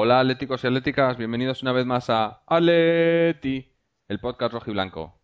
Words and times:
Hola 0.00 0.20
atléticos 0.20 0.62
y 0.62 0.68
atléticas, 0.68 1.16
bienvenidos 1.16 1.60
una 1.62 1.72
vez 1.72 1.84
más 1.84 2.08
a 2.08 2.44
Aleti, 2.46 3.68
el 4.06 4.20
podcast 4.20 4.52
rojo 4.52 4.70
y 4.70 4.72
blanco. 4.72 5.18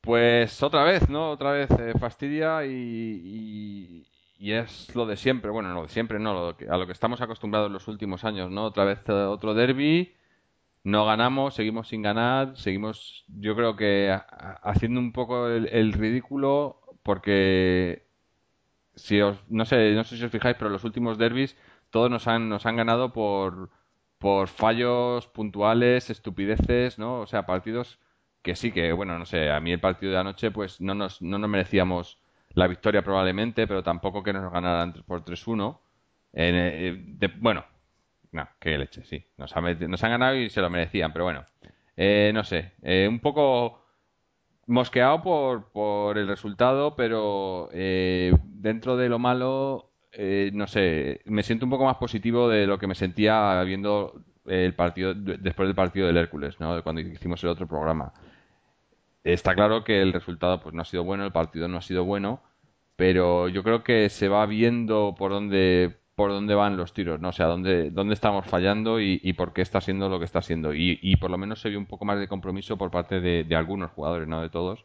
Pues 0.00 0.60
otra 0.64 0.82
vez, 0.82 1.08
¿no? 1.08 1.30
Otra 1.30 1.52
vez 1.52 1.70
eh, 1.70 1.92
fastidia 1.96 2.66
y, 2.66 4.04
y, 4.40 4.52
es 4.52 4.92
lo 4.96 5.06
de 5.06 5.16
siempre. 5.16 5.52
Bueno, 5.52 5.72
lo 5.72 5.82
de 5.82 5.88
siempre, 5.88 6.18
no, 6.18 6.48
a 6.68 6.76
lo 6.76 6.86
que 6.86 6.92
estamos 6.92 7.20
acostumbrados 7.20 7.70
los 7.70 7.86
últimos 7.86 8.24
años, 8.24 8.50
¿no? 8.50 8.64
Otra 8.64 8.82
vez 8.82 8.98
eh, 9.06 9.12
otro 9.12 9.54
derby, 9.54 10.16
no 10.82 11.06
ganamos, 11.06 11.54
seguimos 11.54 11.86
sin 11.86 12.02
ganar, 12.02 12.56
seguimos, 12.56 13.24
yo 13.28 13.54
creo 13.54 13.76
que 13.76 14.18
haciendo 14.64 14.98
un 14.98 15.12
poco 15.12 15.46
el, 15.46 15.92
ridículo 15.92 16.80
porque 17.04 18.08
si 18.96 19.20
os, 19.20 19.38
no 19.48 19.64
sé, 19.64 19.92
no 19.92 20.02
sé 20.02 20.16
si 20.16 20.24
os 20.24 20.32
fijáis, 20.32 20.56
pero 20.58 20.70
los 20.70 20.82
últimos 20.82 21.18
derbis 21.18 21.56
todos 21.94 22.10
nos 22.10 22.26
han, 22.26 22.48
nos 22.48 22.66
han 22.66 22.74
ganado 22.74 23.12
por, 23.12 23.70
fallos 24.48 25.28
puntuales, 25.28 26.10
estupideces, 26.10 26.98
¿no? 26.98 27.20
O 27.20 27.26
sea, 27.28 27.46
partidos 27.46 28.00
que 28.42 28.56
sí, 28.56 28.72
que 28.72 28.92
bueno, 28.92 29.16
no 29.16 29.26
sé, 29.26 29.48
a 29.48 29.60
mí 29.60 29.70
el 29.70 29.78
partido 29.78 30.10
de 30.10 30.18
anoche 30.18 30.50
pues 30.50 30.80
no 30.80 30.96
nos, 30.96 31.22
no 31.22 31.38
nos 31.38 31.48
merecíamos 31.48 32.18
la 32.54 32.66
victoria 32.66 33.02
probablemente, 33.04 33.68
pero 33.68 33.84
tampoco 33.84 34.24
que 34.24 34.32
nos 34.32 34.52
ganaran 34.52 35.04
por 35.06 35.24
3-1. 35.24 35.78
Eh, 36.32 37.16
bueno, 37.38 37.64
no, 38.32 38.48
qué 38.58 38.76
leche, 38.76 39.04
sí. 39.04 39.24
Nos, 39.36 39.56
han 39.56 40.10
ganado 40.10 40.34
y 40.34 40.50
se 40.50 40.60
lo 40.60 40.70
merecían, 40.70 41.12
pero 41.12 41.26
bueno. 41.26 41.46
Eh, 41.96 42.32
no 42.34 42.42
sé, 42.42 42.72
eh, 42.82 43.06
un 43.08 43.20
poco 43.20 43.84
mosqueado 44.66 45.22
por, 45.22 45.70
por 45.70 46.18
el 46.18 46.26
resultado, 46.26 46.96
pero 46.96 47.68
dentro 47.70 48.96
de 48.96 49.08
lo 49.08 49.20
malo 49.20 49.93
eh, 50.16 50.50
no 50.52 50.66
sé, 50.66 51.20
me 51.26 51.42
siento 51.42 51.66
un 51.66 51.70
poco 51.70 51.84
más 51.84 51.96
positivo 51.96 52.48
de 52.48 52.66
lo 52.66 52.78
que 52.78 52.86
me 52.86 52.94
sentía 52.94 53.62
viendo 53.64 54.22
el 54.46 54.74
partido 54.74 55.14
después 55.14 55.68
del 55.68 55.74
partido 55.74 56.06
del 56.06 56.16
Hércules, 56.16 56.60
¿no? 56.60 56.82
Cuando 56.82 57.00
hicimos 57.00 57.42
el 57.42 57.50
otro 57.50 57.66
programa. 57.66 58.12
Está 59.24 59.54
claro 59.54 59.84
que 59.84 60.02
el 60.02 60.12
resultado 60.12 60.60
pues 60.60 60.74
no 60.74 60.82
ha 60.82 60.84
sido 60.84 61.04
bueno, 61.04 61.24
el 61.24 61.32
partido 61.32 61.66
no 61.68 61.78
ha 61.78 61.82
sido 61.82 62.04
bueno, 62.04 62.42
pero 62.96 63.48
yo 63.48 63.62
creo 63.62 63.82
que 63.82 64.08
se 64.10 64.28
va 64.28 64.46
viendo 64.46 65.14
por 65.18 65.32
dónde 65.32 65.96
por 66.14 66.30
dónde 66.30 66.54
van 66.54 66.76
los 66.76 66.92
tiros, 66.92 67.20
¿no? 67.20 67.30
O 67.30 67.32
sea, 67.32 67.46
dónde, 67.46 67.90
dónde 67.90 68.14
estamos 68.14 68.46
fallando 68.46 69.00
y, 69.00 69.32
por 69.32 69.52
qué 69.52 69.62
está 69.62 69.80
siendo 69.80 70.08
lo 70.08 70.20
que 70.20 70.24
está 70.24 70.42
siendo. 70.42 70.72
Y, 70.72 71.16
por 71.16 71.30
lo 71.30 71.38
menos 71.38 71.60
se 71.60 71.70
vio 71.70 71.78
un 71.78 71.86
poco 71.86 72.04
más 72.04 72.20
de 72.20 72.28
compromiso 72.28 72.76
por 72.76 72.90
parte 72.90 73.20
de, 73.20 73.56
algunos 73.56 73.90
jugadores, 73.90 74.28
no 74.28 74.40
de 74.40 74.50
todos, 74.50 74.84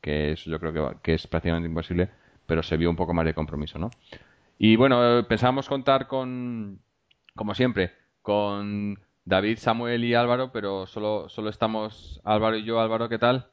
que 0.00 0.32
eso 0.32 0.50
yo 0.50 0.58
creo 0.58 0.72
que, 0.72 0.96
que 1.02 1.14
es 1.14 1.26
prácticamente 1.26 1.68
imposible, 1.68 2.08
pero 2.46 2.62
se 2.62 2.76
vio 2.78 2.88
un 2.88 2.96
poco 2.96 3.12
más 3.12 3.26
de 3.26 3.34
compromiso, 3.34 3.78
¿no? 3.78 3.90
Y 4.62 4.76
bueno, 4.76 5.26
pensábamos 5.26 5.70
contar 5.70 6.06
con, 6.06 6.82
como 7.34 7.54
siempre, 7.54 7.92
con 8.20 8.94
David, 9.24 9.56
Samuel 9.58 10.04
y 10.04 10.14
Álvaro, 10.14 10.52
pero 10.52 10.86
solo, 10.86 11.30
solo 11.30 11.48
estamos 11.48 12.20
Álvaro 12.24 12.58
y 12.58 12.64
yo. 12.66 12.78
Álvaro, 12.78 13.08
¿qué 13.08 13.18
tal? 13.18 13.50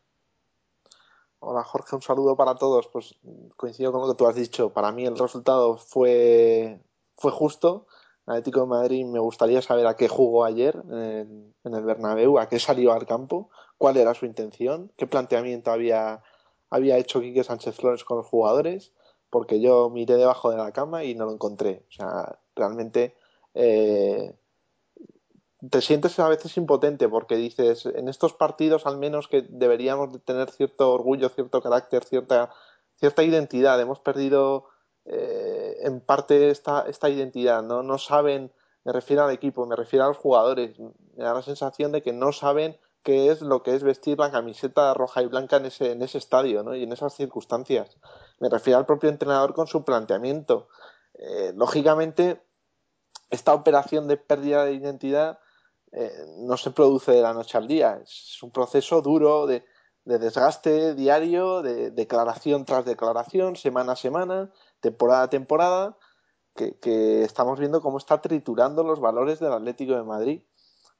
Hola 1.40 1.64
Jorge, 1.64 1.96
un 1.96 2.02
saludo 2.02 2.36
para 2.36 2.56
todos. 2.56 2.90
Pues 2.90 3.16
coincido 3.56 3.94
con 3.94 4.02
lo 4.02 4.10
que 4.10 4.17
tú 4.17 4.28
has 4.28 4.36
dicho. 4.36 4.73
Para 4.73 4.92
mí 4.92 5.06
el 5.06 5.17
resultado 5.17 5.78
fue, 5.78 6.82
fue 7.16 7.32
justo. 7.32 7.88
Atlético 8.26 8.60
de 8.60 8.67
Madrid 8.67 9.06
me 9.06 9.20
gustaría 9.20 9.62
saber 9.62 9.88
a 9.88 9.96
qué 9.96 10.10
jugó 10.10 10.44
ayer 10.44 10.76
en, 10.92 11.56
en, 11.64 11.73
el 11.73 11.86
Bernabéu, 11.86 12.38
a 12.38 12.50
qué 12.50 12.60
salió 12.60 12.92
al 12.92 13.06
campo, 13.06 13.50
cuál 13.78 13.96
era 13.96 14.14
su 14.14 14.26
intención, 14.26 14.92
qué 14.98 15.08
planteamiento 15.08 15.72
había, 15.72 16.22
había 16.70 16.98
hecho 16.98 17.22
Quique 17.22 17.46
Sánchez 17.46 17.78
Flores 17.78 18.04
con 18.04 18.17
los 18.17 18.28
jugadores 18.28 18.92
porque 19.30 19.60
yo 19.60 19.89
miré 19.89 20.15
debajo 20.15 20.52
de 20.52 20.58
la 20.58 20.71
cama 20.71 21.04
y 21.04 21.15
no 21.15 21.26
lo 21.26 21.32
encontré. 21.32 21.86
O 21.89 21.92
sea, 21.92 22.39
realmente 22.55 23.15
eh, 23.54 24.36
te 25.70 25.82
sientes 25.82 26.20
a 26.20 26.30
veces 26.30 26.55
impotente 26.58 27.10
porque 27.10 27.36
dices, 27.36 27.86
en 27.86 28.08
estos 28.08 28.33
partidos 28.33 28.86
al 28.86 28.98
menos 28.98 29.27
que 29.27 29.42
deberíamos 29.49 30.14
de 30.14 30.20
tener 30.20 30.52
cierto 30.52 30.92
orgullo, 30.93 31.30
cierto 31.30 31.61
carácter, 31.61 32.04
cierta, 32.04 32.52
cierta 32.95 33.23
identidad. 33.23 33.80
Hemos 33.82 33.99
perdido 33.99 34.70
eh, 35.05 35.77
en 35.82 36.02
parte 36.02 36.49
esta, 36.49 36.86
esta 36.87 37.10
identidad, 37.10 37.64
¿no? 37.64 37.83
No 37.83 37.98
saben, 37.98 38.52
me 38.83 38.93
refiero 38.93 39.23
al 39.23 39.32
equipo, 39.32 39.66
me 39.66 39.76
refiero 39.76 40.05
a 40.05 40.10
los 40.10 40.17
jugadores, 40.17 40.80
me 40.80 41.23
da 41.23 41.33
la 41.33 41.42
sensación 41.42 41.92
de 41.92 42.02
que 42.04 42.14
no 42.14 42.32
saben 42.32 42.77
qué 43.04 43.32
es 43.32 43.42
lo 43.42 43.64
que 43.64 43.73
es 43.73 43.83
vestir 43.83 44.20
la 44.20 44.32
camiseta 44.32 44.93
roja 44.93 45.21
y 45.21 45.27
blanca 45.27 45.58
en 45.58 45.67
ese, 45.67 45.93
en 45.93 46.02
ese 46.02 46.17
estadio 46.17 46.61
¿no? 46.64 46.76
y 46.76 46.83
en 46.83 46.92
esas 46.92 47.16
circunstancias. 47.16 47.98
Me 48.39 48.49
refiero 48.49 48.80
al 48.80 48.86
propio 48.86 49.09
entrenador 49.09 49.53
con 49.53 49.67
su 49.67 49.83
planteamiento. 49.83 50.67
Eh, 51.15 51.53
lógicamente, 51.55 52.42
esta 53.30 53.53
operación 53.53 54.08
de 54.08 54.17
pérdida 54.17 54.64
de 54.64 54.73
identidad 54.73 55.39
eh, 55.92 56.11
no 56.39 56.58
se 56.58 56.71
produce 56.71 57.11
de 57.11 57.21
la 57.21 57.33
noche 57.33 57.58
al 57.58 57.67
día. 57.67 57.99
Es 58.03 58.42
un 58.43 58.52
proceso 58.52 59.02
duro 59.02 59.48
de, 59.48 59.65
desgaste 60.05 60.93
diario, 60.93 61.61
de 61.61 61.92
declaración 61.92 62.65
tras 62.65 62.86
declaración, 62.86 63.55
semana 63.55 63.93
a 63.93 63.95
semana, 63.95 64.52
temporada 64.80 65.23
a 65.23 65.30
temporada, 65.30 65.98
que, 66.55 66.77
que 66.80 67.23
estamos 67.23 67.59
viendo 67.59 67.81
cómo 67.81 67.98
está 67.98 68.21
triturando 68.21 68.83
los 68.83 68.99
valores 68.99 69.39
del 69.39 69.54
Atlético 69.54 69.95
de 69.95 70.04
Madrid. 70.04 70.42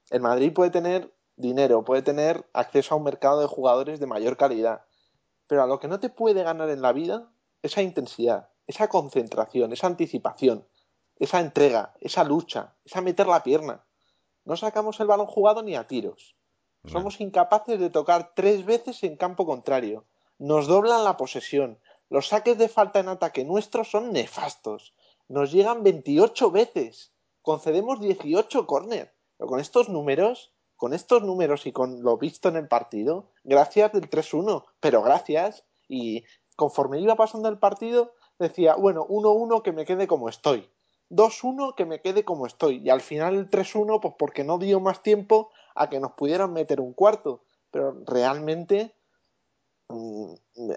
El 0.09 0.21
Madrid 0.21 0.53
puede 0.53 0.71
tener 0.71 1.13
dinero, 1.35 1.83
puede 1.83 2.01
tener 2.01 2.49
acceso 2.53 2.95
a 2.95 2.97
un 2.97 3.03
mercado 3.03 3.41
de 3.41 3.47
jugadores 3.47 3.99
de 3.99 4.07
mayor 4.07 4.37
calidad. 4.37 4.86
Pero 5.47 5.63
a 5.63 5.68
lo 5.68 5.80
que 5.80 5.88
no 5.88 6.00
te 6.00 6.09
puede 6.09 6.44
ganar 6.44 6.69
en 6.69 6.81
la 6.81 6.94
vida, 6.94 7.31
esa 7.62 7.81
intensidad, 7.81 8.50
esa 8.68 8.88
concentración, 8.90 9.74
esa 9.74 9.88
anticipación, 9.88 10.68
esa 11.16 11.40
entrega, 11.40 11.96
esa 12.00 12.24
lucha, 12.24 12.75
esa 12.85 13.02
meter 13.02 13.28
la 13.28 13.44
pierna. 13.44 13.85
No 14.46 14.56
sacamos 14.56 15.00
el 15.00 15.08
balón 15.08 15.28
jugado 15.28 15.63
ni 15.63 15.75
a 15.75 15.88
tiros. 15.88 16.35
Somos 16.85 17.19
incapaces 17.19 17.80
de 17.80 17.90
tocar 17.90 18.34
tres 18.34 18.66
veces 18.66 19.03
en 19.03 19.18
campo 19.18 19.46
contrario. 19.46 20.06
Nos 20.38 20.68
doblan 20.68 21.03
la 21.03 21.18
posesión. 21.18 21.79
Los 22.09 22.29
saques 22.29 22.58
de 22.58 22.69
falta 22.69 23.00
en 23.00 23.09
ataque 23.09 23.44
nuestros 23.44 23.90
son 23.90 24.14
nefastos. 24.14 24.94
Nos 25.28 25.52
llegan 25.52 25.84
28 25.84 26.52
veces. 26.52 27.12
Concedemos 27.41 28.00
18 28.00 28.68
córner. 28.68 29.14
Pero 29.38 29.50
con 29.50 29.59
estos 29.59 29.90
números, 29.90 30.53
con 30.77 30.93
estos 30.93 31.23
números 31.23 31.65
y 31.65 31.71
con 31.71 32.03
lo 32.03 32.17
visto 32.17 32.49
en 32.49 32.55
el 32.55 32.67
partido, 32.67 33.25
gracias 33.43 33.91
del 33.91 34.09
3-1, 34.09 34.63
pero 34.79 35.01
gracias. 35.01 35.65
Y 35.89 36.23
conforme 36.55 36.99
iba 37.01 37.15
pasando 37.15 37.49
el 37.49 37.57
partido, 37.57 38.13
decía, 38.39 38.75
bueno, 38.75 39.05
1-1 39.07 39.61
que 39.63 39.71
me 39.71 39.85
quede 39.85 40.07
como 40.07 40.29
estoy. 40.29 40.69
2-1 41.09 41.75
que 41.75 41.85
me 41.85 42.01
quede 42.01 42.23
como 42.23 42.45
estoy. 42.45 42.81
Y 42.83 42.89
al 42.89 43.01
final 43.01 43.35
el 43.35 43.49
3-1, 43.49 43.99
pues 44.01 44.13
porque 44.17 44.43
no 44.43 44.57
dio 44.57 44.79
más 44.79 45.01
tiempo 45.01 45.49
a 45.75 45.89
que 45.89 45.99
nos 45.99 46.13
pudieran 46.13 46.53
meter 46.53 46.79
un 46.79 46.93
cuarto. 46.93 47.43
Pero 47.71 47.97
realmente 48.05 48.93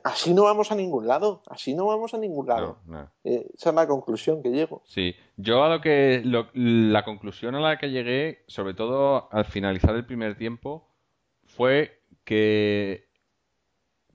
así 0.04 0.34
no 0.34 0.44
vamos 0.44 0.70
a 0.70 0.74
ningún 0.74 1.06
lado, 1.06 1.42
así 1.48 1.74
no 1.74 1.86
vamos 1.86 2.14
a 2.14 2.18
ningún 2.18 2.46
lado. 2.46 2.78
Eh, 3.24 3.46
esa 3.54 3.70
es 3.70 3.74
la 3.74 3.86
conclusión 3.86 4.42
que 4.42 4.50
llego. 4.50 4.82
Sí, 4.86 5.14
yo 5.36 5.64
a 5.64 5.68
lo 5.68 5.80
que 5.80 6.22
la 6.24 7.04
conclusión 7.04 7.54
a 7.54 7.60
la 7.60 7.78
que 7.78 7.90
llegué, 7.90 8.44
sobre 8.46 8.74
todo 8.74 9.32
al 9.32 9.44
finalizar 9.44 9.94
el 9.94 10.06
primer 10.06 10.36
tiempo, 10.36 10.88
fue 11.44 12.02
que 12.24 13.08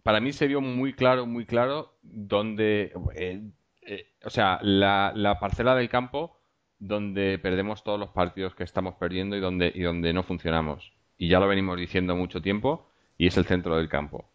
para 0.03 0.21
mí 0.21 0.31
se 0.31 0.47
vio 0.47 0.61
muy 0.61 0.93
claro, 0.93 1.25
muy 1.25 1.45
claro 1.45 1.93
donde, 2.01 2.93
eh, 3.15 3.41
eh, 3.81 4.05
o 4.23 4.29
sea, 4.29 4.59
la, 4.61 5.11
la, 5.15 5.39
parcela 5.39 5.75
del 5.75 5.89
campo 5.89 6.37
donde 6.77 7.39
perdemos 7.39 7.83
todos 7.83 7.99
los 7.99 8.11
partidos 8.11 8.53
que 8.55 8.63
estamos 8.63 8.95
perdiendo 8.95 9.35
y 9.35 9.39
donde 9.39 9.71
y 9.73 9.81
donde 9.81 10.13
no 10.13 10.23
funcionamos. 10.23 10.93
Y 11.17 11.29
ya 11.29 11.39
lo 11.39 11.47
venimos 11.47 11.77
diciendo 11.77 12.15
mucho 12.15 12.41
tiempo 12.41 12.87
y 13.17 13.27
es 13.27 13.37
el 13.37 13.45
centro 13.45 13.77
del 13.77 13.89
campo 13.89 14.25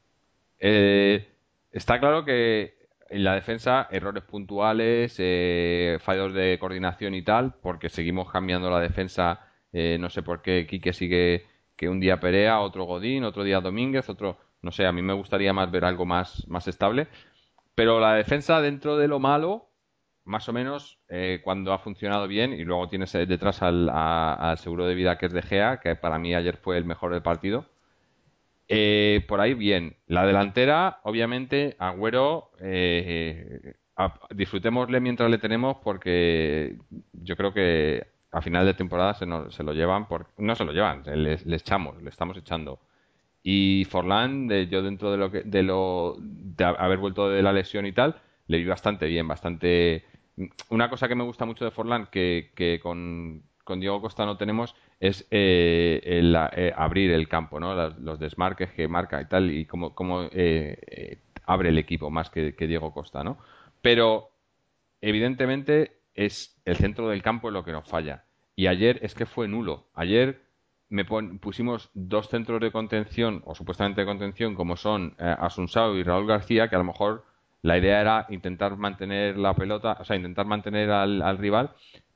eh, 0.61 1.27
está 1.73 1.99
claro 1.99 2.25
que 2.25 2.75
en 3.09 3.25
la 3.25 3.35
defensa 3.35 3.89
errores 3.91 4.23
puntuales, 4.25 5.17
eh, 5.19 5.99
fallos 6.01 6.33
de 6.35 6.59
coordinación 6.61 7.15
y 7.15 7.23
tal, 7.23 7.55
porque 7.63 7.89
seguimos 7.89 8.31
cambiando 8.31 8.71
la 8.71 8.81
defensa. 8.81 9.41
Eh, 9.73 9.97
no 9.99 10.11
sé 10.11 10.23
por 10.23 10.43
qué 10.43 10.67
Quique 10.67 10.93
sigue 10.93 11.47
que 11.77 11.89
un 11.89 12.01
día 12.01 12.21
Perea, 12.21 12.61
otro 12.61 12.85
Godín, 12.85 13.25
otro 13.25 13.43
día 13.43 13.61
Domínguez, 13.61 14.09
otro, 14.09 14.39
no 14.63 14.71
sé, 14.71 14.87
a 14.87 14.93
mí 14.93 15.03
me 15.03 15.15
gustaría 15.15 15.53
más 15.53 15.71
ver 15.71 15.85
algo 15.85 16.07
más, 16.07 16.47
más 16.49 16.69
estable. 16.69 17.09
Pero 17.75 18.01
la 18.01 18.15
defensa 18.15 18.61
dentro 18.61 18.97
de 18.99 19.09
lo 19.09 19.19
malo, 19.19 19.71
más 20.25 20.49
o 20.49 20.53
menos, 20.53 20.99
cuando 21.43 21.73
ha 21.73 21.79
funcionado 21.79 22.29
bien, 22.29 22.53
y 22.53 22.65
luego 22.65 22.89
tienes 22.89 23.13
detrás 23.13 23.63
al, 23.63 23.89
al 23.91 24.59
seguro 24.59 24.87
de 24.87 24.95
vida 24.95 25.19
que 25.19 25.27
es 25.27 25.33
de 25.33 25.43
Gea, 25.43 25.81
que 25.81 25.97
para 25.97 26.19
mí 26.19 26.35
ayer 26.35 26.57
fue 26.59 26.77
el 26.77 26.85
mejor 26.85 27.13
del 27.13 27.23
partido 27.23 27.67
eh, 28.73 29.25
por 29.27 29.41
ahí 29.41 29.55
bien. 29.55 29.97
La 30.07 30.25
delantera, 30.25 31.01
obviamente, 31.03 31.75
Agüero, 31.81 32.53
eh, 32.61 33.75
disfrutémosle 34.31 35.01
mientras 35.01 35.29
le 35.29 35.39
tenemos 35.39 35.79
porque 35.83 36.77
yo 37.13 37.37
creo 37.37 37.53
que 37.53 38.07
a 38.31 38.41
final 38.41 38.65
de 38.65 38.75
temporada 38.75 39.15
se, 39.15 39.27
se 39.51 39.65
lo 39.65 39.73
llevan, 39.73 40.07
por, 40.07 40.29
no 40.39 40.55
se 40.55 40.65
lo 40.65 40.73
llevan, 40.73 41.03
le, 41.05 41.35
echamos, 41.57 42.01
le 42.01 42.11
estamos 42.11 42.37
echando. 42.37 42.79
Y 43.43 43.87
Forlán, 43.91 44.49
yo 44.69 44.83
dentro 44.83 45.11
de 45.11 45.17
lo 45.17 45.33
que, 45.33 45.43
de 45.43 45.65
lo 45.65 46.17
de 46.21 46.65
haber 46.65 46.99
vuelto 46.99 47.29
de 47.29 47.43
la 47.43 47.53
lesión 47.53 47.87
y 47.87 47.93
tal, 47.93 48.21
le 48.47 48.59
vi 48.59 48.67
bastante 48.67 49.07
bien, 49.07 49.27
bastante. 49.27 50.05
Una 50.69 50.89
cosa 50.89 51.09
que 51.09 51.17
me 51.17 51.25
gusta 51.25 51.45
mucho 51.45 51.65
de 51.65 51.73
Forlán, 51.73 52.07
que, 52.07 52.53
que 52.55 52.79
con, 52.81 53.43
con 53.71 53.79
Diego 53.79 54.01
Costa 54.01 54.27
no 54.27 54.37
tenemos 54.37 54.75
es 54.99 55.29
eh, 55.31 56.01
eh, 56.03 56.73
abrir 56.77 57.13
el 57.13 57.29
campo, 57.29 57.61
¿no? 57.61 57.73
Los, 58.01 58.19
desmarques 58.19 58.73
que 58.73 58.89
marca 58.89 59.23
y 59.23 59.27
tal, 59.27 59.49
y 59.49 59.65
cómo, 59.65 59.95
cómo 59.95 60.25
eh, 60.33 61.21
abre 61.47 61.69
el 61.69 61.79
equipo 61.79 62.11
más 62.11 62.31
que, 62.31 62.51
Diego 62.51 62.93
Costa, 62.93 63.23
¿no? 63.23 63.39
Pero 63.81 64.33
evidentemente 65.01 66.01
es 66.15 66.61
el 66.65 66.79
centro 66.79 67.11
del 67.11 67.23
campo 67.23 67.53
lo 67.53 67.63
que 67.65 67.71
nos 67.71 67.89
falla. 67.89 68.25
Y 68.57 68.67
ayer 68.67 68.99
es 69.03 69.15
que 69.15 69.25
fue 69.25 69.47
nulo. 69.47 69.87
Ayer 69.95 70.43
me 70.89 71.05
pusimos 71.05 71.91
dos 71.95 72.29
centros 72.29 72.61
de 72.61 72.73
contención, 72.73 73.41
o 73.47 73.55
supuestamente 73.55 74.01
de 74.01 74.07
contención, 74.09 74.57
como 74.57 74.77
son 74.77 75.15
Asunsao 75.17 75.95
y 75.95 76.03
Raúl 76.03 76.27
García, 76.27 76.67
que 76.67 76.75
a 76.75 76.79
lo 76.79 76.85
mejor 76.85 77.25
la 77.63 77.79
idea 77.79 78.01
era 78.01 78.27
intentar 78.31 78.77
mantener 78.77 79.37
la 79.37 79.55
pelota, 79.55 79.97
o 80.01 80.05
sea, 80.05 80.17
intentar 80.17 80.47
mantener 80.47 80.91
al, 80.91 81.39
rival, 81.39 81.71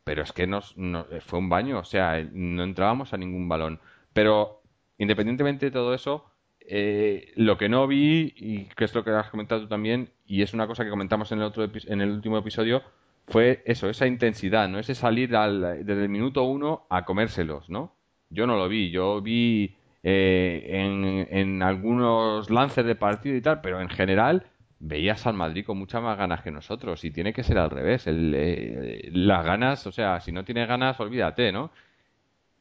pero 0.04 0.22
es 0.22 0.32
que 0.32 0.46
nos, 0.46 0.74
fue 1.20 1.38
un 1.38 1.48
baño, 1.48 1.78
o 1.78 1.84
sea, 1.84 2.22
no 2.32 2.62
entrábamos 2.62 3.12
a 3.12 3.16
ningún 3.16 3.48
balón. 3.48 3.80
Pero 4.12 4.62
independientemente 4.98 5.66
de 5.66 5.72
todo 5.72 5.94
eso, 5.94 6.26
eh, 6.60 7.32
lo 7.36 7.58
que 7.58 7.68
no 7.68 7.86
vi, 7.86 8.34
y 8.36 8.64
que 8.66 8.84
es 8.84 8.94
lo 8.94 9.04
que 9.04 9.10
has 9.10 9.30
comentado 9.30 9.62
tú 9.62 9.68
también, 9.68 10.10
y 10.26 10.42
es 10.42 10.54
una 10.54 10.66
cosa 10.66 10.84
que 10.84 10.90
comentamos 10.90 11.32
en 11.32 11.38
el, 11.38 11.44
otro 11.44 11.64
en 11.64 12.00
el 12.00 12.10
último 12.10 12.38
episodio, 12.38 12.82
fue 13.26 13.62
eso, 13.66 13.88
esa 13.88 14.06
intensidad, 14.06 14.68
¿no? 14.68 14.78
Ese 14.78 14.94
salir 14.94 15.34
al, 15.36 15.84
desde 15.84 16.02
el 16.02 16.08
minuto 16.10 16.44
uno 16.44 16.86
a 16.90 17.04
comérselos, 17.04 17.70
¿no? 17.70 17.94
Yo 18.30 18.46
no 18.46 18.56
lo 18.56 18.68
vi, 18.68 18.90
yo 18.90 19.22
vi 19.22 19.76
eh, 20.02 20.66
en, 20.68 21.26
en 21.30 21.62
algunos 21.62 22.50
lances 22.50 22.84
de 22.84 22.94
partido 22.94 23.36
y 23.36 23.40
tal, 23.40 23.60
pero 23.62 23.80
en 23.80 23.88
general 23.88 24.46
veías 24.86 25.26
al 25.26 25.34
Madrid 25.34 25.64
con 25.64 25.78
muchas 25.78 26.02
más 26.02 26.18
ganas 26.18 26.42
que 26.42 26.50
nosotros 26.50 27.04
y 27.04 27.10
tiene 27.10 27.32
que 27.32 27.42
ser 27.42 27.58
al 27.58 27.70
revés. 27.70 28.06
El, 28.06 28.34
eh, 28.36 29.10
las 29.12 29.44
ganas, 29.44 29.86
o 29.86 29.92
sea, 29.92 30.20
si 30.20 30.30
no 30.32 30.44
tiene 30.44 30.66
ganas, 30.66 31.00
olvídate, 31.00 31.52
¿no? 31.52 31.70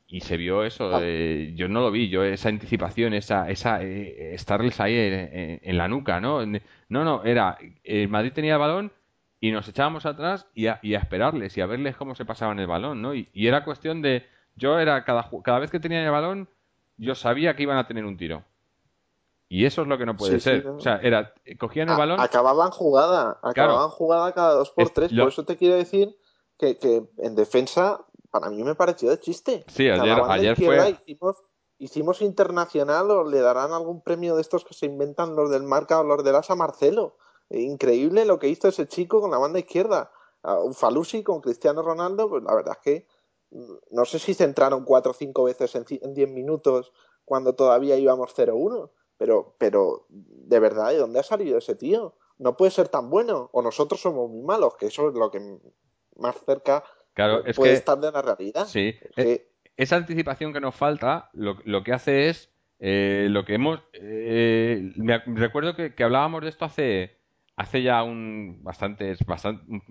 Y 0.08 0.22
se 0.22 0.38
vio 0.38 0.64
eso, 0.64 0.96
ah. 0.96 1.00
eh, 1.02 1.54
yo 1.56 1.68
no 1.68 1.82
lo 1.82 1.92
vi, 1.92 2.10
yo 2.10 2.24
esa 2.24 2.50
anticipación, 2.50 3.14
esa, 3.14 3.50
esa 3.50 3.84
eh, 3.84 4.34
estarles 4.34 4.80
ahí 4.80 4.96
en, 4.96 5.78
la 5.78 5.88
nuca, 5.88 6.20
¿no? 6.22 6.46
No, 6.46 7.04
no, 7.04 7.24
era, 7.24 7.58
el 7.84 8.10
Madrid 8.10 8.32
tenía 8.34 8.54
el 8.54 8.60
balón 8.60 8.92
y 9.40 9.52
nos 9.52 9.68
echábamos 9.68 10.06
atrás 10.06 10.48
y 10.54 10.68
a, 10.68 10.80
y 10.84 10.96
a 10.96 11.00
esperarles 11.00 11.58
y 11.58 11.62
a 11.62 11.66
verles 11.66 11.96
cómo 11.96 12.16
se 12.16 12.26
pasaban 12.26 12.60
el 12.60 12.68
balón, 12.68 13.02
¿no? 13.02 13.16
Y, 13.16 13.30
y 13.34 13.48
era 13.48 13.64
cuestión 13.66 14.02
de, 14.02 14.26
yo 14.56 14.80
era, 14.80 15.04
cada, 15.04 15.30
cada 15.44 15.60
vez 15.60 15.72
que 15.72 15.80
tenía 15.80 16.04
el 16.04 16.12
balón, 16.12 16.48
yo 16.98 17.16
sabía 17.16 17.56
que 17.56 17.64
iban 17.64 17.78
a 17.78 17.88
tener 17.88 18.06
un 18.06 18.18
tiro 18.18 18.44
y 19.54 19.68
eso 19.68 19.84
es 19.84 19.88
lo 19.88 20.00
que 20.00 20.08
no 20.08 20.18
puede 20.18 20.40
ser. 20.40 20.68
O 20.68 20.80
sea, 20.80 20.98
era, 20.98 21.32
cogían 21.60 21.88
el 21.88 21.96
balón. 21.96 22.20
Acababan 22.20 22.72
jugada, 22.72 23.40
acababan 23.44 23.90
jugada 23.90 24.32
cada 24.34 24.56
dos 24.56 24.72
por 24.72 24.90
tres. 24.90 25.14
Por 25.14 25.28
eso 25.28 25.46
te 25.46 25.58
quiero 25.58 25.76
decir 25.76 26.18
que, 26.58 26.80
que, 26.80 27.08
en 27.20 27.36
defensa, 27.36 28.04
para 28.32 28.50
mí 28.50 28.64
me 28.64 28.74
pareció 28.74 29.12
de 29.12 29.20
chiste. 29.20 29.64
Sí, 29.68 29.88
ayer, 29.88 30.20
ayer 30.28 30.56
fue. 30.56 30.98
Hicimos, 31.06 31.36
hicimos, 31.78 32.22
internacional 32.24 33.12
o 33.12 33.30
le 33.30 33.42
darán 33.42 33.74
algún 33.74 34.02
premio 34.02 34.36
de 34.36 34.42
estos 34.42 34.66
que 34.66 34.74
se 34.74 34.88
inventan 34.88 35.36
los 35.36 35.52
del 35.52 35.62
marca 35.62 36.00
o 36.00 36.04
los 36.04 36.24
del 36.24 36.36
Asa 36.36 36.56
Marcelo. 36.56 37.18
Increíble 37.52 38.26
lo 38.26 38.40
que 38.40 38.48
hizo 38.48 38.70
ese 38.70 38.88
chico 38.88 39.22
con 39.22 39.30
la 39.30 39.38
banda 39.38 39.60
izquierda. 39.60 40.12
Un 40.42 40.74
Falusi 40.74 41.22
con 41.22 41.42
Cristiano 41.42 41.84
Ronaldo, 41.84 42.28
pues 42.28 42.42
la 42.42 42.56
verdad 42.56 42.76
es 42.80 42.84
que 42.84 43.08
mm, 43.52 43.74
no 43.92 44.06
sé 44.06 44.18
si 44.18 44.34
centraron 44.34 44.84
cuatro 44.84 45.12
o 45.12 45.14
cinco 45.14 45.44
veces 45.44 45.76
en 45.76 46.14
diez 46.16 46.28
minutos 46.28 46.92
cuando 47.24 47.54
todavía 47.54 47.98
íbamos 47.98 48.36
0-1 48.36 48.90
pero, 49.18 49.56
pero, 49.58 50.06
de 50.10 50.60
verdad, 50.60 50.90
¿de 50.90 50.98
dónde 50.98 51.20
ha 51.20 51.24
salido 51.24 51.58
ese 51.58 51.76
tío? 51.76 52.16
No 52.38 52.58
puede 52.58 52.72
ser 52.72 52.90
tan 52.90 53.10
bueno. 53.10 53.50
O 53.54 53.62
nosotros 53.62 54.02
somos 54.02 54.30
muy 54.30 54.44
malos, 54.44 54.76
que 54.76 54.88
eso 54.88 55.10
es 55.10 55.16
lo 55.16 55.32
que 55.32 55.40
más 56.16 56.36
cerca 56.46 56.84
puede 57.56 57.74
estar 57.74 58.00
de 58.00 58.12
la 58.12 58.22
realidad. 58.22 58.66
Sí. 58.66 58.96
Eh, 59.18 59.50
esa 59.78 59.96
anticipación 59.96 60.54
que 60.54 60.60
nos 60.60 60.76
falta, 60.76 61.30
lo, 61.34 61.58
lo 61.66 61.84
que 61.84 61.94
hace 61.94 62.30
es 62.30 62.52
eh, 62.80 63.28
lo 63.30 63.46
que 63.46 63.56
hemos. 63.56 63.82
Eh, 63.94 64.92
me, 64.98 65.20
recuerdo 65.20 65.76
que, 65.76 65.94
hablábamos 66.04 66.42
de 66.42 66.50
esto 66.50 66.66
hace, 66.66 67.18
hace 67.56 67.84
ya 67.84 68.04
un, 68.04 68.60
bastantes, 68.64 69.20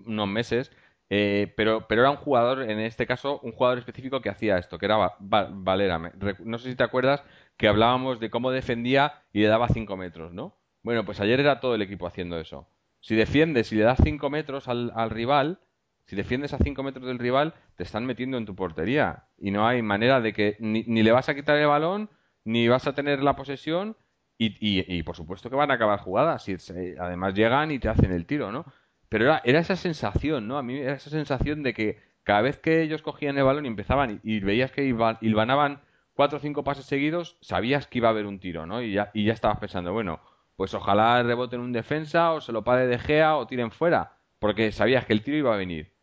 unos 0.05 0.27
meses. 0.27 0.71
pero, 1.09 1.87
pero 1.87 2.01
era 2.01 2.11
un 2.11 2.17
jugador, 2.17 2.63
en 2.63 2.79
este 2.79 3.05
caso, 3.05 3.39
un 3.41 3.51
jugador 3.51 3.79
específico 3.79 4.21
que 4.21 4.29
hacía 4.29 4.57
esto, 4.57 4.77
que 4.77 4.85
era 4.85 5.15
Valera. 5.19 6.11
No 6.39 6.57
sé 6.57 6.69
si 6.69 6.75
te 6.75 6.83
acuerdas 6.83 7.23
que 7.57 7.67
hablábamos 7.67 8.19
de 8.19 8.29
cómo 8.29 8.51
defendía 8.51 9.23
y 9.31 9.41
le 9.41 9.47
daba 9.47 9.67
5 9.69 9.95
metros, 9.97 10.33
¿no? 10.33 10.57
Bueno, 10.81 11.05
pues 11.05 11.19
ayer 11.19 11.39
era 11.39 11.59
todo 11.59 11.75
el 11.75 11.81
equipo 11.81 12.07
haciendo 12.07 12.39
eso. 12.39 12.67
Si 12.99 13.15
defiendes 13.15 13.71
y 13.71 13.75
le 13.75 13.83
das 13.83 13.99
5 14.03 14.29
metros 14.29 14.67
al, 14.67 15.09
rival, 15.09 15.59
si 16.05 16.15
defiendes 16.15 16.53
a 16.53 16.57
5 16.57 16.83
metros 16.83 17.05
del 17.05 17.19
rival, 17.19 17.53
te 17.75 17.83
están 17.83 18.05
metiendo 18.05 18.37
en 18.37 18.45
tu 18.45 18.55
portería. 18.55 19.25
Y 19.37 19.51
no 19.51 19.67
hay 19.67 19.81
manera 19.81 20.21
de 20.21 20.33
que 20.33 20.57
ni, 20.59 20.83
le 20.83 21.11
vas 21.11 21.29
a 21.29 21.35
quitar 21.35 21.57
el 21.57 21.67
balón, 21.67 22.09
ni 22.43 22.67
vas 22.67 22.87
a 22.87 22.93
tener 22.93 23.23
la 23.23 23.35
posesión, 23.35 23.95
y, 24.37 24.57
y, 24.59 25.03
por 25.03 25.15
supuesto 25.15 25.49
que 25.49 25.55
van 25.55 25.71
a 25.71 25.75
acabar 25.75 25.99
jugadas. 25.99 26.47
Y 26.49 26.57
además 26.99 27.33
llegan 27.33 27.71
y 27.71 27.79
te 27.79 27.87
hacen 27.87 28.11
el 28.11 28.25
tiro, 28.25 28.51
¿no? 28.51 28.65
Pero 29.07 29.25
era, 29.25 29.41
era 29.45 29.59
esa 29.59 29.75
sensación, 29.77 30.47
¿no? 30.47 30.57
A 30.57 30.63
mí 30.63 30.79
era 30.79 30.95
esa 30.95 31.09
sensación 31.09 31.63
de 31.63 31.73
que 31.73 31.99
cada 32.23 32.41
vez 32.41 32.57
que 32.57 32.81
ellos 32.81 33.01
cogían 33.01 33.37
el 33.37 33.43
balón 33.43 33.65
y 33.65 33.67
empezaban 33.67 34.19
y, 34.23 34.39
veías 34.39 34.71
que 34.71 34.83
hilvanaban 34.85 35.81
cuatro 36.13 36.37
o 36.37 36.41
cinco 36.41 36.63
pases 36.63 36.85
seguidos, 36.85 37.37
sabías 37.41 37.87
que 37.87 37.99
iba 37.99 38.07
a 38.07 38.11
haber 38.11 38.25
un 38.25 38.39
tiro, 38.39 38.65
¿no? 38.65 38.81
Y 38.81 38.93
ya, 38.93 39.11
y 39.13 39.25
ya 39.25 39.33
estabas 39.33 39.59
pensando, 39.59 39.93
bueno, 39.93 40.19
pues 40.55 40.73
ojalá 40.73 41.23
reboten 41.23 41.59
un 41.61 41.71
defensa 41.73 42.31
o 42.31 42.41
se 42.41 42.51
lo 42.51 42.63
pare 42.63 42.87
de 42.87 42.99
Gea 42.99 43.37
o 43.37 43.47
tiren 43.47 43.71
fuera, 43.71 44.17
porque 44.39 44.71
sabías 44.71 45.05
que 45.05 45.13
el 45.13 45.23
tiro 45.23 45.37
iba 45.37 45.53
a 45.53 45.57
venir. 45.57 45.93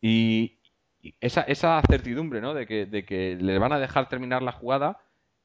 Y, 0.00 0.58
esa, 1.20 1.42
esa 1.42 1.80
certidumbre, 1.88 2.40
¿no? 2.40 2.54
De 2.54 2.66
que, 2.66 2.86
de 2.86 3.04
que 3.04 3.36
les 3.40 3.58
van 3.60 3.72
a 3.72 3.78
dejar 3.78 4.08
terminar 4.08 4.42
la 4.42 4.52
jugada, 4.52 5.00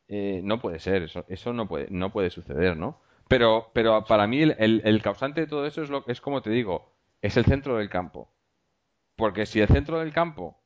eh, 0.08 0.42
no 0.44 0.60
puede 0.60 0.80
ser, 0.80 1.04
eso, 1.04 1.26
eso 1.28 1.54
no, 1.54 1.68
puede, 1.68 1.88
no 1.90 2.12
puede 2.12 2.30
suceder, 2.30 2.78
¿no? 2.78 3.02
Pero, 3.28 3.72
pero 3.74 4.04
para 4.06 4.28
mí 4.28 4.42
el, 4.42 4.82
el, 4.84 5.02
causante 5.02 5.42
de 5.42 5.48
todo 5.48 5.66
eso 5.66 5.82
es, 5.82 5.90
lo, 5.90 6.04
es 6.08 6.22
como 6.22 6.42
te 6.42 6.50
digo, 6.50 6.92
es 7.22 7.38
el 7.38 7.46
centro 7.46 7.78
del 7.78 7.90
campo. 7.90 8.30
Porque 9.16 9.46
si 9.46 9.62
el 9.62 9.68
centro 9.68 10.00
del 10.00 10.12
campo, 10.12 10.60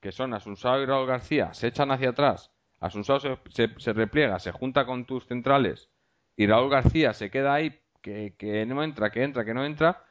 que 0.00 0.12
son 0.12 0.34
Asunsao 0.34 0.82
y 0.82 0.86
Raúl 0.86 1.06
García, 1.06 1.54
se 1.54 1.68
echan 1.68 1.90
hacia 1.90 2.10
atrás 2.10 2.53
Asunsao 2.84 3.18
se, 3.18 3.92
repliega, 3.92 4.38
se 4.38 4.52
junta 4.52 4.84
con 4.84 5.06
tus 5.06 5.26
centrales 5.26 5.88
y 6.36 6.46
Raúl 6.46 6.70
García 6.70 7.14
se 7.14 7.30
queda 7.30 7.54
ahí, 7.54 7.80
que, 8.02 8.66
no 8.68 8.82
entra, 8.82 9.10
que 9.10 9.22
entra, 9.22 9.44
que 9.44 9.54
no 9.54 9.64
entra, 9.64 10.04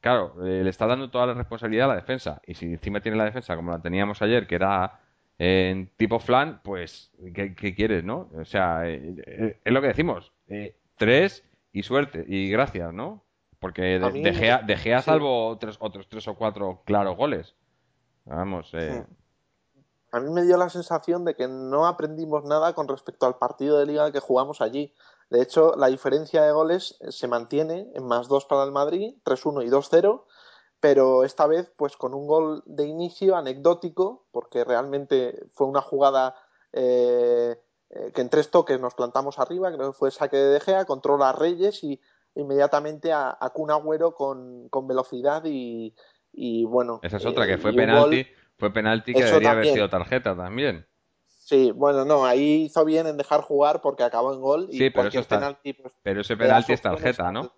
claro, 0.00 0.36
eh, 0.46 0.62
le 0.62 0.70
está 0.70 0.86
dando 0.86 1.10
toda 1.10 1.26
la 1.26 1.34
responsabilidad 1.34 1.86
a 1.86 1.94
la 1.94 2.00
defensa. 2.00 2.40
Y 2.46 2.54
si 2.54 2.66
encima 2.66 3.00
tiene 3.00 3.18
la 3.18 3.24
defensa 3.24 3.56
como 3.56 3.72
la 3.72 3.82
teníamos 3.82 4.22
ayer, 4.22 4.46
que 4.46 4.54
era 4.54 5.00
en 5.38 5.90
tipo 5.96 6.20
flan, 6.20 6.60
pues, 6.62 7.10
¿qué, 7.34 7.74
quieres, 7.74 8.04
no? 8.04 8.30
O 8.36 8.44
sea, 8.44 8.88
eh, 8.88 9.14
eh, 9.26 9.58
es 9.64 9.72
lo 9.72 9.80
que 9.80 9.88
decimos. 9.88 10.32
tres 10.96 11.44
y 11.72 11.82
suerte, 11.82 12.24
y 12.28 12.50
gracias, 12.50 12.92
¿no? 12.92 13.24
Porque 13.58 13.98
de, 13.98 14.10
de, 14.64 14.76
Gea, 14.76 15.02
salvo 15.02 15.48
otros, 15.48 15.76
otros 15.80 16.08
tres 16.08 16.28
o 16.28 16.34
cuatro 16.34 16.82
claros 16.84 17.16
goles. 17.16 17.56
Vamos, 18.24 18.70
eh, 18.74 19.04
a 20.12 20.20
mí 20.20 20.30
me 20.30 20.42
dio 20.42 20.56
la 20.56 20.68
sensación 20.68 21.24
de 21.24 21.34
que 21.34 21.48
no 21.48 21.86
aprendimos 21.86 22.44
nada 22.44 22.74
con 22.74 22.88
respecto 22.88 23.26
al 23.26 23.38
partido 23.38 23.78
de 23.78 23.86
liga 23.86 24.12
que 24.12 24.20
jugamos 24.20 24.60
allí. 24.60 24.94
De 25.30 25.40
hecho, 25.40 25.74
la 25.76 25.86
diferencia 25.86 26.42
de 26.42 26.52
goles 26.52 26.96
eh, 27.00 27.12
se 27.12 27.28
mantiene 27.28 27.90
en 27.94 28.04
más 28.04 28.28
2 28.28 28.46
para 28.46 28.64
el 28.64 28.72
Madrid, 28.72 29.14
3-1 29.24 29.64
y 29.64 29.70
2-0, 29.70 30.24
pero 30.80 31.24
esta 31.24 31.46
vez 31.46 31.72
pues 31.76 31.96
con 31.96 32.14
un 32.14 32.26
gol 32.26 32.62
de 32.66 32.86
inicio 32.86 33.36
anecdótico, 33.36 34.26
porque 34.32 34.64
realmente 34.64 35.46
fue 35.52 35.66
una 35.68 35.82
jugada 35.82 36.34
eh, 36.72 37.56
eh, 37.90 38.12
que 38.12 38.20
en 38.20 38.30
tres 38.30 38.50
toques 38.50 38.80
nos 38.80 38.94
plantamos 38.94 39.38
arriba, 39.38 39.72
creo 39.72 39.92
que 39.92 39.98
fue 39.98 40.10
saque 40.10 40.36
de 40.36 40.48
De 40.54 40.60
Gea, 40.60 40.84
controla 40.84 41.30
a 41.30 41.32
Reyes 41.32 41.84
y 41.84 42.00
inmediatamente 42.34 43.12
a, 43.12 43.36
a 43.38 43.50
Kun 43.50 43.70
Agüero 43.70 44.14
con, 44.14 44.68
velocidad 44.86 45.42
y, 45.44 45.94
bueno. 46.64 47.00
Esa 47.02 47.18
es 47.18 47.26
otra, 47.26 47.46
que 47.46 47.58
fue 47.58 47.72
penalti. 47.72 48.26
Fue 48.60 48.72
penalti 48.72 49.14
que 49.14 49.24
debería 49.24 49.52
haber 49.52 49.66
sido 49.66 49.88
tarjeta 49.88 50.36
también. 50.36 50.86
Sí, 51.26 51.72
bueno, 51.72 52.04
no, 52.04 52.26
ahí 52.26 52.66
hizo 52.66 52.84
bien 52.84 53.06
en 53.06 53.16
dejar 53.16 53.40
jugar 53.40 53.80
porque 53.80 54.04
acabó 54.04 54.34
en 54.34 54.40
gol. 54.40 54.68
Y 54.70 54.78
sí, 54.78 54.90
pero, 54.90 55.08
eso 55.08 55.18
está, 55.18 55.58
pues, 55.62 55.76
pero 56.02 56.20
ese 56.20 56.36
penalti 56.36 56.74
es 56.74 56.82
tarjeta, 56.82 57.32
¿no? 57.32 57.52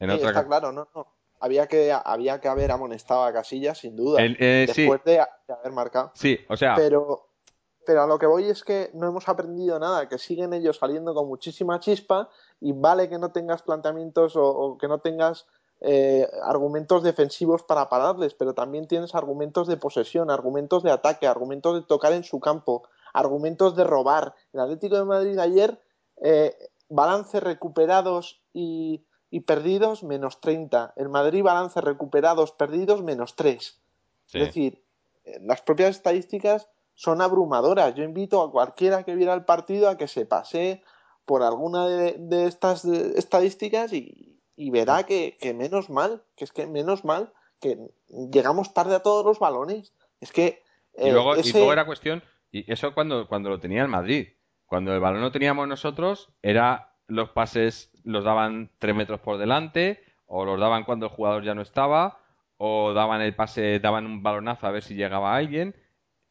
En 0.00 0.10
sí, 0.10 0.16
está 0.16 0.46
claro, 0.46 0.72
no, 0.72 0.88
no. 0.94 1.14
Había 1.38 1.68
que, 1.68 1.92
había 1.92 2.40
que 2.40 2.48
haber 2.48 2.72
amonestado 2.72 3.22
a 3.22 3.32
Casillas, 3.32 3.78
sin 3.78 3.94
duda. 3.94 4.20
Eh, 4.20 4.64
después 4.66 5.04
de, 5.04 5.20
haber 5.20 5.72
marcado. 5.72 6.10
Sí, 6.14 6.40
o 6.48 6.56
sea. 6.56 6.74
Pero, 6.74 7.28
pero 7.86 8.02
a 8.02 8.06
lo 8.06 8.18
que 8.18 8.26
voy 8.26 8.44
es 8.48 8.64
que 8.64 8.90
no 8.94 9.06
hemos 9.06 9.28
aprendido 9.28 9.78
nada, 9.78 10.08
que 10.08 10.18
siguen 10.18 10.52
ellos 10.52 10.78
saliendo 10.78 11.14
con 11.14 11.28
muchísima 11.28 11.78
chispa 11.78 12.28
y 12.60 12.72
vale 12.72 13.08
que 13.08 13.18
no 13.18 13.30
tengas 13.30 13.62
planteamientos 13.62 14.32
o 14.34 14.76
que 14.80 14.88
no 14.88 14.98
tengas 14.98 15.46
eh, 15.80 16.28
argumentos 16.42 17.02
defensivos 17.02 17.62
para 17.62 17.88
pararles, 17.88 18.34
pero 18.34 18.54
también 18.54 18.88
tienes 18.88 19.14
argumentos 19.14 19.68
de 19.68 19.76
posesión, 19.76 20.30
argumentos 20.30 20.82
de 20.82 20.90
ataque, 20.90 21.26
argumentos 21.26 21.74
de 21.74 21.82
tocar 21.82 22.12
en 22.12 22.24
su 22.24 22.40
campo, 22.40 22.82
argumentos 23.12 23.76
de 23.76 23.84
robar. 23.84 24.34
El 24.52 24.60
Atlético 24.60 24.96
de 24.96 25.04
Madrid 25.04 25.38
ayer, 25.38 25.80
eh, 26.22 26.56
balance 26.88 27.38
recuperados 27.40 28.42
y, 28.52 29.04
perdidos, 29.46 30.02
menos 30.02 30.40
30. 30.40 30.94
El 30.96 31.08
Madrid, 31.08 31.42
balance 31.42 31.80
recuperados, 31.80 32.52
perdidos, 32.52 33.02
menos 33.02 33.36
3. 33.36 33.80
Es 34.32 34.46
decir, 34.46 34.82
las 35.40 35.62
propias 35.62 35.90
estadísticas 35.90 36.68
son 36.98 37.22
abrumadoras. 37.22 37.94
Yo 37.94 38.02
invito 38.02 38.42
a 38.42 38.50
cualquiera 38.50 39.04
que 39.04 39.14
viera 39.14 39.32
el 39.32 39.44
partido 39.44 39.88
a 39.88 39.96
que 39.96 40.08
se 40.08 40.26
pase 40.26 40.82
por 41.24 41.44
alguna 41.44 41.86
de, 41.86 42.46
estas 42.46 42.84
estadísticas 42.84 43.92
y, 43.92 44.27
verá 44.70 45.04
que, 45.04 45.36
menos 45.54 45.88
mal, 45.90 46.22
que 46.36 46.44
es 46.44 46.52
que 46.52 46.66
menos 46.66 47.04
mal 47.04 47.32
que 47.60 47.78
llegamos 48.08 48.74
tarde 48.74 48.94
a 48.94 49.02
todos 49.02 49.24
los 49.24 49.38
balones. 49.38 49.92
Es 50.20 50.32
que... 50.32 50.62
y, 50.96 51.10
luego, 51.10 51.36
y 51.36 51.52
luego 51.52 51.72
era 51.72 51.86
cuestión, 51.86 52.22
y 52.50 52.70
eso 52.70 52.94
cuando, 52.94 53.28
cuando 53.28 53.48
lo 53.48 53.60
tenía 53.60 53.82
el 53.82 53.88
Madrid. 53.88 54.28
Cuando 54.66 54.92
el 54.92 55.00
balón 55.00 55.22
lo 55.22 55.32
teníamos 55.32 55.66
nosotros, 55.66 56.28
era 56.42 56.92
los 57.06 57.30
pases 57.30 57.90
los 58.04 58.24
daban 58.24 58.70
tres 58.78 58.94
metros 58.94 59.20
por 59.20 59.38
delante, 59.38 60.04
o 60.26 60.44
los 60.44 60.60
daban 60.60 60.84
cuando 60.84 61.06
el 61.06 61.12
jugador 61.12 61.42
ya 61.42 61.54
no 61.54 61.62
estaba, 61.62 62.20
o 62.58 62.92
daban 62.92 63.22
el 63.22 63.34
pase, 63.34 63.80
daban 63.80 64.04
un 64.06 64.22
balonazo 64.22 64.66
a 64.66 64.70
ver 64.70 64.82
si 64.82 64.94
llegaba 64.94 65.34
alguien. 65.34 65.74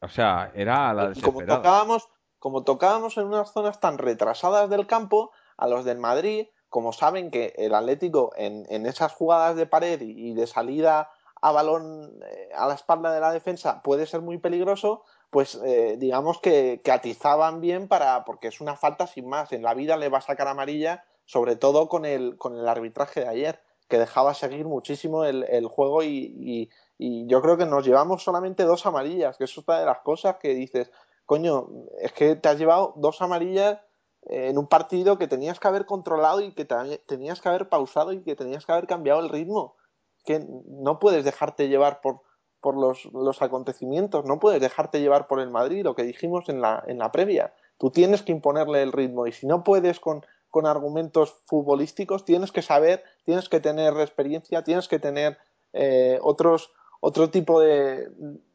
O 0.00 0.08
sea, 0.08 0.52
era 0.54 0.92
la 0.94 1.08
desesperada. 1.08 1.32
Como 1.32 1.56
tocábamos, 1.56 2.08
como 2.38 2.64
tocábamos 2.64 3.16
en 3.16 3.26
unas 3.26 3.52
zonas 3.52 3.80
tan 3.80 3.98
retrasadas 3.98 4.70
del 4.70 4.86
campo, 4.86 5.32
a 5.56 5.66
los 5.66 5.84
del 5.84 5.98
Madrid, 5.98 6.46
como 6.68 6.92
saben 6.92 7.30
que 7.30 7.54
el 7.56 7.74
Atlético 7.74 8.32
en, 8.36 8.66
en 8.68 8.86
esas 8.86 9.12
jugadas 9.12 9.56
de 9.56 9.66
pared 9.66 10.00
y, 10.00 10.34
de 10.34 10.46
salida 10.46 11.10
a 11.40 11.52
balón 11.52 12.20
eh, 12.24 12.50
a 12.54 12.66
la 12.66 12.74
espalda 12.74 13.12
de 13.12 13.20
la 13.20 13.32
defensa 13.32 13.82
puede 13.82 14.06
ser 14.06 14.20
muy 14.20 14.38
peligroso, 14.38 15.04
pues 15.30 15.58
eh, 15.64 15.96
digamos 15.98 16.40
que, 16.40 16.80
que, 16.82 16.92
atizaban 16.92 17.60
bien 17.60 17.88
para, 17.88 18.24
porque 18.24 18.48
es 18.48 18.60
una 18.60 18.76
falta 18.76 19.06
sin 19.06 19.28
más. 19.28 19.52
En 19.52 19.62
la 19.62 19.74
vida 19.74 19.96
le 19.96 20.08
va 20.08 20.18
a 20.18 20.22
sacar 20.22 20.48
amarilla, 20.48 21.04
sobre 21.26 21.56
todo 21.56 21.88
con 21.88 22.04
el, 22.04 22.36
con 22.38 22.56
el 22.58 22.66
arbitraje 22.66 23.20
de 23.20 23.28
ayer 23.28 23.60
que 23.88 23.98
dejaba 23.98 24.34
seguir 24.34 24.66
muchísimo 24.66 25.24
el, 25.24 25.66
juego 25.66 26.02
y, 26.02 26.68
y, 26.98 27.26
yo 27.26 27.40
creo 27.40 27.56
que 27.56 27.64
nos 27.64 27.86
llevamos 27.86 28.22
solamente 28.22 28.64
dos 28.64 28.84
amarillas, 28.84 29.38
que 29.38 29.44
eso 29.44 29.60
es 29.60 29.68
una 29.68 29.80
de 29.80 29.86
las 29.86 30.00
cosas 30.00 30.36
que 30.36 30.54
dices, 30.54 30.90
coño, 31.24 31.68
es 32.00 32.12
que 32.12 32.36
te 32.36 32.48
has 32.48 32.58
llevado 32.58 32.92
dos 32.96 33.22
amarillas 33.22 33.78
en 34.22 34.58
un 34.58 34.66
partido 34.66 35.18
que 35.18 35.28
tenías 35.28 35.60
que 35.60 35.68
haber 35.68 35.86
controlado 35.86 36.40
y 36.40 36.52
que 36.52 36.64
tenías 36.64 37.40
que 37.40 37.48
haber 37.48 37.68
pausado 37.68 38.12
y 38.12 38.22
que 38.22 38.36
tenías 38.36 38.66
que 38.66 38.72
haber 38.72 38.86
cambiado 38.86 39.20
el 39.20 39.28
ritmo. 39.28 39.76
Que 40.24 40.44
no 40.66 40.98
puedes 40.98 41.24
dejarte 41.24 41.68
llevar 41.68 42.00
por, 42.00 42.20
por 42.60 42.76
los, 42.76 43.06
los, 43.12 43.40
acontecimientos, 43.40 44.24
no 44.24 44.38
puedes 44.38 44.60
dejarte 44.60 45.00
llevar 45.00 45.26
por 45.26 45.40
el 45.40 45.50
Madrid, 45.50 45.84
lo 45.84 45.94
que 45.94 46.02
dijimos 46.02 46.48
en 46.48 46.60
la, 46.60 46.82
en 46.86 46.98
la 46.98 47.12
previa. 47.12 47.54
Tú 47.78 47.90
tienes 47.90 48.22
que 48.22 48.32
imponerle 48.32 48.82
el 48.82 48.92
ritmo 48.92 49.26
y 49.26 49.32
si 49.32 49.46
no 49.46 49.62
puedes 49.62 50.00
con, 50.00 50.24
con 50.50 50.66
argumentos 50.66 51.36
futbolísticos, 51.46 52.24
tienes 52.24 52.52
que 52.52 52.62
saber, 52.62 53.04
tienes 53.24 53.48
que 53.48 53.60
tener 53.60 53.94
experiencia, 54.00 54.64
tienes 54.64 54.88
que 54.88 54.98
tener 54.98 55.38
eh, 55.72 56.18
otros, 56.22 56.72
otro 57.00 57.30
tipo 57.30 57.60
de, 57.60 58.08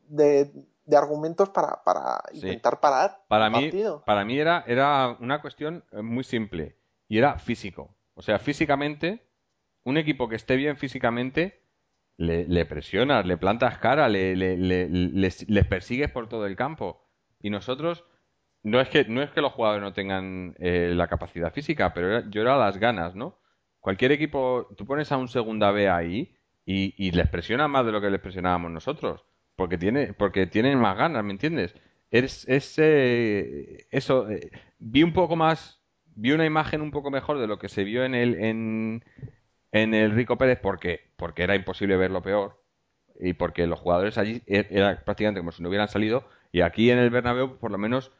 de, 0.07 0.51
argumentos 0.91 1.49
para, 1.49 1.83
para 1.83 2.21
intentar 2.33 2.79
parar 2.79 3.23
para 3.27 3.49
mí, 3.49 3.71
Para 4.05 4.25
mí 4.25 4.37
era, 4.37 4.63
era 4.67 5.15
una 5.19 5.41
cuestión 5.41 5.83
muy 5.91 6.23
simple 6.23 6.77
y 7.07 7.17
era 7.17 7.37
físico. 7.39 7.95
O 8.15 8.21
sea, 8.21 8.39
físicamente, 8.39 9.27
un 9.83 9.97
equipo 9.97 10.27
que 10.27 10.35
esté 10.35 10.55
bien 10.55 10.77
físicamente, 10.77 11.63
le, 12.17 12.47
le 12.47 12.65
presionas, 12.65 13.25
le 13.25 13.37
plantas 13.37 13.77
cara, 13.79 14.07
le, 14.09 14.35
le, 14.35 14.57
les, 14.57 15.49
les 15.49 15.67
persigues 15.67 16.11
por 16.11 16.29
todo 16.29 16.45
el 16.45 16.55
campo. 16.55 17.07
Y 17.39 17.49
nosotros 17.49 18.05
no 18.63 18.79
es 18.79 18.89
que 18.89 19.05
no 19.05 19.21
es 19.21 19.29
que 19.31 19.41
los 19.41 19.51
jugadores 19.51 19.83
no 19.83 19.93
tengan 19.93 20.55
eh, 20.59 20.93
la 20.95 21.07
capacidad 21.07 21.53
física, 21.53 21.93
pero 21.93 22.29
yo 22.29 22.41
era 22.41 22.57
las 22.57 22.77
ganas, 22.77 23.13
¿no? 23.15 23.39
Cualquier 23.79 24.13
equipo, 24.13 24.67
tú 24.77 24.85
pones 24.85 25.11
a 25.11 25.17
un 25.17 25.27
segunda 25.27 25.71
B 25.71 25.89
ahí 25.89 26.37
y, 26.65 27.11
les 27.11 27.27
presiona 27.27 27.67
más 27.67 27.85
de 27.85 27.91
lo 27.91 27.99
que 27.99 28.09
les 28.09 28.21
presionábamos 28.21 28.71
nosotros, 28.71 29.25
porque 29.55 29.77
tiene 29.77 30.13
porque 30.13 30.47
tienen 30.47 30.79
más 30.79 30.97
ganas, 30.97 31.23
¿me 31.23 31.31
entiendes? 31.31 31.75
Es, 32.11 32.47
es 32.47 32.75
eh, 32.77 33.87
eso, 33.91 34.29
eh, 34.29 34.51
vi 34.79 35.03
un 35.03 35.13
poco 35.13 35.35
más, 35.35 35.81
vi 36.15 36.31
una 36.31 36.45
imagen 36.45 36.81
un 36.81 36.91
poco 36.91 37.11
mejor 37.11 37.39
de 37.39 37.47
lo 37.47 37.59
que 37.59 37.69
se 37.69 37.83
vio 37.83 38.05
en 38.05 38.15
el 38.15 38.35
en, 38.43 39.03
en 39.71 39.93
el 39.93 40.11
Rico 40.11 40.37
Pérez 40.37 40.59
porque 40.61 41.11
porque 41.17 41.43
era 41.43 41.55
imposible 41.55 41.97
ver 41.97 42.11
lo 42.11 42.21
peor 42.21 42.61
y 43.19 43.33
porque 43.33 43.67
los 43.67 43.79
jugadores 43.79 44.17
allí 44.17 44.41
e, 44.47 44.67
era 44.71 45.03
prácticamente 45.03 45.39
como 45.41 45.51
si 45.51 45.63
no 45.63 45.69
hubieran 45.69 45.87
salido 45.89 46.27
y 46.51 46.61
aquí 46.61 46.91
en 46.91 46.99
el 46.99 47.09
Bernabéu 47.09 47.57
por 47.57 47.71
lo 47.71 47.77
menos 47.77 48.11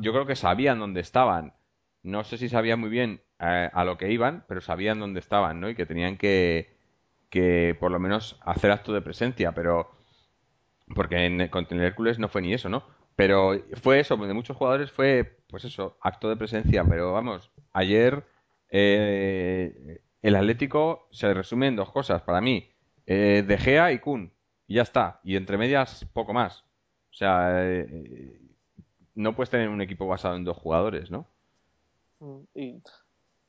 yo 0.00 0.12
creo 0.12 0.26
que 0.26 0.36
sabían 0.36 0.78
dónde 0.78 1.00
estaban. 1.00 1.54
No 2.02 2.24
sé 2.24 2.38
si 2.38 2.48
sabían 2.48 2.80
muy 2.80 2.88
bien 2.90 3.20
eh, 3.40 3.70
a 3.72 3.84
lo 3.84 3.98
que 3.98 4.10
iban, 4.12 4.44
pero 4.48 4.60
sabían 4.60 4.98
dónde 5.00 5.20
estaban, 5.20 5.60
¿no? 5.60 5.68
Y 5.68 5.74
que 5.74 5.86
tenían 5.86 6.16
que, 6.16 6.76
que 7.30 7.76
por 7.80 7.90
lo 7.90 7.98
menos 7.98 8.40
hacer 8.42 8.70
acto 8.70 8.92
de 8.92 9.02
presencia, 9.02 9.52
pero 9.52 9.90
porque 10.94 11.26
en, 11.26 11.48
con 11.48 11.66
el 11.70 11.80
Hércules 11.80 12.18
no 12.18 12.28
fue 12.28 12.42
ni 12.42 12.52
eso, 12.54 12.68
¿no? 12.68 12.82
Pero 13.16 13.60
fue 13.82 14.00
eso, 14.00 14.16
de 14.16 14.34
muchos 14.34 14.56
jugadores 14.56 14.92
fue, 14.92 15.38
pues 15.48 15.64
eso, 15.64 15.96
acto 16.00 16.28
de 16.28 16.36
presencia, 16.36 16.84
pero 16.84 17.12
vamos, 17.12 17.50
ayer 17.72 18.24
eh, 18.70 20.00
el 20.22 20.36
Atlético 20.36 21.08
se 21.10 21.32
resume 21.34 21.66
en 21.68 21.76
dos 21.76 21.90
cosas, 21.90 22.22
para 22.22 22.40
mí, 22.40 22.70
eh, 23.06 23.44
De 23.46 23.58
Gea 23.58 23.92
y 23.92 23.98
Kun, 23.98 24.32
y 24.66 24.74
ya 24.74 24.82
está, 24.82 25.20
y 25.24 25.36
entre 25.36 25.58
medias 25.58 26.06
poco 26.12 26.32
más. 26.32 26.64
O 27.10 27.14
sea, 27.18 27.50
eh, 27.54 28.40
no 29.14 29.34
puedes 29.34 29.50
tener 29.50 29.68
un 29.68 29.80
equipo 29.80 30.06
basado 30.06 30.36
en 30.36 30.44
dos 30.44 30.56
jugadores, 30.56 31.10
¿no? 31.10 31.26
Mm, 32.20 32.40
y 32.54 32.82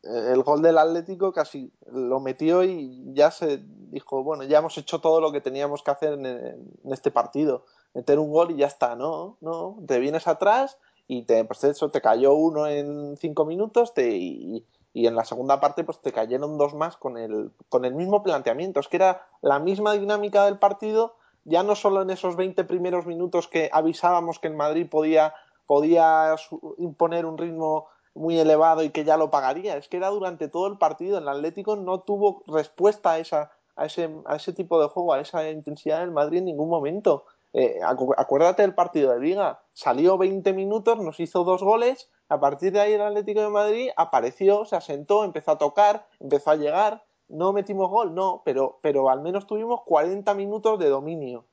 el 0.04 0.44
gol 0.44 0.62
del 0.62 0.78
Atlético 0.78 1.34
casi 1.34 1.72
lo 1.92 2.20
metió 2.20 2.64
y 2.64 3.14
ya 3.14 3.32
se 3.32 3.62
dijo, 3.92 4.24
bueno, 4.24 4.44
ya 4.44 4.60
hemos 4.60 4.78
hecho 4.78 5.00
todo 5.00 5.20
lo 5.20 5.32
que 5.32 5.42
teníamos 5.42 5.84
que 5.84 5.92
hacer 5.92 6.14
en, 6.14 6.74
este 6.92 7.12
partido. 7.12 7.66
Meter 7.94 8.20
un 8.20 8.32
gol 8.32 8.52
y 8.52 8.58
ya 8.58 8.68
está, 8.68 8.96
¿no? 8.96 9.38
No, 9.42 9.78
te 9.88 10.00
vienes 10.00 10.28
atrás 10.28 10.78
y 11.08 11.24
te, 11.24 11.44
pues 11.44 11.64
eso, 11.64 11.90
te 11.90 12.02
cayó 12.02 12.34
uno 12.34 12.68
en 12.68 13.18
cinco 13.18 13.46
minutos 13.46 13.92
y, 13.98 14.66
y, 14.94 15.08
en 15.08 15.16
la 15.16 15.26
segunda 15.26 15.60
parte 15.60 15.84
pues 15.84 16.00
te 16.00 16.12
cayeron 16.12 16.58
dos 16.58 16.76
más 16.76 16.98
con 16.98 17.18
el, 17.18 17.52
con 17.68 17.84
el 17.84 17.96
mismo 17.96 18.24
planteamiento. 18.24 18.80
Es 18.80 18.88
que 18.88 18.98
era 18.98 19.28
la 19.42 19.60
misma 19.60 19.94
dinámica 19.94 20.46
del 20.46 20.60
partido, 20.60 21.16
ya 21.46 21.64
no 21.64 21.76
solo 21.76 22.04
en 22.04 22.12
esos 22.12 22.36
20 22.36 22.64
primeros 22.66 23.06
minutos 23.06 23.48
que 23.48 23.70
avisábamos 23.74 24.40
que 24.40 24.48
el 24.48 24.56
Madrid 24.56 24.88
podía 24.90 25.34
podía 25.70 26.36
imponer 26.80 27.28
un 27.28 27.38
ritmo 27.38 27.90
muy 28.20 28.38
elevado 28.38 28.84
y 28.84 28.90
que 28.90 29.06
ya 29.06 29.18
lo 29.18 29.32
pagaría. 29.32 29.78
Es 29.78 29.88
que 29.88 29.98
era 29.98 30.10
durante 30.10 30.50
todo 30.50 30.68
el 30.68 30.78
partido. 30.78 31.18
El 31.18 31.28
Atlético 31.28 31.76
no 31.78 32.02
tuvo 32.02 32.44
respuesta 32.48 33.14
a, 33.14 33.20
esa, 33.20 33.52
a, 33.76 33.86
ese, 33.86 34.14
a 34.26 34.36
ese 34.36 34.54
tipo 34.54 34.80
de 34.82 34.90
juego, 34.90 35.14
a 35.14 35.22
esa 35.22 35.50
intensidad 35.50 36.02
del 36.02 36.12
Madrid 36.12 36.40
en 36.40 36.46
ningún 36.46 36.70
momento. 36.70 37.26
Eh, 37.54 37.80
acuérdate 37.82 38.62
del 38.62 38.76
partido 38.76 39.14
de 39.14 39.22
Liga. 39.22 39.62
Salió 39.74 40.18
20 40.18 40.54
minutos, 40.54 41.00
nos 41.00 41.20
hizo 41.20 41.44
dos 41.46 41.64
goles. 41.64 42.12
A 42.28 42.40
partir 42.40 42.74
de 42.74 42.82
ahí 42.82 42.94
el 42.94 43.02
Atlético 43.02 43.42
de 43.42 43.50
Madrid 43.50 43.90
apareció, 43.96 44.66
se 44.66 44.76
asentó, 44.76 45.24
empezó 45.24 45.52
a 45.52 45.58
tocar, 45.58 46.06
empezó 46.20 46.52
a 46.52 46.58
llegar. 46.58 47.04
No 47.30 47.54
metimos 47.54 47.90
gol, 47.90 48.14
no, 48.14 48.42
pero, 48.44 48.80
pero 48.82 49.10
al 49.10 49.22
menos 49.22 49.48
tuvimos 49.48 49.82
40 49.86 50.34
minutos 50.34 50.78
de 50.78 50.90
dominio. 50.90 51.46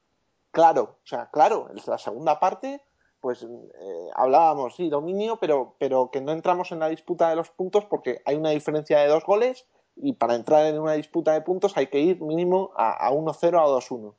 Claro, 0.50 0.96
o 1.04 1.06
sea, 1.06 1.30
claro, 1.30 1.68
la 1.86 1.98
segunda 1.98 2.40
parte 2.40 2.82
pues 3.20 3.42
eh, 3.42 4.10
hablábamos, 4.14 4.76
sí, 4.76 4.88
dominio, 4.88 5.38
pero, 5.40 5.74
pero 5.78 6.10
que 6.10 6.20
no 6.20 6.32
entramos 6.32 6.72
en 6.72 6.78
la 6.78 6.88
disputa 6.88 7.28
de 7.28 7.36
los 7.36 7.50
puntos 7.50 7.84
porque 7.84 8.22
hay 8.24 8.36
una 8.36 8.50
diferencia 8.50 9.00
de 9.00 9.08
dos 9.08 9.24
goles 9.24 9.66
y 9.96 10.12
para 10.12 10.34
entrar 10.34 10.66
en 10.66 10.78
una 10.78 10.92
disputa 10.92 11.32
de 11.32 11.40
puntos 11.40 11.76
hay 11.76 11.88
que 11.88 12.00
ir 12.00 12.20
mínimo 12.20 12.72
a, 12.76 13.10
1-0 13.10 13.32
a 13.58 13.66
2-1. 13.66 14.14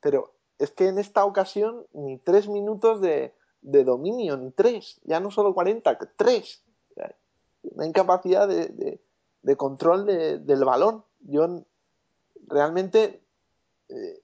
Pero 0.00 0.32
es 0.58 0.70
que 0.70 0.88
en 0.88 0.98
esta 0.98 1.24
ocasión 1.24 1.86
ni 1.92 2.18
tres 2.18 2.48
minutos 2.48 3.00
de, 3.00 3.34
dominio, 3.60 4.36
ni 4.36 4.50
tres, 4.52 5.00
ya 5.04 5.20
no 5.20 5.30
solo 5.30 5.52
40, 5.52 5.98
tres. 6.16 6.62
Una 7.62 7.86
incapacidad 7.86 8.48
de, 8.48 9.00
de, 9.42 9.56
control 9.56 10.06
del 10.06 10.64
balón. 10.64 11.04
Yo 11.20 11.46
realmente 12.46 13.22
eh, 13.88 14.22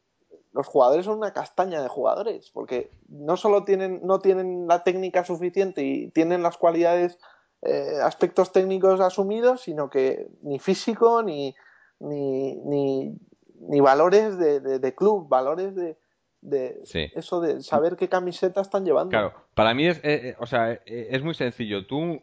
los 0.57 0.67
jugadores 0.67 1.05
son 1.05 1.19
una 1.19 1.35
castaña 1.35 1.83
de 1.83 1.89
jugadores, 1.89 2.51
porque 2.51 2.91
no 3.09 3.37
solo 3.37 3.65
tienen, 3.65 4.01
no 4.03 4.21
tienen 4.21 4.67
la 4.67 4.83
técnica 4.83 5.23
suficiente 5.23 5.85
y 5.85 6.11
tienen 6.11 6.43
las 6.43 6.57
cualidades, 6.57 7.19
eh, 7.63 7.99
aspectos 8.03 8.53
técnicos 8.53 9.01
asumidos, 9.01 9.61
sino 9.61 9.91
que 9.91 10.29
ni 10.41 10.59
físico, 10.59 11.23
ni, 11.23 11.55
ni, 12.01 12.57
ni, 12.65 13.81
valores 13.81 14.39
de, 14.39 14.95
club, 14.95 15.29
valores 15.29 15.75
de, 15.75 15.99
de 16.41 16.81
eso 17.15 17.43
de 17.43 17.63
saber 17.63 17.97
qué 17.97 18.09
camiseta 18.09 18.63
están 18.63 18.87
llevando. 18.87 19.11
Claro, 19.11 19.35
para 19.55 19.75
mí 19.75 19.87
es, 19.87 19.99
eh, 19.99 20.31
eh, 20.31 20.37
o 20.39 20.47
sea, 20.47 20.73
es 20.87 21.23
muy 21.23 21.35
sencillo. 21.35 21.87
Tú, 21.87 22.23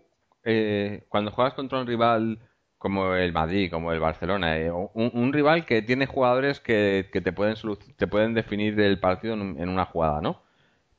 cuando 1.10 1.32
juegas 1.32 1.54
contra 1.54 1.80
un 1.80 1.86
rival 1.86 2.40
como 2.84 3.16
el 3.16 3.32
Madrid, 3.32 3.72
como 3.72 3.94
el 3.94 4.02
Barcelona, 4.02 4.58
eh, 4.58 4.70
un, 4.70 5.32
rival 5.32 5.66
que 5.66 5.82
tiene 5.82 6.06
jugadores 6.06 6.60
que, 6.60 7.10
te, 7.14 7.32
pueden 7.32 7.56
te 7.96 8.08
pueden 8.08 8.34
definir 8.34 8.78
el 8.78 9.00
partido 9.00 9.36
en, 9.36 9.70
una 9.70 9.86
jugada, 9.86 10.20
¿no? 10.20 10.42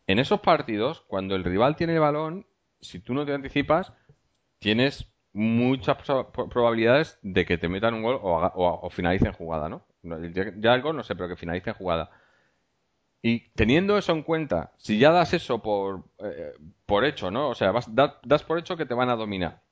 En 0.06 0.18
esos 0.18 0.40
partidos, 0.40 1.02
cuando 1.08 1.34
el 1.34 1.44
rival 1.44 1.76
tiene 1.76 1.92
el 1.92 2.00
balón, 2.00 2.46
si 2.80 3.00
tú 3.00 3.12
no 3.12 3.26
te 3.26 3.34
anticipas, 3.34 3.92
tienes 4.60 5.12
muchas 5.34 5.98
probabilidades 6.48 7.18
de 7.20 7.44
que 7.44 7.58
te 7.58 7.68
metan 7.68 7.92
un 7.92 8.02
gol 8.02 8.18
o, 8.22 8.88
finalicen 8.88 9.34
jugada, 9.34 9.68
¿no? 9.68 9.84
Ya, 10.56 10.72
algo 10.72 10.94
no 10.94 11.02
sé, 11.02 11.14
pero 11.14 11.28
que 11.28 11.36
finalicen 11.36 11.74
jugada. 11.74 12.10
Y 13.20 13.50
teniendo 13.50 13.98
eso 13.98 14.12
en 14.12 14.22
cuenta, 14.22 14.72
si 14.78 14.98
ya 14.98 15.10
das 15.10 15.34
eso 15.34 15.60
por, 15.60 16.04
eh, 16.18 16.54
por 16.86 17.04
hecho, 17.04 17.30
¿no? 17.30 17.50
O 17.50 17.54
sea, 17.54 17.72
vas, 17.72 17.94
das 17.94 18.42
por 18.42 18.58
hecho 18.58 18.78
que 18.78 18.86
te 18.86 18.94
van 18.94 19.10
a 19.10 19.16
dominar. 19.16 19.63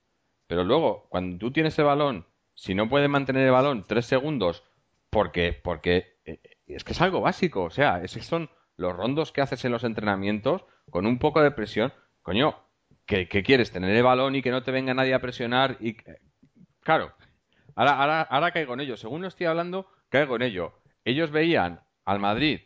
Pero 0.52 0.64
luego, 0.64 1.06
cuando 1.08 1.38
tú 1.38 1.50
tienes 1.50 1.78
el 1.78 1.86
balón, 1.86 2.26
si 2.52 2.74
no 2.74 2.86
puedes 2.86 3.08
mantener 3.08 3.46
el 3.46 3.52
balón 3.52 3.86
tres 3.88 4.04
segundos, 4.04 4.62
porque, 5.08 5.58
porque 5.64 6.18
eh, 6.26 6.42
es 6.66 6.84
que 6.84 6.92
es 6.92 7.00
algo 7.00 7.22
básico. 7.22 7.62
O 7.62 7.70
sea, 7.70 8.02
esos 8.04 8.26
son 8.26 8.50
los 8.76 8.94
rondos 8.94 9.32
que 9.32 9.40
haces 9.40 9.64
en 9.64 9.72
los 9.72 9.82
entrenamientos 9.82 10.66
con 10.90 11.06
un 11.06 11.18
poco 11.18 11.40
de 11.40 11.52
presión. 11.52 11.90
Coño, 12.20 12.54
¿qué, 13.06 13.26
quieres? 13.26 13.70
¿Tener 13.70 13.96
el 13.96 14.02
balón 14.02 14.34
y 14.34 14.42
que 14.42 14.50
no 14.50 14.62
te 14.62 14.72
venga 14.72 14.92
nadie 14.92 15.14
a 15.14 15.22
presionar? 15.22 15.78
y 15.80 15.96
Claro, 16.80 17.14
ahora, 17.74 17.92
ahora, 17.92 18.20
ahora 18.20 18.52
caigo 18.52 18.74
en 18.74 18.80
ello. 18.80 18.98
Según 18.98 19.22
lo 19.22 19.28
estoy 19.28 19.46
hablando, 19.46 19.86
caigo 20.10 20.36
en 20.36 20.42
ello. 20.42 20.74
Ellos 21.06 21.30
veían 21.30 21.80
al 22.04 22.20
Madrid 22.20 22.60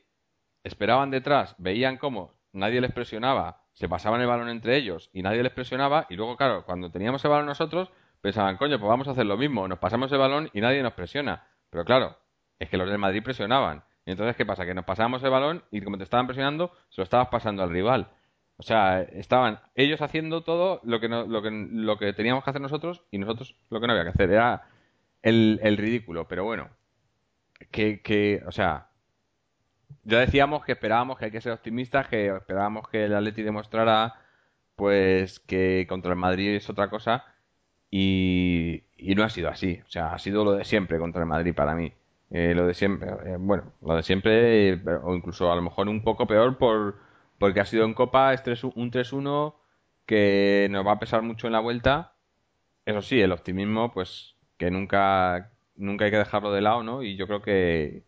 esperaban 0.67 1.13
detrás, 1.13 1.55
veían 1.59 1.99
cómo 1.99 2.35
nadie 2.53 2.81
les 2.81 2.91
presionaba, 2.91 3.63
se 3.77 3.91
pasaban 3.91 4.23
el 4.23 4.27
balón 4.27 4.49
entre 4.49 4.75
ellos 4.75 5.11
y 5.13 5.23
nadie 5.23 5.43
les 5.43 5.53
presionaba, 5.53 6.07
y 6.09 6.17
luego, 6.17 6.37
claro, 6.39 6.65
cuando 6.65 6.91
teníamos 6.91 7.23
el 7.27 7.31
balón 7.31 7.45
nosotros, 7.45 7.91
pensaban, 8.23 8.57
coño, 8.57 8.79
pues 8.79 8.89
vamos 8.89 9.07
a 9.07 9.11
hacer 9.11 9.27
lo 9.27 9.37
mismo, 9.37 9.69
nos 9.69 9.79
pasamos 9.79 10.11
el 10.13 10.19
balón 10.19 10.49
y 10.55 10.63
nadie 10.63 10.83
nos 10.83 10.95
presiona. 10.95 11.47
Pero 11.69 11.85
claro, 11.85 12.17
es 12.59 12.71
que 12.71 12.79
los 12.79 12.89
del 12.89 12.97
Madrid 12.97 13.23
presionaban. 13.23 13.85
Y 14.07 14.13
entonces, 14.13 14.35
¿qué 14.35 14.47
pasa? 14.47 14.65
Que 14.65 14.73
nos 14.73 14.87
pasábamos 14.87 15.23
el 15.23 15.29
balón 15.29 15.63
y 15.71 15.83
como 15.83 15.99
te 15.99 16.05
estaban 16.05 16.27
presionando, 16.27 16.73
se 16.89 17.03
lo 17.03 17.05
estabas 17.05 17.29
pasando 17.29 17.63
al 17.63 17.69
rival. 17.69 18.09
O 18.57 18.63
sea, 18.63 19.03
estaban 19.03 19.61
ellos 19.75 20.01
haciendo 20.01 20.43
todo 20.43 20.81
lo 20.83 20.99
que, 20.99 21.09
lo 21.09 21.43
que, 21.43 21.51
lo 21.51 21.99
que 21.99 22.15
teníamos 22.15 22.45
que 22.45 22.51
hacer 22.51 22.63
nosotros 22.63 23.03
y 23.11 23.19
nosotros 23.19 23.57
lo 23.69 23.79
que 23.79 23.87
no 23.87 23.93
había 23.93 24.05
que 24.05 24.11
hacer. 24.11 24.31
Era 24.31 24.71
el, 25.21 25.61
el 25.63 25.77
ridículo. 25.77 26.27
Pero 26.29 26.45
bueno, 26.45 26.71
que, 27.71 28.01
que, 28.01 28.43
o 28.47 28.53
sea, 28.53 28.89
ya 30.05 30.21
decíamos 30.21 30.65
que 30.65 30.73
esperábamos 30.73 31.19
que 31.19 31.27
hay 31.27 31.31
que 31.31 31.41
ser 31.41 31.53
optimistas, 31.53 32.09
que 32.09 32.29
esperábamos 32.29 32.89
que 32.89 33.05
el 33.05 33.15
Atleti 33.15 33.43
demostrara 33.43 34.15
pues 34.77 35.41
que 35.41 35.87
contra 35.89 36.13
el 36.13 36.19
Madrid 36.19 36.57
es 36.57 36.71
otra 36.71 36.91
cosa 36.91 37.25
y, 37.91 38.85
no 39.17 39.25
ha 39.25 39.31
sido 39.31 39.49
así. 39.49 39.81
O 39.87 39.91
sea, 39.91 40.15
ha 40.15 40.19
sido 40.19 40.45
lo 40.45 40.53
de 40.53 40.65
siempre 40.65 40.99
contra 40.99 41.23
el 41.23 41.29
Madrid 41.29 41.55
para 41.55 41.75
mí. 41.75 41.93
Eh, 42.31 42.55
lo 42.55 42.67
de 42.67 42.75
siempre, 42.75 43.09
eh, 43.25 43.37
bueno, 43.39 43.73
lo 43.83 43.97
de 43.97 44.03
siempre 44.03 44.75
o 45.03 45.15
incluso 45.15 45.53
a 45.53 45.57
lo 45.57 45.63
mejor 45.63 45.89
un 45.89 46.03
poco 46.03 46.27
peor 46.27 46.59
por 46.59 46.97
porque 47.39 47.61
ha 47.61 47.67
sido 47.67 47.85
en 47.85 47.95
Copa 47.95 48.35
es 48.35 48.65
un 48.65 48.91
3-1 48.91 49.55
que 50.07 50.69
nos 50.71 50.87
va 50.87 50.93
a 50.93 50.99
pesar 50.99 51.23
mucho 51.23 51.47
en 51.47 51.53
la 51.55 51.61
vuelta. 51.61 52.15
Eso 52.87 53.03
sí, 53.03 53.21
el 53.21 53.33
optimismo 53.33 53.93
pues 53.93 54.37
que 54.59 54.71
nunca 54.71 55.51
nunca 55.77 56.07
hay 56.07 56.11
que 56.11 56.19
dejarlo 56.19 56.53
de 56.53 56.61
lado, 56.63 56.83
¿no? 56.83 57.03
Y 57.03 57.17
yo 57.17 57.27
creo 57.27 57.43
que 57.43 58.03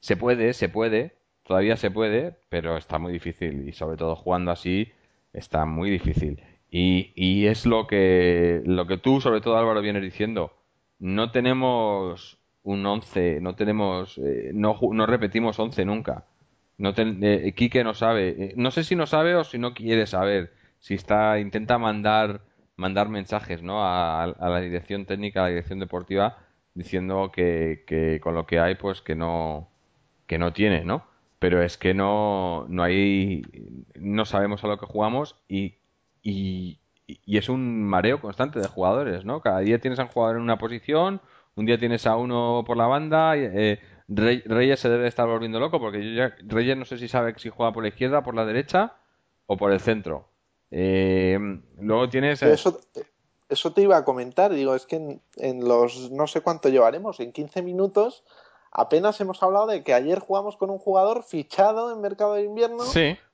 se 0.00 0.16
puede, 0.16 0.52
se 0.54 0.68
puede, 0.68 1.16
todavía 1.44 1.76
se 1.76 1.90
puede, 1.90 2.36
pero 2.48 2.76
está 2.76 2.98
muy 2.98 3.12
difícil 3.12 3.68
y 3.68 3.72
sobre 3.72 3.96
todo 3.96 4.16
jugando 4.16 4.50
así 4.50 4.92
está 5.32 5.64
muy 5.66 5.90
difícil. 5.90 6.42
Y, 6.70 7.12
y 7.14 7.46
es 7.46 7.66
lo 7.66 7.86
que, 7.86 8.62
lo 8.64 8.86
que 8.86 8.98
tú, 8.98 9.20
sobre 9.20 9.40
todo 9.40 9.56
Álvaro, 9.56 9.80
vienes 9.80 10.02
diciendo. 10.02 10.52
No 10.98 11.30
tenemos 11.30 12.38
un 12.62 12.84
11, 12.84 13.40
no 13.40 13.54
tenemos, 13.54 14.18
eh, 14.18 14.50
no, 14.54 14.78
no 14.92 15.06
repetimos 15.06 15.58
11 15.58 15.84
nunca. 15.84 16.26
No 16.76 16.92
eh, 16.96 17.52
Quique 17.56 17.82
no 17.84 17.94
sabe, 17.94 18.28
eh, 18.38 18.54
no 18.56 18.70
sé 18.70 18.84
si 18.84 18.94
no 18.96 19.06
sabe 19.06 19.34
o 19.34 19.44
si 19.44 19.58
no 19.58 19.74
quiere 19.74 20.06
saber, 20.06 20.52
si 20.78 20.94
está, 20.94 21.40
intenta 21.40 21.78
mandar, 21.78 22.42
mandar 22.76 23.08
mensajes, 23.08 23.62
¿no? 23.62 23.82
A, 23.82 24.24
a 24.24 24.48
la 24.48 24.60
dirección 24.60 25.06
técnica, 25.06 25.40
a 25.40 25.44
la 25.44 25.48
dirección 25.50 25.80
deportiva, 25.80 26.38
diciendo 26.74 27.30
que, 27.32 27.84
que 27.86 28.20
con 28.20 28.34
lo 28.34 28.46
que 28.46 28.60
hay, 28.60 28.76
pues 28.76 29.00
que 29.02 29.14
no, 29.16 29.70
que 30.28 30.38
no 30.38 30.52
tiene, 30.52 30.84
¿no? 30.84 31.04
Pero 31.40 31.62
es 31.62 31.76
que 31.76 31.94
no, 31.94 32.66
no 32.68 32.84
hay, 32.84 33.42
no 33.96 34.24
sabemos 34.24 34.62
a 34.62 34.68
lo 34.68 34.78
que 34.78 34.86
jugamos 34.86 35.36
y, 35.48 35.74
y, 36.22 36.78
es 37.26 37.48
un 37.48 37.82
mareo 37.84 38.20
constante 38.20 38.60
de 38.60 38.68
jugadores, 38.68 39.24
¿no? 39.24 39.40
Cada 39.40 39.60
día 39.60 39.80
tienes 39.80 39.98
a 39.98 40.02
un 40.02 40.08
jugador 40.08 40.36
en 40.36 40.42
una 40.42 40.58
posición, 40.58 41.20
un 41.56 41.64
día 41.64 41.78
tienes 41.78 42.06
a 42.06 42.16
uno 42.16 42.62
por 42.66 42.76
la 42.76 42.86
banda, 42.86 43.36
eh, 43.36 43.80
Reyes 44.08 44.80
se 44.80 44.90
debe 44.90 45.08
estar 45.08 45.26
volviendo 45.26 45.58
loco 45.58 45.80
porque 45.80 46.04
yo 46.04 46.12
ya, 46.14 46.36
Reyes 46.46 46.76
no 46.76 46.84
sé 46.84 46.98
si 46.98 47.08
sabe 47.08 47.34
si 47.38 47.48
juega 47.48 47.72
por 47.72 47.82
la 47.82 47.88
izquierda, 47.88 48.22
por 48.22 48.34
la 48.34 48.44
derecha 48.44 48.96
o 49.46 49.56
por 49.56 49.72
el 49.72 49.80
centro. 49.80 50.28
Eh, 50.70 51.38
luego 51.80 52.08
tienes... 52.10 52.42
Eso, 52.42 52.80
eso 53.48 53.72
te 53.72 53.80
iba 53.80 53.96
a 53.96 54.04
comentar, 54.04 54.52
digo, 54.52 54.74
es 54.74 54.84
que 54.84 54.96
en, 54.96 55.22
en, 55.36 55.66
los 55.66 56.10
no 56.10 56.26
sé 56.26 56.42
cuánto 56.42 56.68
llevaremos, 56.68 57.20
en 57.20 57.32
15 57.32 57.62
minutos 57.62 58.24
apenas 58.70 59.20
hemos 59.20 59.42
hablado 59.42 59.66
de 59.66 59.82
que 59.82 59.94
ayer 59.94 60.18
jugamos 60.18 60.56
con 60.56 60.70
un 60.70 60.78
jugador 60.78 61.22
fichado 61.22 61.92
en 61.92 62.00
mercado 62.00 62.34
de 62.34 62.44
invierno 62.44 62.84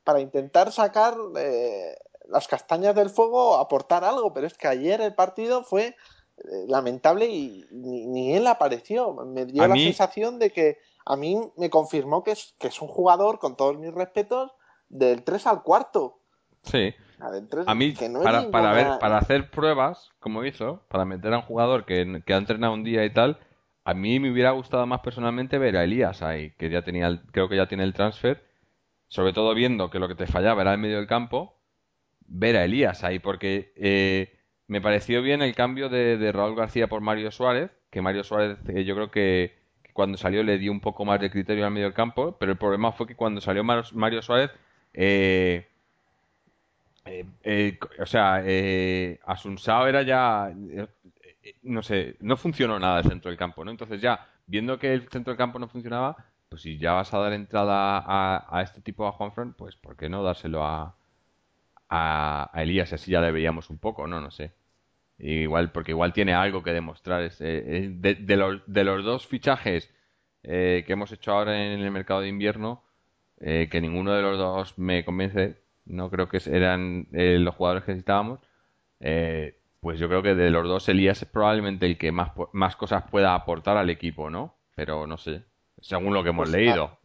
para 0.05 0.20
intentar 0.20 0.73
sacar 0.73 1.14
eh, 1.37 1.97
las 2.29 2.49
castañas 2.49 2.94
del 2.94 3.11
fuego 3.11 3.57
aportar 3.57 4.05
algo, 4.05 4.33
pero 4.33 4.47
es 4.47 4.55
que 4.55 4.68
ayer 4.68 5.01
el 5.01 5.14
partido 5.14 5.62
fue 5.64 5.97
eh, 6.38 6.42
lamentable 6.66 7.27
y 7.27 7.66
ni, 7.70 8.35
él 8.35 8.47
apareció. 8.47 9.12
Me 9.25 9.47
dio 9.47 9.66
la 9.66 9.75
sensación 9.75 10.38
de 10.38 10.51
que 10.51 10.79
a 11.07 11.16
mí 11.16 11.38
me 11.57 11.70
confirmó 11.70 12.25
que 12.25 12.33
es, 12.33 12.55
que 12.59 12.68
es 12.68 12.81
un 12.81 12.88
jugador, 12.88 13.38
con 13.38 13.57
todos 13.57 13.79
mis 13.79 13.92
respetos, 13.92 14.53
del 14.88 15.23
3 15.23 15.47
al 15.47 15.62
cuarto. 15.62 16.18
Sí. 16.62 16.94
a 17.66 17.75
mí, 17.75 17.92
para, 18.23 18.51
para, 18.51 18.73
ver, 18.73 18.99
para 18.99 19.18
hacer 19.18 19.51
pruebas, 19.51 20.11
como 20.18 20.44
hizo, 20.44 20.83
para 20.88 21.05
meter 21.05 21.35
a 21.35 21.38
un 21.38 21.42
jugador 21.42 21.85
que, 21.85 22.23
que 22.25 22.33
ha 22.33 22.38
entrenado 22.38 22.73
un 22.73 22.85
día 22.85 23.05
y 23.05 23.12
tal, 23.12 23.38
a 23.85 23.94
mí 23.94 24.18
me 24.18 24.31
hubiera 24.31 24.51
gustado 24.53 24.87
más 24.87 25.01
personalmente 25.01 25.59
ver 25.59 25.77
a 25.77 25.85
Elías 25.85 26.23
ahí, 26.23 26.53
que 26.53 26.70
ya 26.70 26.83
tenía, 26.83 27.23
creo 27.33 27.49
que 27.49 27.57
ya 27.57 27.68
tiene 27.68 27.85
el 27.85 27.92
transfer, 27.92 28.42
sobre 29.09 29.33
todo 29.33 29.55
viendo 29.55 29.90
que 29.90 29.99
lo 29.99 30.09
que 30.09 30.14
te 30.14 30.27
fallaba 30.27 30.62
era 30.62 30.73
el 30.73 30.79
medio 30.81 30.97
del 30.97 31.07
campo, 31.07 31.57
ver 32.27 32.57
a 32.57 32.64
Elías 32.64 33.05
ahí, 33.05 33.18
porque 33.18 33.73
eh, 33.77 34.38
me 34.68 34.81
pareció 34.81 35.23
bien 35.23 35.42
el 35.42 35.55
cambio 35.55 35.88
de, 35.90 36.33
Raúl 36.33 36.57
García 36.57 36.88
por 36.88 37.03
Mario 37.03 37.31
Suárez, 37.31 37.70
que 37.90 38.01
Mario 38.03 38.25
Suárez 38.25 38.59
eh, 38.68 38.85
yo 38.85 38.94
creo 38.94 39.11
que, 39.11 39.59
cuando 39.92 40.18
salió 40.18 40.42
le 40.42 40.59
dio 40.59 40.73
un 40.73 40.81
poco 40.81 41.05
más 41.05 41.20
de 41.20 41.31
criterio 41.31 41.66
al 41.66 41.73
medio 41.73 41.87
del 41.87 41.94
campo, 41.94 42.37
pero 42.38 42.53
el 42.53 42.59
problema 42.59 42.92
fue 42.92 43.07
que 43.07 43.16
cuando 43.16 43.40
salió 43.40 43.62
Mario 43.64 44.23
Suárez, 44.23 44.51
eh, 44.94 45.68
o 48.01 48.07
sea, 48.07 48.42
Asunsao 49.27 49.87
era 49.87 50.03
ya 50.03 50.53
no 51.62 51.83
sé, 51.83 52.16
no 52.20 52.37
funcionó 52.37 52.78
nada 52.78 53.00
el 53.00 53.09
centro 53.09 53.30
del 53.30 53.38
campo, 53.38 53.64
¿no? 53.64 53.70
Entonces 53.70 54.00
ya, 54.00 54.28
viendo 54.46 54.78
que 54.78 54.94
el 54.94 55.09
centro 55.09 55.33
del 55.33 55.38
campo 55.38 55.59
no 55.59 55.68
funcionaba, 55.68 56.16
pues 56.48 56.62
si 56.62 56.78
ya 56.78 56.92
vas 56.92 57.12
a 57.14 57.18
dar 57.18 57.33
entrada 57.33 58.02
a, 58.07 58.62
este 58.62 58.80
tipo 58.80 59.07
a 59.07 59.12
Juanfran, 59.12 59.54
pues 59.54 59.76
¿por 59.76 59.96
qué 59.96 60.09
no 60.09 60.22
dárselo 60.22 60.64
a, 60.64 60.96
a, 61.88 62.50
Elías? 62.54 62.92
Así 62.92 63.11
ya 63.12 63.20
le 63.20 63.33
veíamos 63.33 63.70
un 63.70 63.78
poco, 63.78 64.07
¿no? 64.07 64.20
No 64.20 64.30
sé. 64.30 64.52
Igual, 65.18 65.72
porque 65.72 65.92
igual 65.92 66.12
tiene 66.12 66.35
algo 66.35 66.62
que 66.62 66.72
demostrar. 66.72 67.30
de, 67.30 68.37
los, 68.37 68.62
de 68.66 68.85
los 68.85 69.04
dos 69.04 69.26
fichajes 69.26 69.92
eh, 70.42 70.85
que 70.87 70.92
hemos 70.94 71.12
hecho 71.12 71.33
ahora 71.33 71.64
en 71.72 71.80
el 71.80 71.90
mercado 71.90 72.20
de 72.20 72.28
invierno, 72.28 72.85
eh, 73.40 73.68
que 73.70 73.80
ninguno 73.80 74.12
de 74.12 74.22
los 74.22 74.38
dos 74.38 74.78
me 74.78 75.04
convence, 75.04 75.62
no 75.85 76.11
creo 76.11 76.28
que 76.28 76.40
eran 76.46 77.09
eh, 77.12 77.38
los 77.38 77.54
jugadores 77.54 77.85
que 77.85 77.92
necesitábamos. 77.92 78.40
Eh, 79.00 79.59
pues 79.85 79.99
yo 80.01 80.09
creo 80.09 80.23
que 80.23 80.35
de 80.35 80.49
los 80.49 80.66
dos 80.66 80.88
Elías 80.88 81.20
es 81.20 81.29
probablemente 81.29 81.85
el 81.85 81.99
que 81.99 82.11
más, 82.11 82.31
más 82.53 82.75
cosas 82.75 83.05
pueda 83.11 83.35
aportar 83.35 83.77
al 83.77 83.90
equipo, 83.90 84.31
¿no? 84.31 84.57
Pero 84.75 85.07
no 85.07 85.18
sé, 85.18 85.44
según 85.79 86.14
lo 86.14 86.23
que 86.23 86.31
hemos 86.31 86.49
pues 86.49 86.57
leído. 86.57 86.99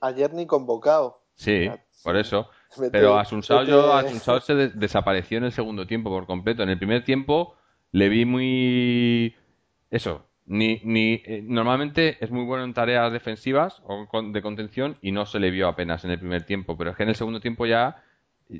ayer 0.00 0.34
ni 0.34 0.44
convocado. 0.44 1.22
Sí, 1.36 1.70
por 2.02 2.16
eso. 2.16 2.50
Pero 2.90 3.16
Asunsao, 3.16 3.62
yo, 3.62 3.94
Asunsao 3.94 4.40
se 4.40 4.70
desapareció 4.70 5.38
en 5.38 5.44
el 5.44 5.52
segundo 5.52 5.86
tiempo 5.86 6.10
por 6.10 6.26
completo. 6.26 6.64
En 6.64 6.68
el 6.70 6.78
primer 6.78 7.04
tiempo 7.04 7.54
le 7.92 8.08
vi 8.08 8.24
muy... 8.24 9.36
Eso, 9.88 10.26
ni, 10.46 10.80
ni 10.82 11.22
eh, 11.24 11.44
normalmente 11.46 12.18
es 12.20 12.32
muy 12.32 12.44
bueno 12.44 12.64
en 12.64 12.74
tareas 12.74 13.12
defensivas 13.12 13.80
o 13.84 14.08
de 14.32 14.42
contención 14.42 14.98
y 15.00 15.12
no 15.12 15.26
se 15.26 15.38
le 15.38 15.52
vio 15.52 15.68
apenas 15.68 16.04
en 16.04 16.10
el 16.10 16.18
primer 16.18 16.42
tiempo. 16.42 16.76
Pero 16.76 16.90
es 16.90 16.96
que 16.96 17.04
en 17.04 17.10
el 17.10 17.14
segundo 17.14 17.38
tiempo 17.38 17.66
ya 17.66 18.02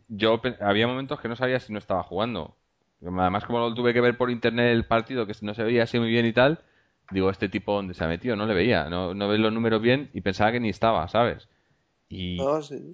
yo 0.07 0.41
había 0.61 0.87
momentos 0.87 1.21
que 1.21 1.27
no 1.27 1.35
sabía 1.35 1.59
si 1.59 1.73
no 1.73 1.81
estaba 1.81 2.05
jugando. 2.05 2.55
Además, 3.03 3.45
como 3.45 3.61
lo 3.61 3.75
tuve 3.75 3.95
que 3.95 4.01
ver 4.01 4.17
por 4.17 4.31
internet 4.31 4.73
el 4.73 4.85
partido, 4.85 5.27
que 5.27 5.35
no 5.43 5.55
se 5.55 5.63
veía 5.63 5.85
así 5.85 5.99
muy 5.99 6.09
bien 6.09 6.27
y 6.27 6.33
tal, 6.33 6.61
digo, 7.11 7.31
este 7.31 7.49
tipo 7.49 7.75
donde 7.75 7.95
se 7.95 8.05
ha 8.05 8.09
metido, 8.09 8.37
no 8.37 8.47
le 8.47 8.55
veía, 8.55 8.89
no, 8.89 9.15
no 9.15 9.29
ve 9.29 9.39
los 9.39 9.53
números 9.53 9.81
bien 9.81 10.11
y 10.13 10.21
pensaba 10.21 10.53
que 10.53 10.61
ni 10.61 10.69
estaba, 10.69 11.07
¿sabes? 11.09 11.49
Y... 12.09 12.37
No, 12.39 12.61
sí. 12.63 12.93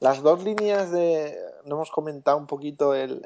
Las 0.00 0.22
dos 0.22 0.42
líneas 0.42 0.90
de. 0.90 1.36
No 1.66 1.76
hemos 1.76 1.90
comentado 1.90 2.38
un 2.38 2.46
poquito 2.46 2.94
el, 2.94 3.20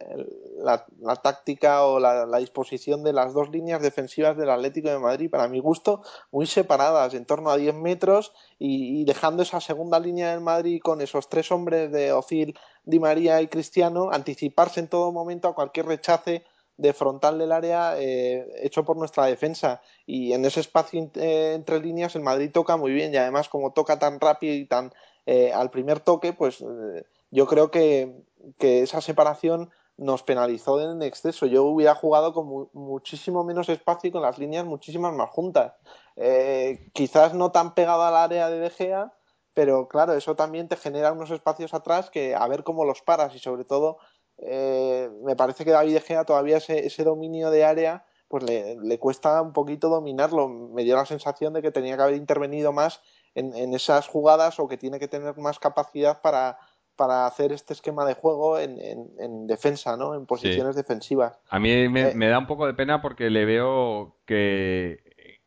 la, 0.58 0.84
táctica 1.22 1.84
o 1.84 2.00
la, 2.00 2.26
disposición 2.38 3.04
de 3.04 3.12
las 3.12 3.32
dos 3.32 3.48
líneas 3.50 3.80
defensivas 3.80 4.36
del 4.36 4.50
Atlético 4.50 4.88
de 4.88 4.98
Madrid, 4.98 5.30
para 5.30 5.46
mi 5.46 5.60
gusto, 5.60 6.02
muy 6.32 6.46
separadas, 6.46 7.14
en 7.14 7.26
torno 7.26 7.50
a 7.50 7.56
10 7.56 7.76
metros, 7.76 8.32
y, 8.58 9.04
dejando 9.04 9.44
esa 9.44 9.60
segunda 9.60 10.00
línea 10.00 10.32
del 10.32 10.40
Madrid 10.40 10.80
con 10.82 11.00
esos 11.00 11.28
tres 11.28 11.52
hombres 11.52 11.92
de 11.92 12.12
Ocil, 12.12 12.58
Di 12.84 12.98
María 12.98 13.40
y 13.40 13.46
Cristiano, 13.46 14.10
anticiparse 14.10 14.80
en 14.80 14.88
todo 14.88 15.12
momento 15.12 15.46
a 15.46 15.54
cualquier 15.54 15.86
rechace 15.86 16.44
de 16.76 16.92
frontal 16.92 17.38
del 17.38 17.52
área 17.52 17.94
eh, 18.00 18.48
hecho 18.62 18.84
por 18.84 18.96
nuestra 18.96 19.26
defensa 19.26 19.80
y 20.06 20.32
en 20.32 20.44
ese 20.44 20.58
espacio 20.58 21.08
eh, 21.14 21.52
entre 21.54 21.78
líneas 21.78 22.16
el 22.16 22.22
Madrid 22.22 22.50
toca 22.52 22.76
muy 22.76 22.92
bien 22.92 23.14
y 23.14 23.16
además 23.16 23.48
como 23.48 23.72
toca 23.72 24.00
tan 24.00 24.18
rápido 24.18 24.54
y 24.54 24.66
tan 24.66 24.92
eh, 25.26 25.52
al 25.52 25.70
primer 25.70 26.00
toque, 26.00 26.32
pues 26.32 26.60
eh, 26.60 27.06
yo 27.30 27.46
creo 27.46 27.70
que, 27.70 28.24
esa 28.58 29.00
separación 29.00 29.70
nos 29.96 30.22
penalizó 30.22 30.80
en 30.80 31.02
exceso. 31.02 31.46
Yo 31.46 31.64
hubiera 31.64 31.94
jugado 31.94 32.34
con 32.34 32.68
muchísimo 32.72 33.42
menos 33.44 33.68
espacio 33.68 34.08
y 34.08 34.12
con 34.12 34.22
las 34.22 34.38
líneas 34.38 34.66
muchísimas 34.66 35.14
más 35.14 35.30
juntas. 35.30 35.72
Eh, 36.16 36.90
quizás 36.92 37.32
no 37.32 37.52
tan 37.52 37.74
pegado 37.74 38.02
al 38.02 38.16
área 38.16 38.50
de 38.50 38.58
De 38.58 38.70
Gea, 38.70 39.14
pero 39.54 39.88
claro, 39.88 40.12
eso 40.12 40.36
también 40.36 40.68
te 40.68 40.76
genera 40.76 41.12
unos 41.12 41.30
espacios 41.30 41.72
atrás 41.72 42.10
que 42.10 42.34
a 42.34 42.46
ver 42.48 42.64
cómo 42.64 42.84
los 42.84 43.02
paras 43.02 43.34
y 43.34 43.38
sobre 43.38 43.64
todo 43.64 43.98
me 44.36 45.36
parece 45.36 45.64
que 45.64 45.70
David 45.70 45.94
De 45.94 46.00
Gea 46.00 46.24
todavía 46.24 46.56
ese, 46.56 46.86
ese 46.86 47.04
dominio 47.04 47.50
de 47.50 47.64
área 47.64 48.04
pues 48.28 48.42
le, 48.44 48.98
cuesta 48.98 49.40
un 49.42 49.52
poquito 49.52 49.88
dominarlo. 49.88 50.48
Me 50.48 50.82
dio 50.82 50.96
la 50.96 51.06
sensación 51.06 51.52
de 51.52 51.62
que 51.62 51.70
tenía 51.70 51.96
que 51.96 52.02
haber 52.02 52.16
intervenido 52.16 52.72
más 52.72 53.00
en, 53.34 53.74
esas 53.74 54.06
jugadas 54.06 54.58
o 54.60 54.68
que 54.68 54.76
tiene 54.76 54.98
que 54.98 55.08
tener 55.08 55.36
más 55.38 55.58
capacidad 55.58 56.20
para, 56.20 56.58
para 56.96 57.26
hacer 57.26 57.52
este 57.52 57.72
esquema 57.72 58.04
de 58.04 58.14
juego 58.14 58.58
en, 58.58 58.78
en, 58.80 59.46
defensa, 59.46 59.96
¿no? 59.96 60.14
En 60.14 60.26
posiciones 60.26 60.76
defensivas. 60.76 61.38
A 61.48 61.58
mí 61.58 61.88
me, 61.88 62.10
eh, 62.10 62.14
me, 62.14 62.28
da 62.28 62.38
un 62.38 62.46
poco 62.46 62.66
de 62.66 62.74
pena 62.74 63.02
porque 63.02 63.30
le 63.30 63.44
veo 63.44 64.16
que, 64.24 65.40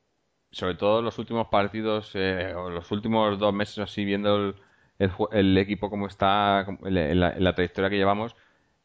sobre 0.52 0.76
todo 0.76 1.02
los 1.02 1.18
últimos 1.18 1.48
partidos 1.48 2.12
eh, 2.16 2.54
o 2.56 2.70
los 2.70 2.92
últimos 2.92 3.40
dos 3.40 3.54
meses 3.54 3.80
así 3.80 4.04
viendo 4.04 4.54
el, 5.00 5.12
el, 5.32 5.58
equipo 5.58 5.90
como 5.90 6.08
está, 6.08 6.66
en 6.84 7.20
la, 7.20 7.56
trayectoria 7.56 7.90
que 7.90 7.98
llevamos, 7.98 8.36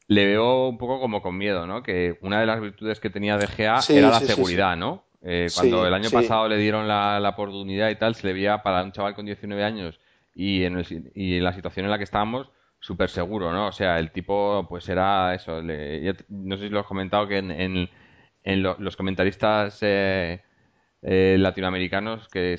le 0.07 0.27
veo 0.27 0.69
un 0.69 0.79
poco 0.79 1.01
como 1.01 1.23
con 1.23 1.37
miedo, 1.37 1.67
¿no? 1.67 1.83
Que 1.83 2.19
una 2.21 2.41
de 2.41 2.47
las 2.47 2.61
virtudes 2.61 3.01
que 3.01 3.11
tenía 3.11 3.37
De 3.37 3.47
Gea 3.47 3.81
era 3.88 4.11
la 4.11 4.21
seguridad, 4.21 4.77
¿no? 4.77 5.05
Eh, 5.25 5.47
cuando 5.55 5.87
el 5.87 5.95
año 5.95 6.11
pasado 6.11 6.49
le 6.49 6.57
dieron 6.57 6.89
la, 6.89 7.29
oportunidad 7.29 7.91
y 7.91 7.97
tal, 7.97 8.15
se 8.15 8.27
le 8.27 8.33
veía 8.33 8.63
para 8.63 8.83
un 8.83 8.93
chaval 8.93 9.15
con 9.15 9.25
19 9.25 9.63
años 9.63 10.01
y 10.35 10.65
en, 10.65 10.85
y 11.15 11.37
en 11.37 11.45
la 11.45 11.53
situación 11.53 11.85
en 11.87 11.91
la 11.91 11.99
que 11.99 12.05
estábamos, 12.05 12.51
súper 12.81 13.09
seguro, 13.09 13.53
¿no? 13.53 13.69
O 13.69 13.73
sea, 13.73 13.99
el 13.99 14.11
tipo, 14.11 14.67
pues 14.69 14.89
era 14.89 15.35
eso. 15.35 15.63
no 15.63 16.57
sé 16.57 16.65
si 16.65 16.69
lo 16.69 16.81
has 16.81 16.87
comentado 16.87 17.29
que 17.29 17.39
en, 17.39 17.89
en, 18.43 18.63
los 18.63 18.97
comentaristas 18.97 19.79
eh, 19.83 20.43
eh, 21.03 21.37
latinoamericanos, 21.39 22.29
que 22.29 22.57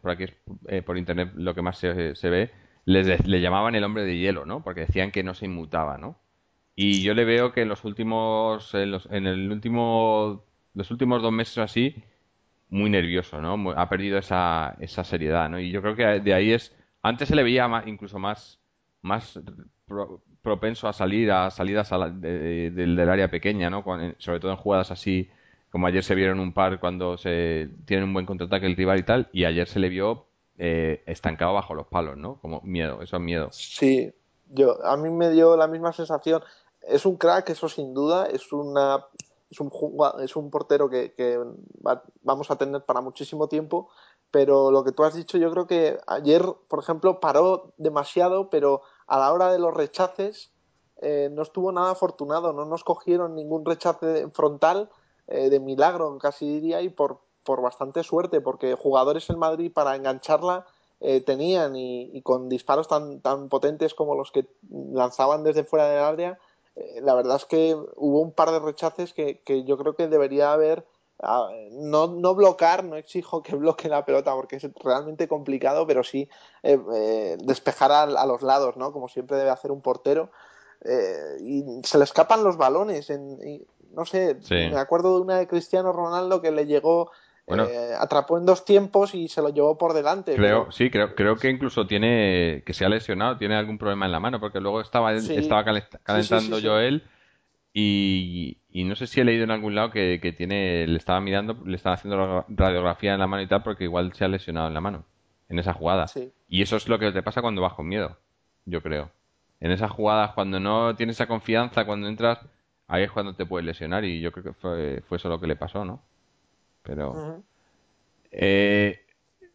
por 0.00 0.12
aquí 0.12 0.24
es 0.68 0.82
por 0.84 0.96
internet 0.96 1.32
lo 1.34 1.54
que 1.54 1.62
más 1.62 1.78
se, 1.78 2.14
se 2.14 2.30
ve, 2.30 2.50
les, 2.86 3.26
le 3.26 3.40
llamaban 3.40 3.74
el 3.74 3.84
hombre 3.84 4.04
de 4.04 4.16
hielo, 4.16 4.46
¿no? 4.46 4.62
Porque 4.62 4.82
decían 4.82 5.10
que 5.10 5.22
no 5.22 5.34
se 5.34 5.44
inmutaba, 5.44 5.98
¿no? 5.98 6.18
Y 6.74 7.02
yo 7.02 7.14
le 7.14 7.24
veo 7.24 7.52
que 7.52 7.62
en 7.62 7.68
los 7.68 7.84
últimos, 7.84 8.74
en, 8.74 8.90
los, 8.92 9.06
en 9.10 9.26
el 9.26 9.50
último 9.50 10.45
los 10.76 10.90
últimos 10.90 11.22
dos 11.22 11.32
meses 11.32 11.58
así, 11.58 12.04
muy 12.68 12.90
nervioso, 12.90 13.40
¿no? 13.40 13.70
Ha 13.72 13.88
perdido 13.88 14.18
esa, 14.18 14.76
esa 14.78 15.02
seriedad, 15.04 15.48
¿no? 15.48 15.58
Y 15.58 15.70
yo 15.70 15.80
creo 15.80 15.96
que 15.96 16.20
de 16.20 16.34
ahí 16.34 16.52
es... 16.52 16.76
Antes 17.02 17.28
se 17.28 17.36
le 17.36 17.42
veía 17.42 17.68
incluso 17.86 18.18
más, 18.18 18.60
más 19.00 19.40
propenso 20.42 20.86
a 20.86 20.92
salir 20.92 21.30
a 21.30 21.50
salidas 21.50 21.90
del, 22.20 23.08
área 23.08 23.30
pequeña, 23.30 23.70
¿no? 23.70 23.84
sobre 24.18 24.40
todo 24.40 24.50
en 24.50 24.56
jugadas 24.56 24.90
así, 24.90 25.30
como 25.70 25.86
ayer 25.86 26.02
se 26.02 26.14
vieron 26.14 26.40
un 26.40 26.52
par 26.52 26.78
cuando 26.78 27.16
se 27.16 27.70
tiene 27.84 28.04
un 28.04 28.12
buen 28.12 28.26
contraataque 28.26 28.66
el 28.66 28.76
rival 28.76 28.98
y 28.98 29.02
tal, 29.04 29.28
y 29.32 29.44
ayer 29.44 29.68
se 29.68 29.78
le 29.78 29.88
vio 29.88 30.26
eh, 30.58 31.02
estancado 31.06 31.54
bajo 31.54 31.74
los 31.74 31.86
palos, 31.86 32.16
¿no? 32.16 32.36
Como 32.40 32.60
miedo, 32.62 33.00
eso 33.02 33.16
es 33.16 33.22
miedo. 33.22 33.48
Sí, 33.52 34.12
yo, 34.50 34.84
a 34.84 34.96
mí 34.96 35.08
me 35.10 35.30
dio 35.30 35.56
la 35.56 35.68
misma 35.68 35.92
sensación. 35.92 36.42
Es 36.88 37.06
un 37.06 37.16
crack, 37.16 37.50
eso 37.50 37.68
sin 37.68 37.94
duda, 37.94 38.26
es 38.26 38.52
una 38.52 39.04
es 39.50 39.60
un, 39.60 39.70
es 40.20 40.36
un 40.36 40.50
portero 40.50 40.88
que, 40.88 41.38
vamos 42.22 42.50
a 42.50 42.56
tener 42.56 42.84
para 42.84 43.00
muchísimo 43.00 43.48
tiempo, 43.48 43.88
pero 44.30 44.70
lo 44.70 44.84
que 44.84 44.92
tú 44.92 45.04
has 45.04 45.14
dicho, 45.14 45.38
yo 45.38 45.50
creo 45.50 45.66
que 45.66 45.98
ayer, 46.06 46.44
por 46.68 46.80
ejemplo, 46.80 47.20
paró 47.20 47.72
demasiado, 47.76 48.50
pero 48.50 48.82
a 49.06 49.18
la 49.18 49.32
hora 49.32 49.52
de 49.52 49.58
los 49.58 49.74
rechaces 49.74 50.52
eh, 51.00 51.28
no 51.32 51.42
estuvo 51.42 51.70
nada 51.72 51.92
afortunado, 51.92 52.52
no 52.52 52.64
nos 52.64 52.82
cogieron 52.82 53.34
ningún 53.34 53.64
rechace 53.64 54.28
frontal 54.30 54.90
eh, 55.28 55.50
de 55.50 55.60
milagro, 55.60 56.18
casi 56.18 56.46
diría, 56.46 56.80
y 56.82 56.88
por, 56.88 57.20
por 57.44 57.62
bastante 57.62 58.02
suerte, 58.02 58.40
porque 58.40 58.74
jugadores 58.74 59.30
en 59.30 59.38
Madrid 59.38 59.72
para 59.72 59.94
engancharla 59.94 60.66
eh, 61.00 61.20
tenían 61.20 61.76
y, 61.76 62.22
con 62.22 62.48
disparos 62.48 62.88
tan, 62.88 63.20
tan 63.20 63.48
potentes 63.48 63.94
como 63.94 64.14
los 64.14 64.32
que 64.32 64.46
lanzaban 64.92 65.44
desde 65.44 65.64
fuera 65.64 65.88
del 65.88 66.02
área, 66.02 66.38
la 67.00 67.14
verdad 67.14 67.36
es 67.36 67.44
que 67.46 67.74
hubo 67.96 68.20
un 68.20 68.32
par 68.32 68.50
de 68.50 68.58
rechaces 68.58 69.12
que, 69.14 69.64
yo 69.64 69.78
creo 69.78 69.96
que 69.96 70.08
debería 70.08 70.52
haber 70.52 70.86
ah, 71.22 71.48
no, 71.70 72.08
no 72.08 72.34
bloquear, 72.34 72.84
no 72.84 72.96
exijo 72.96 73.42
que 73.42 73.56
bloque 73.56 73.88
la 73.88 74.04
pelota 74.04 74.34
porque 74.34 74.56
es 74.56 74.68
realmente 74.82 75.28
complicado, 75.28 75.86
pero 75.86 76.04
sí 76.04 76.28
eh, 76.62 76.78
eh, 76.94 77.36
despejar 77.42 77.92
a, 77.92 78.26
los 78.26 78.42
lados, 78.42 78.76
¿no? 78.76 78.92
Como 78.92 79.08
siempre 79.08 79.36
debe 79.36 79.50
hacer 79.50 79.70
un 79.70 79.80
portero. 79.80 80.30
y 81.40 81.64
se 81.82 81.98
le 81.98 82.04
escapan 82.04 82.44
los 82.44 82.56
balones. 82.56 83.10
En, 83.10 83.38
no 83.92 84.04
sé, 84.04 84.36
me 84.50 84.78
acuerdo 84.78 85.16
de 85.16 85.22
una 85.22 85.38
de 85.38 85.48
Cristiano 85.48 85.92
Ronaldo 85.92 86.42
que 86.42 86.50
le 86.50 86.66
llegó 86.66 87.10
eh, 87.48 87.94
atrapó 87.98 88.38
en 88.38 88.46
dos 88.46 88.64
tiempos 88.64 89.14
y 89.14 89.28
se 89.28 89.40
lo 89.40 89.50
llevó 89.50 89.78
por 89.78 89.92
delante. 89.92 90.34
Creo, 90.34 90.70
sí, 90.72 90.90
creo, 90.90 91.14
creo 91.14 91.36
que 91.36 91.48
incluso 91.48 91.86
tiene, 91.86 92.62
que 92.66 92.74
se 92.74 92.84
ha 92.84 92.88
lesionado, 92.88 93.36
tiene 93.36 93.54
algún 93.54 93.78
problema 93.78 94.06
en 94.06 94.12
la 94.12 94.20
mano, 94.20 94.40
porque 94.40 94.60
luego 94.60 94.80
estaba, 94.80 95.14
estaba 95.14 95.64
calentando 95.64 96.58
yo 96.58 96.80
él 96.80 97.04
y, 97.78 98.56
no 98.72 98.96
sé 98.96 99.06
si 99.06 99.20
he 99.20 99.24
leído 99.24 99.44
en 99.44 99.50
algún 99.50 99.74
lado 99.74 99.90
que, 99.90 100.34
tiene, 100.34 100.86
le 100.86 100.96
estaba 100.96 101.20
mirando, 101.20 101.58
le 101.66 101.76
estaba 101.76 101.94
haciendo 101.94 102.46
radiografía 102.48 103.12
en 103.12 103.20
la 103.20 103.26
mano 103.26 103.42
y 103.42 103.46
tal, 103.46 103.62
porque 103.62 103.84
igual 103.84 104.14
se 104.14 104.24
ha 104.24 104.28
lesionado 104.28 104.68
en 104.68 104.74
la 104.74 104.80
mano, 104.80 105.04
en 105.50 105.58
esa 105.58 105.74
jugada. 105.74 106.06
Y 106.48 106.62
eso 106.62 106.76
es 106.76 106.88
lo 106.88 106.98
que 106.98 107.12
te 107.12 107.22
pasa 107.22 107.42
cuando 107.42 107.60
vas 107.60 107.74
con 107.74 107.86
miedo, 107.86 108.16
yo 108.64 108.82
creo. 108.82 109.10
En 109.60 109.72
esas 109.72 109.90
jugadas, 109.90 110.32
cuando 110.32 110.58
no 110.58 110.96
tienes 110.96 111.16
esa 111.16 111.26
confianza, 111.26 111.84
cuando 111.84 112.08
entras, 112.08 112.38
ahí 112.88 113.02
es 113.02 113.10
cuando 113.12 113.34
te 113.34 113.44
puedes 113.44 113.66
lesionar 113.66 114.06
y 114.06 114.20
yo 114.20 114.32
creo 114.32 114.44
que 114.44 114.52
fue, 114.54 115.02
fue 115.06 115.18
eso 115.18 115.28
lo 115.28 115.38
que 115.38 115.46
le 115.46 115.56
pasó, 115.56 115.84
¿no? 115.84 116.02
Pero. 116.86 117.42
Eh, 118.30 119.00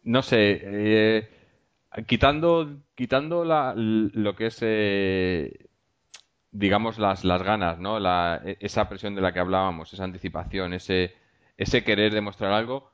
no 0.04 0.22
sé. 0.22 0.60
Eh, 0.62 1.28
quitando 2.06 2.82
quitando 2.94 3.44
la, 3.44 3.74
lo 3.76 4.36
que 4.36 4.46
es. 4.46 4.58
Eh, 4.60 5.68
digamos, 6.50 6.98
las, 6.98 7.24
las 7.24 7.42
ganas, 7.42 7.78
¿no? 7.78 7.98
La, 7.98 8.42
e, 8.44 8.58
esa 8.60 8.88
presión 8.88 9.14
de 9.14 9.22
la 9.22 9.32
que 9.32 9.40
hablábamos, 9.40 9.92
esa 9.92 10.04
anticipación, 10.04 10.74
ese, 10.74 11.14
ese 11.56 11.82
querer 11.84 12.12
demostrar 12.12 12.52
algo. 12.52 12.92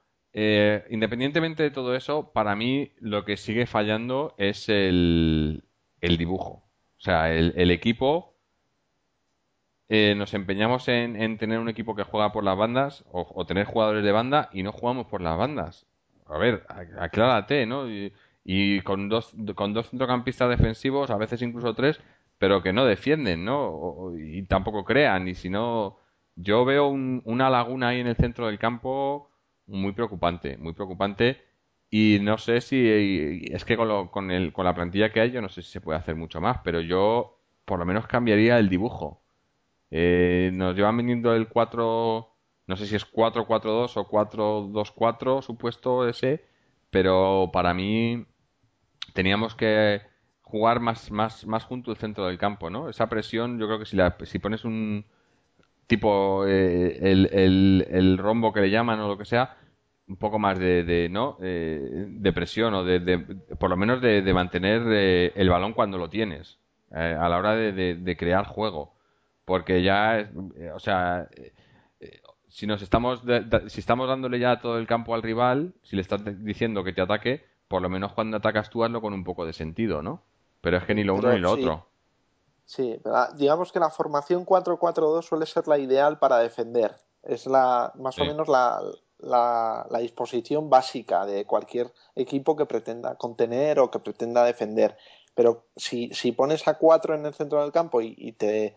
independientemente 0.90 1.64
de 1.64 1.70
todo 1.72 1.96
eso, 1.96 2.32
para 2.32 2.54
mí 2.54 2.92
lo 3.00 3.24
que 3.24 3.36
sigue 3.36 3.66
fallando 3.66 4.34
es 4.38 4.68
el, 4.68 5.64
el 6.00 6.16
dibujo. 6.18 6.62
O 6.98 7.00
sea, 7.00 7.32
el, 7.34 7.52
el 7.56 7.70
equipo 7.72 8.27
eh, 9.88 10.14
nos 10.16 10.34
empeñamos 10.34 10.86
en, 10.88 11.38
tener 11.38 11.58
un 11.58 11.68
equipo 11.68 11.94
que 11.94 12.02
juega 12.02 12.32
por 12.32 12.44
las 12.44 12.56
bandas 12.58 13.04
o, 13.10 13.46
tener 13.46 13.66
jugadores 13.66 14.04
de 14.04 14.12
banda 14.12 14.50
y 14.52 14.62
no 14.62 14.72
jugamos 14.72 15.06
por 15.06 15.22
las 15.22 15.38
bandas. 15.38 15.86
A 16.26 16.36
ver, 16.38 16.64
aclárate, 16.98 17.66
¿no? 17.66 17.86
Y, 18.44 18.80
con, 18.82 19.08
dos, 19.08 19.34
con 19.54 19.74
dos 19.74 19.90
centrocampistas 19.90 20.48
defensivos, 20.50 21.10
a 21.10 21.16
veces 21.16 21.42
incluso 21.42 21.74
tres, 21.74 22.00
pero 22.38 22.62
que 22.62 22.72
no 22.72 22.84
defienden, 22.84 23.44
¿no? 23.44 24.12
y 24.18 24.42
tampoco 24.44 24.84
crean. 24.84 25.28
Y 25.28 25.34
si 25.34 25.50
no, 25.50 25.98
yo 26.36 26.64
veo 26.64 26.88
una 26.88 27.50
laguna 27.50 27.88
ahí 27.88 28.00
en 28.00 28.06
el 28.08 28.16
centro 28.16 28.46
del 28.46 28.58
campo 28.58 29.30
muy 29.66 29.92
preocupante, 29.92 30.56
muy 30.58 30.72
preocupante. 30.74 31.42
Y 31.90 32.18
no 32.22 32.38
sé 32.38 32.60
si 32.60 33.40
es 33.50 33.64
que 33.64 33.76
con, 33.76 34.08
con, 34.08 34.30
el, 34.30 34.52
con 34.52 34.64
la 34.64 34.74
plantilla 34.74 35.10
que 35.12 35.20
hay, 35.20 35.30
yo 35.30 35.40
no 35.42 35.48
sé 35.48 35.62
si 35.62 35.70
se 35.72 35.80
puede 35.80 35.98
hacer 35.98 36.16
mucho 36.16 36.40
más, 36.40 36.58
pero 36.64 36.80
yo 36.80 37.38
por 37.64 37.78
lo 37.78 37.86
menos 37.86 38.06
cambiaría 38.06 38.58
el 38.58 38.68
dibujo. 38.68 39.22
Eh, 39.90 40.50
nos 40.52 40.76
llevan 40.76 40.96
vendiendo 40.96 41.34
el 41.34 41.48
4, 41.48 42.28
no 42.66 42.76
sé 42.76 42.86
si 42.86 42.96
es 42.96 43.10
4-4-2 43.10 43.96
o 43.96 44.08
4-2-4, 44.08 45.42
supuesto 45.42 46.08
ese, 46.08 46.44
pero 46.90 47.50
para 47.52 47.74
mí 47.74 48.26
teníamos 49.14 49.54
que 49.54 50.02
jugar 50.42 50.80
más, 50.80 51.10
más, 51.10 51.46
más 51.46 51.64
junto 51.64 51.90
al 51.90 51.96
centro 51.98 52.26
del 52.26 52.38
campo, 52.38 52.70
¿no? 52.70 52.88
Esa 52.88 53.08
presión, 53.08 53.58
yo 53.58 53.66
creo 53.66 53.78
que 53.78 53.84
si, 53.86 53.96
la, 53.96 54.16
si 54.24 54.38
pones 54.38 54.64
un 54.64 55.04
tipo 55.86 56.46
eh, 56.46 56.98
el, 57.02 57.86
el, 57.90 58.18
rombo 58.18 58.52
que 58.52 58.60
le 58.60 58.70
llaman 58.70 59.00
o 59.00 59.08
lo 59.08 59.18
que 59.18 59.24
sea, 59.24 59.56
un 60.06 60.16
poco 60.16 60.38
más 60.38 60.58
de, 60.58 61.08
¿no? 61.10 61.36
Eh, 61.42 62.06
de 62.08 62.32
presión 62.32 62.74
o 62.74 62.84
de, 62.84 63.00
de, 63.00 63.18
por 63.18 63.70
lo 63.70 63.76
menos 63.76 64.00
de, 64.00 64.22
mantener 64.32 64.82
eh, 64.86 65.32
el 65.34 65.50
balón 65.50 65.72
cuando 65.74 65.98
lo 65.98 66.08
tienes 66.08 66.58
a 66.90 67.28
la 67.28 67.36
hora 67.36 67.54
de, 67.54 68.16
crear 68.18 68.46
juego 68.46 68.94
porque 69.48 69.82
ya, 69.82 70.20
eh, 70.20 70.70
o 70.74 70.78
sea, 70.78 71.26
eh, 71.34 71.54
eh, 72.00 72.20
si 72.48 72.66
nos 72.66 72.82
estamos, 72.82 73.22
si 73.68 73.80
estamos 73.80 74.06
dándole 74.06 74.38
ya 74.38 74.60
todo 74.60 74.76
el 74.76 74.86
campo 74.86 75.14
al 75.14 75.22
rival, 75.22 75.72
si 75.82 75.96
le 75.96 76.02
estás 76.02 76.20
diciendo 76.44 76.84
que 76.84 76.92
te 76.92 77.00
ataque, 77.00 77.46
por 77.66 77.80
lo 77.80 77.88
menos 77.88 78.12
cuando 78.12 78.36
atacas 78.36 78.68
tú 78.68 78.84
hazlo 78.84 79.00
con 79.00 79.14
un 79.14 79.24
poco 79.24 79.46
de 79.46 79.54
sentido, 79.54 80.02
¿no? 80.02 80.22
Pero 80.60 80.76
es 80.76 80.84
que 80.84 80.94
ni 80.94 81.02
lo 81.02 81.14
uno 81.14 81.32
ni 81.32 81.38
lo 81.38 81.52
otro. 81.52 81.86
Sí, 82.66 83.00
digamos 83.36 83.72
que 83.72 83.80
la 83.80 83.88
formación 83.88 84.44
4-4-2 84.44 85.22
suele 85.22 85.46
ser 85.46 85.66
la 85.66 85.78
ideal 85.78 86.18
para 86.18 86.36
defender. 86.38 86.96
Es 87.22 87.46
la 87.46 87.92
más 87.94 88.18
o 88.18 88.26
menos 88.26 88.48
la, 88.48 88.82
la, 89.18 89.86
la, 89.88 89.98
disposición 90.00 90.68
básica 90.68 91.24
de 91.24 91.46
cualquier 91.46 91.90
equipo 92.14 92.54
que 92.54 92.66
pretenda 92.66 93.16
contener 93.16 93.78
o 93.78 93.90
que 93.90 93.98
pretenda 93.98 94.44
defender 94.44 94.94
pero 95.38 95.68
si, 95.76 96.12
si 96.14 96.32
pones 96.32 96.66
a 96.66 96.78
cuatro 96.78 97.14
en 97.14 97.24
el 97.24 97.32
centro 97.32 97.62
del 97.62 97.70
campo 97.70 98.02
y, 98.02 98.32
te, 98.32 98.76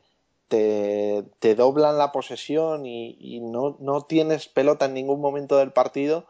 te, 0.52 1.56
doblan 1.56 1.98
la 1.98 2.12
posesión 2.12 2.86
y, 2.86 3.40
no, 3.42 3.78
no, 3.80 4.02
tienes 4.02 4.50
pelota 4.50 4.86
en 4.86 4.94
ningún 4.94 5.22
momento 5.22 5.56
del 5.58 5.72
partido, 5.72 6.26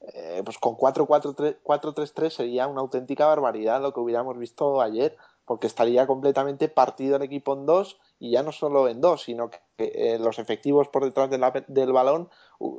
eh, 0.00 0.40
pues 0.44 0.58
con 0.58 0.76
4-4-3 0.76 2.30
sería 2.30 2.66
una 2.66 2.80
auténtica 2.80 3.26
barbaridad 3.26 3.82
lo 3.82 3.92
que 3.92 4.00
hubiéramos 4.00 4.38
visto 4.38 4.80
ayer, 4.80 5.16
porque 5.44 5.66
estaría 5.66 6.06
completamente 6.06 6.68
partido 6.68 7.16
el 7.16 7.22
equipo 7.22 7.52
en 7.52 7.66
dos 7.66 8.00
y 8.18 8.30
ya 8.30 8.42
no 8.42 8.50
solo 8.50 8.88
en 8.88 9.02
dos, 9.02 9.24
sino 9.24 9.50
que 9.50 9.60
eh, 9.78 10.18
los 10.18 10.38
efectivos 10.38 10.88
por 10.88 11.04
detrás 11.04 11.28
del 11.68 11.92
balón 11.92 12.30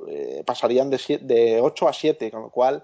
eh, 0.08 0.44
pasarían 0.46 0.90
de, 0.90 1.20
de 1.22 1.62
8 1.62 1.88
a 1.88 1.94
7, 1.94 2.32
con 2.32 2.42
lo 2.42 2.50
cual 2.50 2.84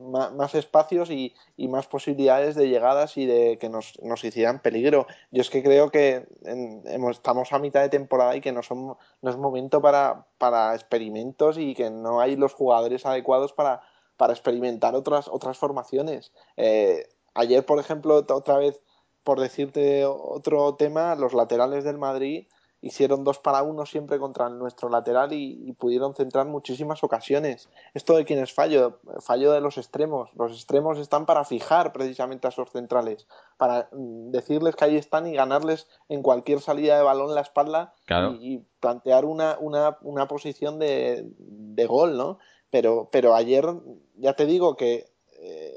más, 0.00 0.54
espacios 0.54 1.10
y, 1.10 1.34
más 1.68 1.86
posibilidades 1.86 2.54
de 2.54 2.68
llegadas 2.68 3.16
y 3.16 3.26
de 3.26 3.58
que 3.58 3.68
nos, 3.68 4.00
nos 4.02 4.24
hicieran 4.24 4.60
peligro. 4.60 5.06
Yo 5.30 5.40
es 5.40 5.50
que 5.50 5.62
creo 5.62 5.90
que 5.90 6.26
estamos 7.10 7.52
a 7.52 7.58
mitad 7.58 7.80
de 7.82 7.88
temporada 7.88 8.36
y 8.36 8.40
que 8.40 8.52
no, 8.52 8.60
no 8.70 9.30
es 9.30 9.36
momento 9.36 9.80
para, 9.80 10.26
para 10.38 10.74
experimentos 10.74 11.58
y 11.58 11.74
que 11.74 11.90
no 11.90 12.20
hay 12.20 12.36
los 12.36 12.54
jugadores 12.54 13.06
adecuados 13.06 13.52
para, 13.52 13.82
para 14.16 14.32
experimentar 14.32 14.94
otras, 14.94 15.28
otras 15.28 15.58
formaciones. 15.58 16.32
Eh, 16.56 17.08
ayer, 17.34 17.64
por 17.64 17.78
ejemplo, 17.78 18.24
otra 18.28 18.58
vez, 18.58 18.80
por 19.24 19.40
decirte 19.40 20.04
otro 20.04 20.74
tema, 20.74 21.14
los 21.14 21.32
laterales 21.32 21.84
del 21.84 21.98
Madrid 21.98 22.46
hicieron 22.82 23.22
dos 23.22 23.38
para 23.38 23.62
uno 23.62 23.86
siempre 23.86 24.18
contra 24.18 24.50
nuestro 24.50 24.90
lateral 24.90 25.32
y, 25.32 25.72
pudieron 25.78 26.14
centrar 26.14 26.46
muchísimas 26.46 27.02
ocasiones. 27.02 27.68
Esto 27.94 28.16
de 28.16 28.24
quién 28.24 28.40
es 28.40 28.52
fallo, 28.52 29.00
fallo 29.20 29.52
de 29.52 29.60
los 29.60 29.78
extremos. 29.78 30.30
Los 30.34 30.52
extremos 30.52 30.98
están 30.98 31.24
para 31.24 31.44
fijar 31.44 31.92
precisamente 31.92 32.46
a 32.46 32.50
esos 32.50 32.70
centrales, 32.70 33.26
para 33.56 33.88
mm, 33.92 34.30
decirles 34.30 34.76
que 34.76 34.84
ahí 34.84 34.96
están 34.96 35.26
y 35.26 35.34
ganarles 35.34 35.88
en 36.08 36.22
cualquier 36.22 36.60
salida 36.60 36.96
de 36.96 37.04
balón 37.04 37.34
la 37.34 37.40
espalda 37.40 37.94
y, 38.40 38.64
plantear 38.80 39.24
una, 39.24 39.56
una, 39.60 39.96
una 40.02 40.26
posición 40.26 40.80
de, 40.80 41.24
de, 41.38 41.86
gol, 41.86 42.18
¿no? 42.18 42.40
Pero, 42.70 43.08
pero 43.12 43.36
ayer 43.36 43.64
ya 44.16 44.34
te 44.34 44.44
digo 44.44 44.74
que 44.74 45.06
eh, 45.38 45.72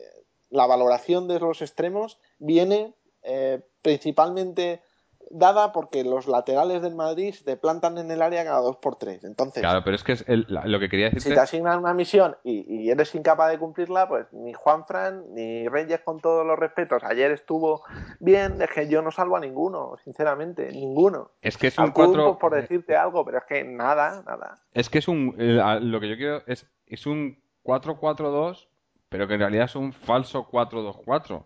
la 0.49 0.65
valoración 0.65 1.27
de 1.27 1.39
los 1.39 1.61
extremos 1.61 2.17
viene 2.39 2.95
eh, 3.21 3.61
principalmente 3.83 4.81
dada 5.29 5.71
porque 5.71 6.03
los 6.03 6.27
laterales 6.27 6.81
del 6.81 6.95
Madrid 6.95 7.33
se 7.33 7.43
te 7.43 7.57
plantan 7.57 7.97
en 7.97 8.11
el 8.11 8.21
área 8.21 8.43
cada 8.43 8.59
dos 8.59 8.77
por 8.77 8.95
tres. 8.95 9.23
Entonces, 9.23 9.61
claro, 9.61 9.83
pero 9.83 9.95
es 9.95 10.03
que 10.03 10.13
es 10.13 10.25
lo 10.27 10.79
que 10.79 10.89
quería 10.89 11.05
decir. 11.05 11.21
Si 11.21 11.33
te 11.33 11.39
asignan 11.39 11.79
una 11.79 11.93
misión 11.93 12.35
y, 12.43 12.89
eres 12.89 13.13
incapaz 13.15 13.51
de 13.51 13.59
cumplirla, 13.59 14.07
pues 14.07 14.31
ni 14.33 14.53
Juan 14.53 14.85
Fran 14.85 15.33
ni 15.33 15.67
Reyes, 15.67 16.01
con 16.01 16.19
todos 16.19 16.45
los 16.45 16.57
respetos, 16.57 17.03
ayer 17.03 17.31
estuvo 17.31 17.83
bien. 18.19 18.61
Es 18.61 18.69
que 18.69 18.87
yo 18.87 19.01
no 19.01 19.11
salvo 19.11 19.37
a 19.37 19.39
ninguno, 19.39 19.97
sinceramente, 20.03 20.71
ninguno. 20.71 21.31
Es 21.41 21.57
que 21.57 21.67
es 21.67 21.77
un 21.77 21.91
4 21.91 22.37
por 22.37 22.55
decirte 22.55 22.95
algo, 22.95 23.25
pero 23.25 23.39
es 23.39 23.45
que 23.45 23.63
nada, 23.63 24.23
nada. 24.25 24.61
Es 24.73 24.89
que 24.89 24.99
es 24.99 25.07
un. 25.07 25.35
Lo 25.37 25.99
que 25.99 26.09
yo 26.09 26.15
quiero 26.17 26.43
es, 26.47 26.67
es 26.85 27.05
un 27.05 27.41
4-4-2, 27.63 28.67
pero 29.09 29.27
que 29.27 29.33
en 29.33 29.39
realidad 29.39 29.65
es 29.65 29.75
un 29.75 29.93
falso 29.93 30.47
4-2-4. 30.49 31.45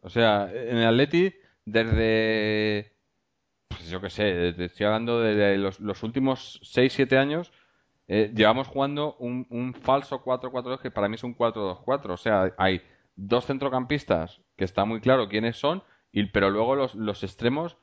O 0.00 0.10
sea, 0.10 0.48
en 0.50 0.78
el 0.78 0.86
Atleti 0.86 1.34
desde, 1.70 2.92
pues 3.68 3.88
yo 3.90 4.00
qué 4.00 4.10
sé, 4.10 4.48
estoy 4.48 4.86
hablando 4.86 5.20
de, 5.20 5.58
los, 5.58 6.02
últimos 6.02 6.60
6-7 6.62 7.16
años, 7.16 7.52
eh, 8.08 8.32
llevamos 8.34 8.68
jugando 8.68 9.16
un, 9.16 9.74
falso 9.74 10.24
4-4-2 10.24 10.80
que 10.80 10.90
para 10.90 11.08
mí 11.08 11.16
es 11.16 11.24
un 11.24 11.36
4-2-4. 11.36 12.10
O 12.10 12.16
sea, 12.16 12.54
hay 12.56 12.82
dos 13.16 13.46
centrocampistas 13.46 14.40
que 14.56 14.64
está 14.64 14.84
muy 14.84 15.00
claro 15.00 15.28
quiénes 15.28 15.58
son, 15.58 15.82
y, 16.10 16.24
pero 16.26 16.50
luego 16.50 16.74
los, 16.74 16.94
los 16.94 17.22
extremos 17.22 17.76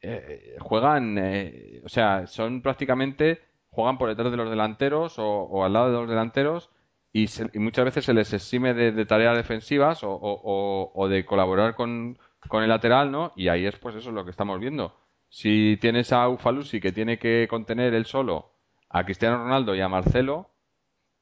eh, 0.00 0.56
juegan, 0.60 1.18
eh, 1.18 1.82
o 1.84 1.88
sea, 1.88 2.26
son 2.26 2.62
prácticamente, 2.62 3.42
juegan 3.70 3.98
por 3.98 4.08
detrás 4.08 4.30
de 4.30 4.36
los 4.38 4.50
delanteros 4.50 5.16
o, 5.18 5.64
al 5.64 5.72
lado 5.74 5.86
de 5.90 5.92
los 5.92 6.08
delanteros. 6.08 6.70
Y, 7.12 7.26
muchas 7.54 7.84
veces 7.86 8.04
se 8.04 8.14
les 8.14 8.32
exime 8.32 8.74
de, 8.74 9.06
tareas 9.06 9.36
defensivas 9.36 10.00
o 10.02 11.08
de 11.08 11.24
colaborar 11.24 11.74
con, 11.74 12.18
con 12.48 12.62
el 12.62 12.68
lateral, 12.68 13.10
¿no? 13.10 13.32
Y 13.36 13.48
ahí 13.48 13.66
es 13.66 13.76
pues 13.78 13.94
eso 13.96 14.08
es 14.10 14.14
lo 14.14 14.24
que 14.24 14.30
estamos 14.30 14.60
viendo. 14.60 14.96
Si 15.28 15.76
tienes 15.80 16.12
a 16.12 16.28
Ufalusi 16.28 16.80
que 16.80 16.92
tiene 16.92 17.18
que 17.18 17.46
contener 17.48 17.94
él 17.94 18.06
solo 18.06 18.52
a 18.88 19.04
Cristiano 19.04 19.38
Ronaldo 19.38 19.74
y 19.74 19.80
a 19.80 19.88
Marcelo, 19.88 20.50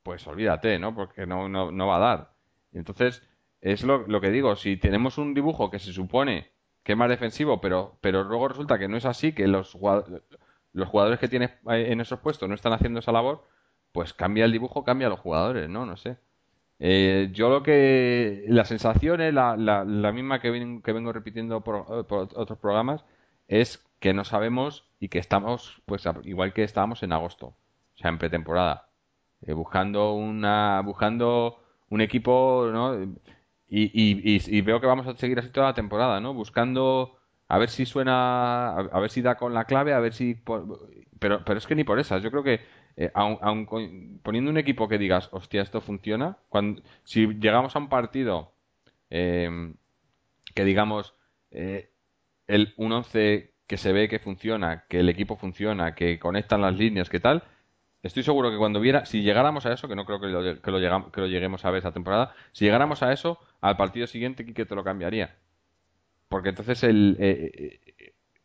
pues 0.02 0.26
olvídate, 0.26 0.78
¿no? 0.78 0.94
Porque 0.94 1.26
no, 1.26 1.48
no, 1.48 1.70
no 1.72 1.86
va 1.86 1.96
a 1.96 1.98
dar. 2.00 2.34
Entonces, 2.72 3.22
es 3.60 3.82
lo, 3.82 4.20
que 4.20 4.30
digo, 4.30 4.56
si 4.56 4.76
tenemos 4.76 5.16
un 5.16 5.32
dibujo 5.32 5.70
que 5.70 5.78
se 5.78 5.92
supone 5.92 6.52
que 6.82 6.92
es 6.92 6.98
más 6.98 7.08
defensivo, 7.08 7.60
pero, 7.62 7.96
pero 8.02 8.22
luego 8.22 8.48
resulta 8.48 8.78
que 8.78 8.88
no 8.88 8.98
es 8.98 9.06
así, 9.06 9.32
que 9.32 9.48
los, 9.48 9.78
los 10.72 10.88
jugadores 10.88 11.18
que 11.18 11.28
tienes 11.28 11.52
en 11.66 12.00
esos 12.00 12.20
puestos 12.20 12.46
no 12.46 12.54
están 12.54 12.74
haciendo 12.74 13.00
esa 13.00 13.12
labor, 13.12 13.48
pues 13.92 14.12
cambia 14.12 14.44
el 14.44 14.52
dibujo, 14.52 14.84
cambia 14.84 15.08
los 15.08 15.20
jugadores, 15.20 15.70
¿no? 15.70 15.86
No 15.86 15.96
sé. 15.96 16.18
Eh, 16.86 17.30
yo 17.32 17.48
lo 17.48 17.62
que. 17.62 18.44
La 18.48 18.66
sensación 18.66 19.22
es 19.22 19.32
la, 19.32 19.56
la, 19.56 20.12
misma 20.12 20.38
que, 20.40 20.50
vengo 20.50 21.12
repitiendo 21.14 21.62
por, 21.62 21.86
otros 21.88 22.58
programas: 22.58 23.06
es 23.48 23.82
que 24.00 24.12
no 24.12 24.24
sabemos 24.24 24.84
y 25.00 25.08
que 25.08 25.18
estamos, 25.18 25.80
pues 25.86 26.04
igual 26.24 26.52
que 26.52 26.62
estábamos 26.62 27.02
en 27.02 27.12
agosto, 27.12 27.46
o 27.46 27.96
sea, 27.96 28.10
en 28.10 28.18
pretemporada, 28.18 28.90
eh, 29.40 29.54
buscando 29.54 30.12
una 30.12 30.82
buscando 30.84 31.58
un 31.88 32.02
equipo, 32.02 32.68
¿no? 32.70 33.02
Y, 33.66 33.90
y, 33.96 34.60
veo 34.60 34.78
que 34.78 34.86
vamos 34.86 35.06
a 35.06 35.16
seguir 35.16 35.38
así 35.38 35.48
toda 35.48 35.68
la 35.68 35.74
temporada, 35.74 36.20
¿no? 36.20 36.34
Buscando 36.34 37.16
a 37.48 37.56
ver 37.56 37.70
si 37.70 37.86
suena, 37.86 38.76
a, 38.76 39.00
ver 39.00 39.10
si 39.10 39.22
da 39.22 39.36
con 39.36 39.54
la 39.54 39.64
clave, 39.64 39.94
a 39.94 40.00
ver 40.00 40.12
si. 40.12 40.34
pero, 41.18 41.44
pero 41.46 41.58
es 41.58 41.66
que 41.66 41.74
ni 41.76 41.84
por 41.84 41.98
esas. 41.98 42.22
Yo 42.22 42.30
creo 42.30 42.42
que 42.42 42.60
eh, 42.96 43.10
poniendo 44.22 44.50
un 44.50 44.58
equipo 44.58 44.88
que 44.88 44.98
digas, 44.98 45.28
hostia, 45.32 45.62
esto 45.62 45.80
funciona, 45.80 46.38
cuando, 46.48 46.82
si 47.02 47.26
llegamos 47.26 47.74
a 47.74 47.80
un 47.80 47.88
partido 47.88 48.52
em, 49.10 49.74
que 50.54 50.64
digamos 50.64 51.14
eh, 51.50 51.90
el, 52.46 52.74
un 52.76 52.92
11 52.92 53.52
que 53.66 53.76
se 53.76 53.92
ve 53.92 54.08
que 54.08 54.18
funciona, 54.18 54.84
que 54.88 55.00
el 55.00 55.08
equipo 55.08 55.36
funciona, 55.36 55.94
que 55.94 56.18
conectan 56.18 56.60
las 56.60 56.76
líneas, 56.76 57.08
que 57.10 57.20
tal, 57.20 57.44
estoy 58.02 58.22
seguro 58.22 58.50
que 58.50 58.58
cuando 58.58 58.80
viera, 58.80 59.06
si 59.06 59.22
llegáramos 59.22 59.66
a 59.66 59.72
eso, 59.72 59.88
que 59.88 59.96
no 59.96 60.04
creo 60.04 60.20
que 60.20 60.28
lo, 60.28 61.26
lleguemos 61.26 61.64
a 61.64 61.70
ver 61.70 61.78
esta 61.78 61.92
temporada, 61.92 62.34
si 62.52 62.64
llegáramos 62.64 63.02
a 63.02 63.12
eso, 63.12 63.38
al 63.60 63.76
partido 63.76 64.06
siguiente, 64.06 64.44
que 64.52 64.66
te 64.66 64.74
lo 64.74 64.84
cambiaría? 64.84 65.36
Porque 66.28 66.50
entonces 66.50 66.82
el, 66.84 67.16
eh, 67.18 68.03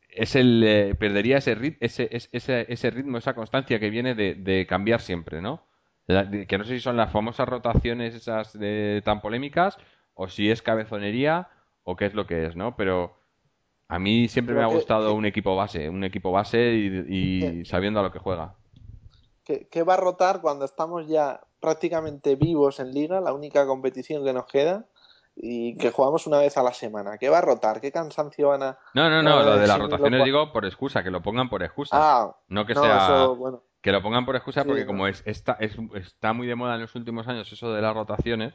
es 0.09 0.35
el 0.35 0.63
eh, 0.63 0.95
perdería 0.95 1.37
ese, 1.37 1.77
ese, 1.79 2.09
ese, 2.11 2.65
ese, 2.67 2.89
ritmo, 2.89 3.17
esa 3.17 3.33
constancia 3.33 3.79
que 3.79 3.89
viene 3.89 4.15
de, 4.15 4.65
cambiar 4.67 5.01
siempre, 5.01 5.41
¿no? 5.41 5.67
que 6.47 6.57
no 6.57 6.63
sé 6.63 6.73
si 6.73 6.79
son 6.79 6.97
las 6.97 7.11
famosas 7.11 7.47
rotaciones 7.47 8.15
esas 8.15 8.57
de, 8.57 9.03
tan 9.05 9.21
polémicas 9.21 9.77
o 10.15 10.27
si 10.27 10.49
es 10.49 10.63
cabezonería 10.63 11.49
o 11.83 11.95
qué 11.95 12.07
es 12.07 12.15
lo 12.15 12.25
que 12.25 12.47
es, 12.47 12.55
¿no? 12.55 12.75
Pero 12.75 13.13
a 13.87 13.99
mí 13.99 14.27
siempre 14.27 14.55
me 14.55 14.63
ha 14.63 14.67
gustado 14.67 15.13
un 15.13 15.25
equipo 15.25 15.55
base, 15.55 15.87
un 15.87 16.03
equipo 16.03 16.31
base 16.31 16.73
y, 16.73 17.63
sabiendo 17.65 17.99
a 17.99 18.03
lo 18.03 18.11
que 18.11 18.17
juega. 18.17 18.55
¿Qué 19.43 19.83
va 19.83 19.93
a 19.95 19.97
rotar 19.97 20.41
cuando 20.41 20.65
estamos 20.65 21.07
ya 21.07 21.41
prácticamente 21.59 22.35
vivos 22.35 22.79
en 22.79 22.91
liga, 22.91 23.21
la 23.21 23.33
única 23.33 23.67
competición 23.67 24.23
que 24.23 24.33
nos 24.33 24.45
queda? 24.45 24.87
Y 25.35 25.77
que 25.77 25.91
jugamos 25.91 26.27
una 26.27 26.39
vez 26.39 26.57
a 26.57 26.63
la 26.63 26.73
semana. 26.73 27.17
¿Qué 27.17 27.29
va 27.29 27.37
a 27.37 27.41
rotar? 27.41 27.79
¿Qué 27.79 27.91
cansancio 27.91 28.49
van 28.49 28.63
a.? 28.63 28.77
No, 28.93 29.09
no, 29.09 29.23
no, 29.23 29.41
lo 29.41 29.57
de 29.57 29.67
las 29.67 29.79
rotaciones 29.79 30.23
digo 30.25 30.51
por 30.51 30.65
excusa, 30.65 31.03
que 31.03 31.11
lo 31.11 31.21
pongan 31.21 31.49
por 31.49 31.63
excusa. 31.63 31.95
Ah, 31.97 32.35
no 32.49 32.65
que 32.65 32.75
sea. 32.75 33.29
Que 33.81 33.93
lo 33.93 34.01
pongan 34.01 34.25
por 34.25 34.35
excusa 34.35 34.65
porque, 34.65 34.85
como 34.85 35.07
es, 35.07 35.23
está, 35.25 35.53
es, 35.59 35.73
está 35.95 36.33
muy 36.33 36.47
de 36.47 36.55
moda 36.55 36.75
en 36.75 36.81
los 36.81 36.95
últimos 36.95 37.27
años 37.27 37.51
eso 37.51 37.71
de 37.71 37.81
las 37.81 37.93
rotaciones. 37.93 38.53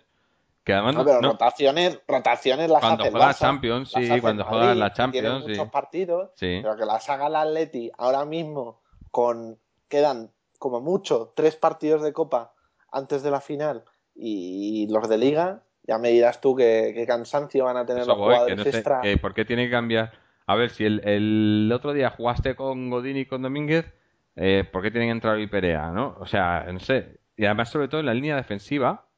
Que 0.62 0.72
además 0.72 0.94
no, 0.94 1.04
pero 1.04 1.20
rotaciones, 1.20 2.00
rotaciones 2.08 2.70
las 2.70 2.80
cuando 2.80 3.04
juega 3.10 3.34
Champions, 3.34 3.92
sí, 3.92 4.20
cuando 4.20 4.44
juega 4.44 4.74
la 4.74 4.92
Champions, 4.94 5.44
sí. 5.44 5.50
muchos 5.50 5.68
partidos, 5.68 6.30
pero 6.38 6.76
que 6.76 6.86
las 6.86 7.08
haga 7.10 7.26
el 7.26 7.36
Atleti 7.36 7.90
ahora 7.98 8.24
mismo 8.24 8.80
con 9.10 9.58
quedan 9.88 10.30
como 10.58 10.80
mucho 10.80 11.32
tres 11.36 11.56
partidos 11.56 12.02
de 12.02 12.14
Copa 12.14 12.54
antes 12.90 13.22
de 13.22 13.30
la 13.30 13.42
final 13.42 13.84
y 14.14 14.86
los 14.88 15.06
de 15.08 15.18
Liga, 15.18 15.63
ya 15.86 15.98
me 15.98 16.10
dirás 16.10 16.40
tú 16.40 16.54
qué, 16.56 17.04
cansancio 17.06 17.64
van 17.64 17.76
a 17.76 17.86
tener 17.86 18.06
los 18.06 18.16
jugadores 18.16 18.66
extra. 18.66 19.02
¿Por 19.20 19.34
qué 19.34 19.44
tiene 19.44 19.66
que 19.66 19.70
cambiar? 19.70 20.12
A 20.46 20.56
ver, 20.56 20.70
si 20.70 20.84
el, 20.84 21.70
otro 21.74 21.92
día 21.92 22.10
jugaste 22.10 22.54
con 22.54 22.90
Godín 22.90 23.16
y 23.16 23.26
con 23.26 23.42
Domínguez, 23.42 23.92
eh, 24.36 24.64
¿por 24.70 24.82
qué 24.82 24.90
tienen 24.90 25.08
que 25.08 25.12
entrar 25.12 25.40
y 25.40 25.46
Perea, 25.46 25.90
no? 25.90 26.16
O 26.18 26.26
sea, 26.26 26.66
no 26.72 26.80
sé. 26.80 27.20
Y 27.36 27.44
además, 27.46 27.70
sobre 27.70 27.88
todo 27.88 28.00
en 28.00 28.06
la 28.06 28.14
línea 28.14 28.36
defensiva, 28.36 29.08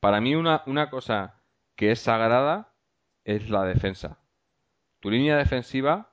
para 0.00 0.20
mí 0.20 0.34
una, 0.34 0.62
una 0.66 0.90
cosa 0.90 1.40
que 1.76 1.92
es 1.92 2.00
sagrada 2.00 2.72
es 3.24 3.50
la 3.50 3.64
defensa. 3.64 4.18
Tu 5.00 5.10
línea 5.10 5.36
defensiva, 5.36 6.12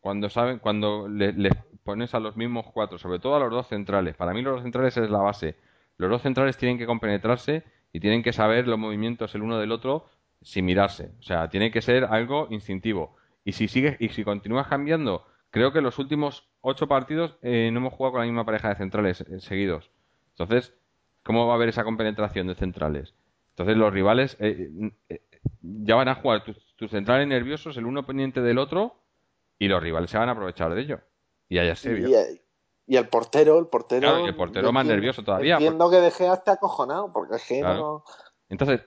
cuando 0.00 0.28
saben, 0.28 0.58
cuando 0.58 1.08
le, 1.08 1.32
le, 1.32 1.50
pones 1.82 2.14
a 2.14 2.20
los 2.20 2.36
mismos 2.36 2.66
cuatro, 2.72 2.98
sobre 2.98 3.18
todo 3.18 3.36
a 3.36 3.40
los 3.40 3.50
dos 3.50 3.68
centrales, 3.68 4.16
para 4.16 4.32
mí 4.32 4.42
los 4.42 4.54
dos 4.54 4.62
centrales 4.62 4.96
es 4.96 5.10
la 5.10 5.18
base. 5.18 5.56
Los 5.96 6.10
dos 6.10 6.22
centrales 6.22 6.56
tienen 6.56 6.78
que 6.78 6.86
compenetrarse 6.86 7.64
y 7.92 8.00
tienen 8.00 8.22
que 8.22 8.32
saber 8.32 8.66
los 8.66 8.78
movimientos 8.78 9.34
el 9.34 9.42
uno 9.42 9.58
del 9.58 9.72
otro 9.72 10.06
sin 10.42 10.64
mirarse. 10.64 11.12
O 11.20 11.22
sea, 11.22 11.48
tiene 11.48 11.70
que 11.70 11.82
ser 11.82 12.04
algo 12.04 12.48
instintivo. 12.50 13.16
Y 13.44 13.52
si 13.52 13.68
sigues, 13.68 13.96
y 14.00 14.08
si 14.10 14.24
continúas 14.24 14.66
cambiando, 14.66 15.26
creo 15.50 15.72
que 15.72 15.80
los 15.80 15.98
últimos 15.98 16.48
ocho 16.60 16.86
partidos 16.86 17.38
eh, 17.42 17.70
no 17.72 17.80
hemos 17.80 17.94
jugado 17.94 18.12
con 18.12 18.20
la 18.20 18.26
misma 18.26 18.44
pareja 18.44 18.68
de 18.68 18.76
centrales 18.76 19.22
eh, 19.22 19.40
seguidos. 19.40 19.90
Entonces, 20.30 20.74
¿cómo 21.22 21.46
va 21.46 21.54
a 21.54 21.56
haber 21.56 21.70
esa 21.70 21.84
compenetración 21.84 22.46
de 22.46 22.54
centrales? 22.54 23.14
Entonces 23.50 23.76
los 23.76 23.92
rivales 23.92 24.36
eh, 24.38 24.70
ya 25.62 25.96
van 25.96 26.08
a 26.08 26.14
jugar 26.14 26.44
tus, 26.44 26.90
centrales 26.90 27.26
nerviosos 27.26 27.76
el 27.76 27.86
uno 27.86 28.06
pendiente 28.06 28.40
del 28.40 28.58
otro 28.58 29.02
y 29.58 29.66
los 29.66 29.82
rivales 29.82 30.10
se 30.10 30.18
van 30.18 30.28
a 30.28 30.32
aprovechar 30.32 30.72
de 30.74 30.80
ello. 30.82 31.00
Y 31.48 31.58
allá 31.58 31.74
se 31.74 31.94
vio. 31.94 32.08
El 32.96 33.08
portero, 33.08 33.58
el 33.58 33.66
portero. 33.66 34.26
el 34.26 34.34
portero 34.34 34.72
más 34.72 34.86
nervioso 34.86 35.22
todavía. 35.22 35.54
Entiendo 35.54 35.90
que 35.90 35.96
dejé 35.96 36.26
hasta 36.26 36.52
acojonado, 36.52 37.12
porque 37.12 37.36
es 37.36 37.44
que 37.46 37.60
no. 37.60 38.04
Entonces, 38.48 38.80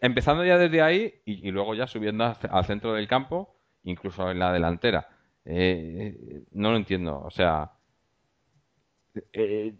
empezando 0.00 0.44
ya 0.44 0.58
desde 0.58 0.82
ahí 0.82 1.22
y, 1.24 1.50
luego 1.50 1.74
ya 1.74 1.86
subiendo 1.86 2.34
al 2.50 2.64
centro 2.64 2.94
del 2.94 3.06
campo, 3.06 3.54
incluso 3.84 4.30
en 4.30 4.40
la 4.40 4.52
delantera. 4.52 5.08
Eh, 5.44 6.42
no 6.50 6.72
lo 6.72 6.76
entiendo. 6.76 7.22
O 7.24 7.30
sea, 7.30 7.72
eh, 9.32 9.74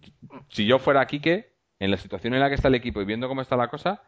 si 0.49 0.66
yo 0.66 0.79
fuera 0.79 1.07
Quique, 1.07 1.57
en 1.81 1.90
la 1.90 1.97
situación 1.97 2.35
en 2.35 2.40
la 2.40 2.49
que 2.49 2.55
está 2.55 2.68
el 2.68 2.75
equipo 2.75 3.01
y 3.01 3.05
viendo 3.05 3.29
cómo 3.29 3.42
está 3.42 3.57
la 3.57 3.68
cosa, 3.68 4.03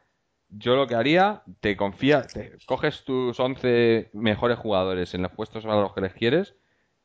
yo 0.48 0.76
lo 0.76 0.86
que 0.86 0.94
haría, 0.94 1.42
te 1.60 1.76
confía, 1.76 2.22
te 2.22 2.58
coges 2.66 3.04
tus 3.04 3.38
11 3.38 4.10
mejores 4.12 4.58
jugadores 4.58 5.14
en 5.14 5.22
los 5.22 5.32
puestos 5.32 5.64
a 5.64 5.68
los 5.68 5.92
que 5.92 6.00
les 6.00 6.14
quieres 6.14 6.56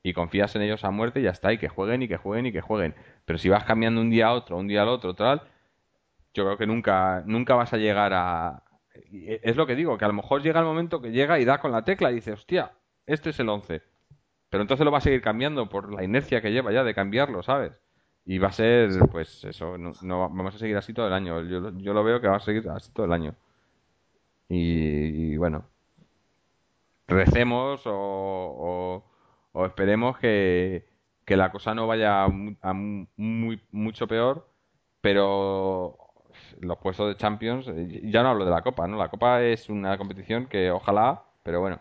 y 0.06 0.14
confías 0.14 0.56
en 0.56 0.62
ellos 0.62 0.84
a 0.84 0.92
muerte 0.92 1.20
y 1.20 1.24
ya 1.24 1.32
está, 1.32 1.52
y 1.52 1.58
que 1.58 1.68
jueguen 1.68 2.04
y 2.04 2.08
que 2.08 2.18
jueguen 2.18 2.46
y 2.46 2.52
que 2.52 2.62
jueguen. 2.62 2.94
Pero 3.26 3.40
si 3.40 3.50
vas 3.50 3.64
cambiando 3.64 4.02
un 4.02 4.12
día 4.12 4.28
a 4.28 4.34
otro, 4.34 4.56
un 4.56 4.68
día 4.68 4.84
al 4.84 4.88
otro, 4.88 5.16
tal, 5.16 5.42
yo 6.32 6.44
creo 6.46 6.58
que 6.60 6.68
nunca, 6.68 7.24
nunca 7.26 7.56
vas 7.56 7.74
a 7.74 7.78
llegar 7.78 8.14
a... 8.14 8.62
Es 9.24 9.56
lo 9.56 9.66
que 9.66 9.74
digo, 9.74 9.98
que 9.98 10.06
a 10.06 10.08
lo 10.08 10.14
mejor 10.14 10.44
llega 10.44 10.60
el 10.60 10.66
momento 10.68 11.02
que 11.02 11.12
llega 11.12 11.40
y 11.40 11.46
da 11.46 11.58
con 11.58 11.72
la 11.72 11.84
tecla 11.84 12.12
y 12.12 12.16
dice, 12.16 12.34
hostia, 12.34 12.74
este 13.08 13.32
es 13.32 13.40
el 13.40 13.50
11. 13.50 13.82
Pero 14.52 14.62
entonces 14.62 14.86
lo 14.86 14.92
va 14.92 15.00
a 15.00 15.02
seguir 15.02 15.24
cambiando 15.24 15.68
por 15.70 15.92
la 15.92 16.04
inercia 16.04 16.40
que 16.40 16.52
lleva 16.52 16.72
ya 16.72 16.84
de 16.84 16.94
cambiarlo, 16.94 17.42
¿sabes? 17.42 17.74
Y 18.26 18.38
va 18.38 18.50
a 18.50 18.52
ser, 18.52 18.92
pues 19.12 19.44
eso, 19.44 19.76
no, 19.80 20.30
vamos 20.30 20.54
a 20.54 20.60
seguir 20.60 20.78
así 20.78 20.94
todo 20.94 21.08
el 21.08 21.14
año. 21.14 21.42
Yo, 21.42 21.76
yo, 21.80 21.94
lo 21.96 22.04
veo 22.04 22.22
que 22.22 22.28
va 22.28 22.36
a 22.36 22.40
seguir 22.42 22.70
así 22.70 22.92
todo 22.94 23.08
el 23.08 23.14
año. 23.14 23.34
Y, 24.50 25.36
bueno, 25.38 25.66
recemos 27.08 27.82
o, 27.88 27.92
o, 27.92 29.15
esperemos 29.66 30.18
que, 30.18 30.88
que, 31.24 31.38
la 31.38 31.52
cosa 31.52 31.74
no 31.76 31.88
vaya 31.88 32.24
a 32.24 32.74
muy, 32.74 33.62
mucho 33.72 34.08
peor, 34.08 34.50
pero 35.02 35.98
los 36.60 36.78
puestos 36.80 37.08
de 37.08 37.18
Champions, 37.18 37.68
ya 38.04 38.24
no 38.24 38.30
hablo 38.30 38.46
de 38.46 38.52
la 38.52 38.62
Copa, 38.62 38.88
¿no? 38.88 38.98
La 38.98 39.10
Copa 39.10 39.42
es 39.42 39.70
una 39.70 39.98
competición 39.98 40.48
que 40.48 40.72
ojalá, 40.72 41.24
pero 41.44 41.62
bueno, 41.62 41.80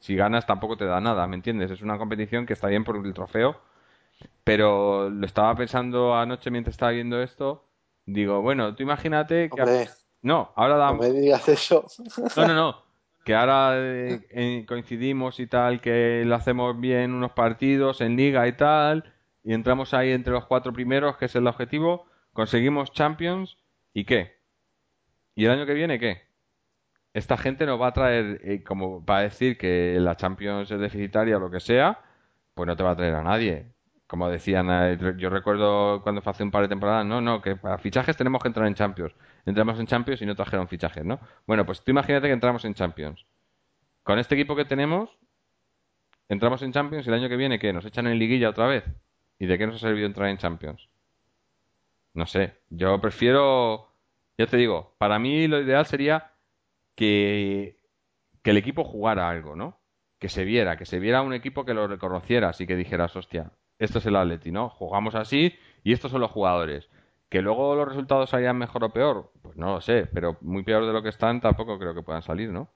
si 0.00 0.16
ganas 0.16 0.46
tampoco 0.46 0.76
te 0.76 0.84
da 0.84 1.00
nada, 1.00 1.26
¿me 1.26 1.36
entiendes? 1.36 1.70
Es 1.70 1.82
una 1.82 1.98
competición 1.98 2.46
que 2.46 2.54
está 2.54 2.68
bien 2.68 2.84
por 2.84 2.96
el 2.96 3.14
trofeo, 3.14 3.56
pero 4.44 5.08
lo 5.10 5.26
estaba 5.26 5.54
pensando 5.54 6.16
anoche 6.16 6.50
mientras 6.50 6.74
estaba 6.74 6.92
viendo 6.92 7.22
esto. 7.22 7.64
Digo, 8.06 8.42
bueno, 8.42 8.74
tú 8.74 8.82
imagínate 8.82 9.48
que. 9.48 9.88
No, 10.22 10.52
ahora 10.56 10.76
damos. 10.76 11.06
No 11.06 11.12
me 11.12 11.20
digas 11.20 11.48
eso. 11.48 11.86
No, 12.36 12.46
no, 12.48 12.54
no. 12.54 12.91
Que 13.24 13.34
ahora 13.34 13.74
eh, 13.76 14.64
coincidimos 14.66 15.40
y 15.40 15.46
tal, 15.46 15.80
que 15.80 16.24
lo 16.26 16.34
hacemos 16.34 16.78
bien 16.80 17.14
unos 17.14 17.32
partidos 17.32 18.00
en 18.00 18.16
liga 18.16 18.46
y 18.48 18.52
tal, 18.56 19.12
y 19.44 19.54
entramos 19.54 19.94
ahí 19.94 20.12
entre 20.12 20.32
los 20.32 20.46
cuatro 20.46 20.72
primeros, 20.72 21.16
que 21.16 21.26
es 21.26 21.36
el 21.36 21.46
objetivo, 21.46 22.06
conseguimos 22.32 22.92
Champions, 22.92 23.58
¿y 23.94 24.04
qué? 24.04 24.36
¿Y 25.34 25.44
el 25.46 25.52
año 25.52 25.66
que 25.66 25.74
viene 25.74 25.98
qué? 25.98 26.32
esta 27.14 27.36
gente 27.36 27.66
nos 27.66 27.80
va 27.80 27.88
a 27.88 27.92
traer, 27.92 28.40
eh, 28.44 28.62
como 28.64 29.04
para 29.04 29.22
decir 29.22 29.58
que 29.58 29.96
la 30.00 30.16
Champions 30.16 30.70
es 30.70 30.80
deficitaria 30.80 31.36
o 31.36 31.40
lo 31.40 31.50
que 31.50 31.60
sea, 31.60 32.00
pues 32.54 32.66
no 32.66 32.76
te 32.76 32.82
va 32.82 32.92
a 32.92 32.96
traer 32.96 33.14
a 33.14 33.22
nadie. 33.22 33.66
Como 34.06 34.28
decían, 34.28 34.68
eh, 34.70 34.98
yo 35.18 35.30
recuerdo 35.30 36.02
cuando 36.02 36.22
fue 36.22 36.32
hace 36.32 36.42
un 36.42 36.50
par 36.50 36.62
de 36.62 36.68
temporadas, 36.68 37.06
no, 37.06 37.20
no, 37.20 37.40
que 37.42 37.56
para 37.56 37.78
fichajes 37.78 38.16
tenemos 38.16 38.42
que 38.42 38.48
entrar 38.48 38.66
en 38.66 38.74
Champions. 38.74 39.14
Entramos 39.44 39.78
en 39.80 39.86
Champions 39.86 40.22
y 40.22 40.26
no 40.26 40.34
trajeron 40.34 40.68
fichajes, 40.68 41.04
¿no? 41.04 41.18
Bueno, 41.46 41.66
pues 41.66 41.82
tú 41.82 41.90
imagínate 41.90 42.28
que 42.28 42.32
entramos 42.32 42.64
en 42.64 42.74
Champions. 42.74 43.26
Con 44.02 44.18
este 44.18 44.34
equipo 44.34 44.54
que 44.54 44.64
tenemos, 44.64 45.18
entramos 46.28 46.62
en 46.62 46.72
Champions 46.72 47.06
y 47.06 47.08
el 47.08 47.14
año 47.14 47.28
que 47.28 47.36
viene, 47.36 47.58
¿qué? 47.58 47.72
¿Nos 47.72 47.84
echan 47.84 48.06
en 48.06 48.18
liguilla 48.18 48.50
otra 48.50 48.66
vez? 48.66 48.84
¿Y 49.38 49.46
de 49.46 49.58
qué 49.58 49.66
nos 49.66 49.76
ha 49.76 49.78
servido 49.80 50.06
entrar 50.06 50.28
en 50.28 50.38
Champions? 50.38 50.88
No 52.14 52.26
sé, 52.26 52.58
yo 52.68 53.00
prefiero, 53.00 53.88
ya 54.36 54.46
te 54.46 54.56
digo, 54.56 54.94
para 54.98 55.18
mí 55.18 55.48
lo 55.48 55.60
ideal 55.60 55.86
sería 55.86 56.32
que, 56.94 57.78
el 58.44 58.56
equipo 58.56 58.84
jugara 58.84 59.28
algo, 59.28 59.56
¿no? 59.56 59.80
Que 60.18 60.28
se 60.28 60.44
viera, 60.44 60.76
que 60.76 60.84
se 60.84 60.98
viera 60.98 61.22
un 61.22 61.32
equipo 61.32 61.64
que 61.64 61.74
lo 61.74 61.88
reconociera, 61.88 62.50
así 62.50 62.66
que 62.66 62.76
dijeras, 62.76 63.16
hostia, 63.16 63.52
esto 63.78 63.98
es 63.98 64.06
el 64.06 64.16
Atleti, 64.16 64.50
¿no? 64.52 64.68
Jugamos 64.68 65.14
así 65.14 65.54
y 65.84 65.92
estos 65.92 66.10
son 66.10 66.20
los 66.20 66.30
jugadores. 66.30 66.88
Que 67.32 67.40
luego 67.40 67.74
los 67.74 67.88
resultados 67.88 68.28
salgan 68.28 68.58
mejor 68.58 68.84
o 68.84 68.90
peor, 68.90 69.32
pues 69.40 69.56
no 69.56 69.72
lo 69.72 69.80
sé, 69.80 70.06
pero 70.12 70.36
muy 70.42 70.64
peor 70.64 70.84
de 70.84 70.92
lo 70.92 71.02
que 71.02 71.08
están 71.08 71.40
tampoco 71.40 71.78
creo 71.78 71.94
que 71.94 72.02
puedan 72.02 72.20
salir, 72.20 72.50
¿no? 72.50 72.68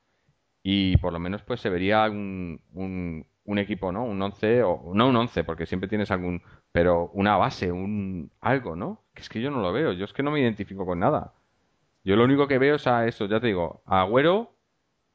Y 0.62 0.96
por 0.96 1.12
lo 1.12 1.18
menos 1.18 1.42
pues 1.42 1.60
se 1.60 1.68
vería 1.68 2.04
un, 2.06 2.62
un, 2.72 3.58
equipo, 3.58 3.92
¿no? 3.92 4.04
Un 4.06 4.22
11, 4.22 4.62
o 4.62 4.92
no 4.94 5.08
un 5.08 5.16
11, 5.16 5.44
porque 5.44 5.66
siempre 5.66 5.90
tienes 5.90 6.10
algún, 6.10 6.42
pero 6.72 7.10
una 7.12 7.36
base, 7.36 7.70
un 7.70 8.30
algo, 8.40 8.76
¿no? 8.76 9.04
Que 9.12 9.20
es 9.20 9.28
que 9.28 9.42
yo 9.42 9.50
no 9.50 9.60
lo 9.60 9.74
veo, 9.74 9.92
yo 9.92 10.06
es 10.06 10.14
que 10.14 10.22
no 10.22 10.30
me 10.30 10.40
identifico 10.40 10.86
con 10.86 11.00
nada. 11.00 11.34
Yo 12.02 12.16
lo 12.16 12.24
único 12.24 12.48
que 12.48 12.58
veo 12.58 12.76
es 12.76 12.86
a 12.86 13.06
eso, 13.06 13.26
ya 13.26 13.40
te 13.40 13.48
digo, 13.48 13.82
a 13.84 14.00
Agüero 14.00 14.54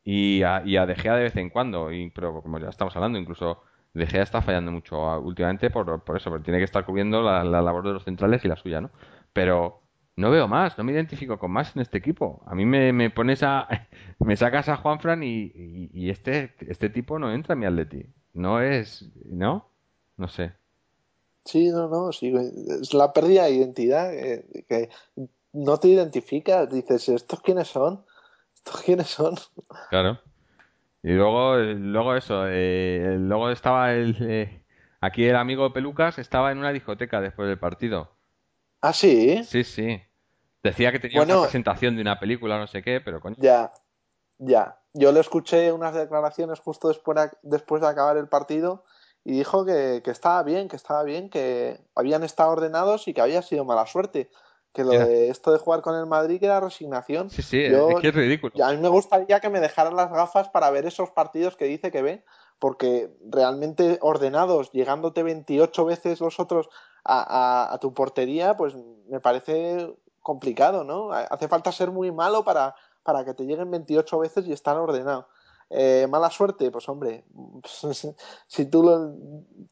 y 0.04 0.44
a, 0.44 0.62
y 0.64 0.78
a 0.78 0.86
De 0.86 0.96
Gea 0.96 1.16
de 1.16 1.24
vez 1.24 1.36
en 1.36 1.50
cuando. 1.50 1.92
Y, 1.92 2.12
pero 2.12 2.44
como 2.44 2.60
ya 2.60 2.70
estamos 2.70 2.96
hablando, 2.96 3.18
incluso 3.18 3.64
De 3.94 4.06
Gea 4.06 4.22
está 4.22 4.44
fallando 4.44 4.72
mucho 4.72 5.02
últimamente 5.20 5.72
por, 5.72 6.04
por 6.04 6.18
eso, 6.18 6.30
porque 6.30 6.46
tiene 6.46 6.60
que 6.60 6.66
estar 6.66 6.86
cubriendo 6.86 7.24
la, 7.24 7.44
labor 7.44 7.88
de 7.88 7.94
los 7.94 8.04
centrales 8.04 8.46
y 8.46 8.48
la 8.48 8.56
suya, 8.56 8.82
¿no? 8.82 8.92
Pero 9.34 9.82
no 10.16 10.30
veo 10.30 10.48
más, 10.48 10.78
no 10.78 10.84
me 10.84 10.92
identifico 10.92 11.40
con 11.40 11.52
más 11.52 11.76
en 11.76 11.82
este 11.82 11.98
equipo. 11.98 12.44
A 12.46 12.56
mí 12.56 12.66
me, 12.66 12.94
me 12.94 13.10
pones 13.10 13.44
a. 13.44 13.68
me 14.20 14.36
sacas 14.38 14.70
a 14.70 14.78
Juanfran 14.78 15.24
y, 15.24 15.52
y, 15.94 16.10
este, 16.10 16.56
este 16.68 16.90
tipo 16.90 17.20
no 17.20 17.34
entra 17.34 17.54
en 17.54 17.60
mi 17.60 17.66
Atleti. 17.66 18.06
No 18.34 18.62
es. 18.62 19.10
¿No? 19.26 19.70
No 20.18 20.28
sé. 20.28 20.54
Sí, 21.46 21.70
no, 21.70 21.90
no, 21.90 22.12
sí. 22.12 22.34
Es 22.82 22.94
la 22.94 23.14
pérdida 23.14 23.46
de 23.46 23.52
identidad. 23.52 24.14
Eh, 24.14 24.66
que 24.68 24.90
no 25.54 25.78
te 25.78 25.90
identificas, 25.90 26.70
dices, 26.70 27.10
¿estos 27.10 27.42
quiénes 27.42 27.68
son? 27.68 28.06
¿Estos 28.56 28.82
quiénes 28.82 29.08
son? 29.08 29.36
Claro. 29.90 30.20
Y 31.04 31.14
luego, 31.14 31.58
luego 31.58 32.16
eso, 32.16 32.44
eh, 32.48 33.18
luego 33.20 33.50
estaba 33.50 33.92
el, 33.94 34.16
eh, 34.22 34.64
aquí 35.00 35.26
el 35.26 35.36
amigo 35.36 35.74
Pelucas 35.74 36.20
estaba 36.20 36.52
en 36.52 36.60
una 36.60 36.72
discoteca 36.72 37.20
después 37.22 37.50
del 37.50 37.58
partido. 37.58 38.12
¿Ah, 38.82 38.94
sí? 38.94 39.44
Sí, 39.44 39.64
sí. 39.64 40.02
Decía 40.64 40.92
que 40.92 41.00
tenía 41.00 41.22
una 41.22 41.42
presentación 41.42 41.96
de 41.96 42.02
una 42.02 42.20
película, 42.20 42.58
no 42.58 42.68
sé 42.68 42.82
qué, 42.82 43.02
pero 43.02 43.22
coño. 43.22 43.36
Ya, 43.40 43.74
ya. 44.38 44.80
Yo 44.94 45.12
le 45.12 45.20
escuché 45.20 45.72
unas 45.72 45.94
declaraciones 45.94 46.60
justo 46.60 46.90
después 46.90 47.18
de, 47.18 47.30
después 47.44 47.82
de 47.82 47.88
acabar 47.88 48.18
el 48.18 48.28
partido 48.28 48.84
y 49.24 49.34
dijo 49.34 49.66
que, 49.66 50.02
que 50.04 50.12
estaba 50.12 50.44
bien, 50.44 50.68
que 50.68 50.76
estaba 50.76 51.04
bien, 51.04 51.30
que 51.30 51.80
habían 51.96 52.24
estado 52.24 52.52
ordenados 52.52 53.08
y 53.08 53.14
que 53.14 53.22
había 53.22 53.42
sido 53.42 53.66
mala 53.66 53.86
suerte 53.86 54.30
que 54.74 54.84
lo 54.84 54.92
de 54.92 55.30
esto 55.30 55.52
de 55.52 55.60
jugar 55.60 55.82
con 55.82 55.98
el 55.98 56.06
Madrid 56.06 56.40
que 56.40 56.46
era 56.46 56.60
resignación. 56.60 57.30
Sí, 57.30 57.42
sí, 57.42 57.62
es 57.62 58.02
que 58.02 58.08
es 58.08 58.16
ridículo. 58.16 58.54
a 58.64 58.72
mí 58.72 58.78
me 58.78 58.88
gustaría 58.88 59.40
que 59.40 59.50
me 59.50 59.60
dejaran 59.60 59.96
las 59.96 60.12
gafas 60.12 60.50
para 60.50 60.70
ver 60.70 60.86
esos 60.86 61.12
partidos 61.12 61.58
que 61.58 61.66
dice 61.66 61.92
que 61.92 62.02
ve, 62.02 62.24
porque 62.58 63.10
realmente 63.30 63.98
ordenados, 64.02 64.72
llegándote 64.72 65.24
28 65.24 65.86
veces 65.86 66.22
los 66.22 66.40
otros 66.40 66.70
a, 67.04 67.74
a, 67.74 67.78
tu 67.80 67.94
portería, 67.94 68.56
pues 68.56 68.76
me 69.08 69.20
parece 69.20 69.96
complicado, 70.22 70.84
¿no? 70.84 71.12
Hace 71.12 71.48
falta 71.48 71.72
ser 71.72 71.92
muy 71.92 72.12
malo 72.12 72.44
para, 72.44 72.76
para 73.04 73.26
que 73.26 73.34
te 73.34 73.46
lleguen 73.46 73.72
28 73.72 74.20
veces 74.20 74.48
y 74.48 74.54
estar 74.54 74.78
ordenado. 74.78 75.28
Eh, 75.74 76.06
mala 76.10 76.30
suerte, 76.30 76.70
pues 76.70 76.90
hombre, 76.90 77.24
si 78.48 78.66
tú 78.66 78.84
lo, 78.84 79.16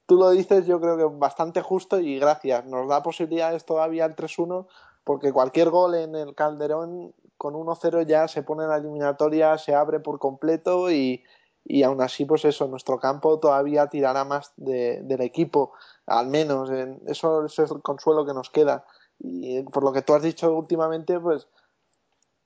tú 0.05 0.15
lo 0.15 0.29
dices, 0.31 0.65
yo 0.65 0.79
creo 0.79 0.97
que 0.97 1.03
bastante 1.17 1.61
justo 1.61 1.99
y 1.99 2.17
gracias. 2.19 2.65
Nos 2.65 2.87
da 2.87 3.03
posibilidades 3.03 3.65
todavía 3.65 4.05
el 4.05 4.15
3-1 4.15 4.65
porque 5.03 5.33
cualquier 5.33 5.69
gol 5.69 5.95
en 5.95 6.15
el 6.15 6.35
Calderón 6.35 7.13
con 7.37 7.53
1-0 7.53 8.05
ya 8.05 8.27
se 8.27 8.43
pone 8.43 8.63
en 8.63 8.69
la 8.69 8.77
eliminatoria, 8.77 9.57
se 9.57 9.75
abre 9.75 9.99
por 9.99 10.19
completo 10.19 10.91
y, 10.91 11.23
y 11.65 11.83
aún 11.83 12.01
así, 12.01 12.25
pues 12.25 12.45
eso, 12.45 12.67
nuestro 12.67 12.99
campo 12.99 13.39
todavía 13.39 13.87
tirará 13.87 14.23
más 14.23 14.53
del 14.55 15.21
equipo, 15.21 15.73
al 16.09 16.27
menos, 16.27 16.69
eso, 17.07 17.45
es 17.45 17.59
el 17.59 17.81
consuelo 17.81 18.25
que 18.25 18.33
nos 18.33 18.49
queda. 18.49 18.85
Y 19.19 19.63
por 19.63 19.83
lo 19.83 19.91
que 19.91 20.01
tú 20.01 20.13
has 20.13 20.23
dicho 20.23 20.53
últimamente, 20.53 21.19
pues 21.19 21.47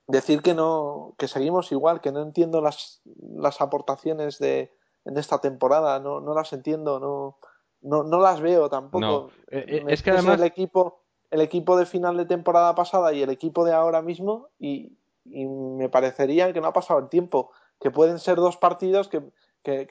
decir 0.06 0.42
que 0.42 0.54
no, 0.54 1.14
que 1.18 1.28
seguimos 1.28 1.72
igual, 1.72 2.00
que 2.00 2.12
no 2.12 2.22
entiendo 2.22 2.60
las, 2.60 3.00
las 3.36 3.60
aportaciones 3.60 4.38
de 4.38 4.70
en 5.06 5.18
esta 5.18 5.38
temporada, 5.38 5.98
no, 6.00 6.20
no 6.20 6.34
las 6.34 6.52
entiendo, 6.52 6.98
no, 6.98 7.38
no, 7.82 8.04
no 8.04 8.20
las 8.20 8.40
veo 8.40 8.70
tampoco. 8.70 9.30
Eh, 9.50 9.64
eh, 9.68 9.84
es 9.88 10.02
que 10.02 10.10
además 10.10 10.38
el 10.38 10.44
equipo 10.44 11.04
el 11.30 11.40
equipo 11.40 11.76
de 11.76 11.84
final 11.84 12.16
de 12.16 12.26
temporada 12.26 12.74
pasada 12.76 13.12
y 13.12 13.20
el 13.20 13.28
equipo 13.28 13.64
de 13.64 13.72
ahora 13.72 14.02
mismo 14.02 14.50
y, 14.58 14.96
y 15.24 15.46
me 15.46 15.88
parecería 15.88 16.52
que 16.52 16.60
no 16.60 16.68
ha 16.68 16.72
pasado 16.72 17.00
el 17.00 17.08
tiempo, 17.08 17.50
que 17.80 17.90
pueden 17.90 18.20
ser 18.20 18.36
dos 18.36 18.56
partidos 18.56 19.08
que, 19.08 19.20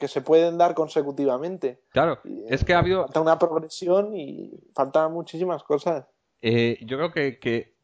se 0.06 0.22
pueden 0.22 0.58
dar 0.58 0.74
consecutivamente. 0.74 1.82
Claro, 1.90 2.20
es 2.48 2.64
que 2.64 2.74
ha 2.74 2.78
habido... 2.78 3.02
Falta 3.04 3.20
una 3.20 3.38
progresión 3.38 4.16
y 4.16 4.52
faltan 4.74 5.12
muchísimas 5.12 5.62
cosas. 5.62 6.06
Eh, 6.42 6.78
yo 6.82 6.96
creo 6.96 7.12
que, 7.12 7.74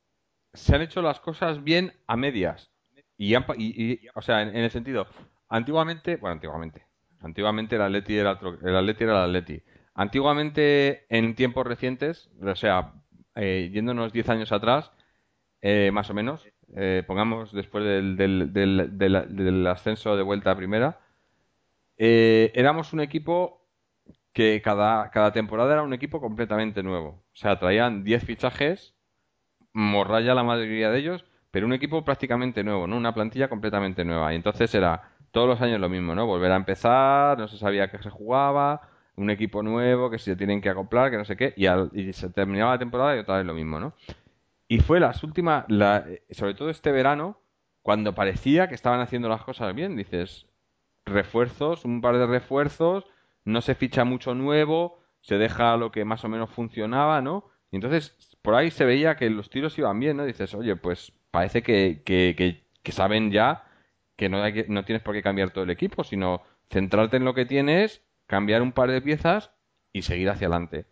se 0.53 0.75
han 0.75 0.83
hecho 0.83 1.03
las 1.03 1.21
cosas 1.21 1.63
bien 1.63 1.93
a 2.07 2.17
medias. 2.17 2.71
Y, 3.17 3.35
o 4.15 4.23
sea, 4.23 4.43
en, 4.43 4.57
el 4.57 4.71
sentido, 4.71 5.07
antiguamente, 5.49 6.17
bueno, 6.17 6.35
antiguamente, 6.35 6.87
antiguamente 7.21 7.77
el 7.77 7.83
Atleti 7.83 8.17
era 8.17 8.39
el 8.41 8.77
Atleti 8.77 9.05
era 9.05 9.25
el 9.25 9.37
Atleti. 9.37 9.63
Antiguamente, 9.95 11.05
en 11.15 11.35
tiempos 11.35 11.67
recientes, 11.67 12.31
o 12.43 12.55
sea, 12.55 12.95
eh, 13.35 13.71
yéndonos 13.73 14.13
10 14.13 14.29
años 14.31 14.53
atrás, 14.53 14.91
eh, 15.61 15.91
más 15.93 16.09
o 16.09 16.15
menos, 16.15 16.47
eh, 16.77 17.03
pongamos 17.07 17.53
después 17.53 17.85
del, 17.85 18.17
del, 18.17 19.67
ascenso 19.67 20.17
de 20.17 20.23
vuelta 20.23 20.53
a 20.53 20.57
primera, 20.57 21.01
eh, 22.03 22.51
éramos 22.55 22.95
un 22.95 23.01
equipo 23.01 23.69
que 24.33 24.63
cada, 24.63 25.11
cada 25.11 25.33
temporada 25.33 25.75
era 25.75 25.83
un 25.83 25.93
equipo 25.93 26.21
completamente 26.21 26.83
nuevo. 26.83 27.09
O 27.11 27.37
sea, 27.37 27.59
traían 27.59 28.05
10 28.05 28.25
fichajes, 28.25 28.95
morraya 29.75 30.35
la 30.35 30.43
mayoría 30.43 30.91
de 30.91 30.99
ellos, 30.99 31.27
pero 31.51 31.67
un 31.67 31.75
equipo 31.75 32.03
prácticamente 32.05 32.65
nuevo, 32.65 32.87
¿no? 32.87 32.97
Una 32.97 33.13
plantilla 33.15 33.49
completamente 33.51 34.05
nueva. 34.05 34.33
Y 34.33 34.37
entonces 34.37 34.75
era 34.75 35.11
todos 35.31 35.47
los 35.47 35.61
años 35.61 35.79
lo 35.79 35.91
mismo, 35.91 36.15
¿no? 36.15 36.27
Volver 36.27 36.53
a 36.53 36.57
empezar, 36.57 37.39
no 37.39 37.49
se 37.49 37.59
sabía 37.59 37.91
qué 37.91 37.99
se 38.03 38.09
jugaba, 38.11 38.81
un 39.17 39.29
equipo 39.29 39.63
nuevo, 39.63 40.11
que 40.11 40.19
se 40.19 40.37
tienen 40.37 40.63
que 40.63 40.71
acoplar, 40.71 41.11
que 41.11 41.19
no 41.19 41.27
sé 41.27 41.37
qué, 41.37 41.53
y, 41.57 41.67
y 42.01 42.13
se 42.15 42.31
terminaba 42.31 42.73
la 42.73 42.79
temporada 42.79 43.15
y 43.17 43.19
otra 43.21 43.37
vez 43.37 43.47
lo 43.47 43.55
mismo, 43.55 43.79
¿no? 43.79 43.95
Y 44.69 44.79
fue 44.81 45.01
las 45.01 45.23
últimas, 45.25 45.67
la, 45.69 46.07
sobre 46.31 46.55
todo 46.55 46.71
este 46.71 46.93
verano, 46.93 47.41
cuando 47.83 48.15
parecía 48.15 48.69
que 48.69 48.75
estaban 48.75 49.01
haciendo 49.01 49.29
las 49.29 49.45
cosas 49.45 49.75
bien. 49.75 49.97
Dices, 49.97 50.47
refuerzos, 51.07 51.85
un 51.85 52.01
par 52.01 52.19
de 52.19 52.27
refuerzos, 52.27 53.05
no 53.45 53.61
se 53.61 53.75
ficha 53.75 54.05
mucho 54.05 54.35
nuevo, 54.35 55.01
se 55.21 55.39
deja 55.39 55.77
lo 55.77 55.91
que 55.91 56.05
más 56.05 56.25
o 56.25 56.29
menos 56.29 56.51
funcionaba, 56.51 57.21
¿no? 57.21 57.51
Y 57.71 57.77
entonces 57.77 58.17
por 58.43 58.55
ahí 58.55 58.71
se 58.71 58.85
veía 58.85 59.17
que 59.17 59.31
los 59.31 59.51
tiros 59.51 59.79
iban 59.79 60.01
bien, 60.01 60.17
¿no? 60.17 60.25
Dices, 60.25 60.55
oye, 60.55 60.77
pues 60.77 61.13
parece 61.31 61.63
que, 61.63 62.03
que, 62.05 62.65
que, 62.83 62.93
saben 62.93 63.31
ya 63.31 63.65
que 64.17 64.29
no, 64.29 64.43
hay 64.43 64.53
que 64.53 64.67
no 64.69 64.85
tienes 64.85 65.03
por 65.03 65.15
qué 65.15 65.23
cambiar 65.23 65.51
todo 65.51 65.65
el 65.65 65.71
equipo, 65.71 66.05
sino 66.05 66.43
centrarte 66.71 67.17
en 67.17 67.25
lo 67.25 67.35
que 67.35 67.47
tienes, 67.47 68.03
cambiar 68.27 68.63
un 68.63 68.73
par 68.73 68.91
de 68.91 69.03
piezas 69.03 69.53
y 69.93 70.03
seguir 70.03 70.29
hacia 70.31 70.49
adelante. 70.49 70.87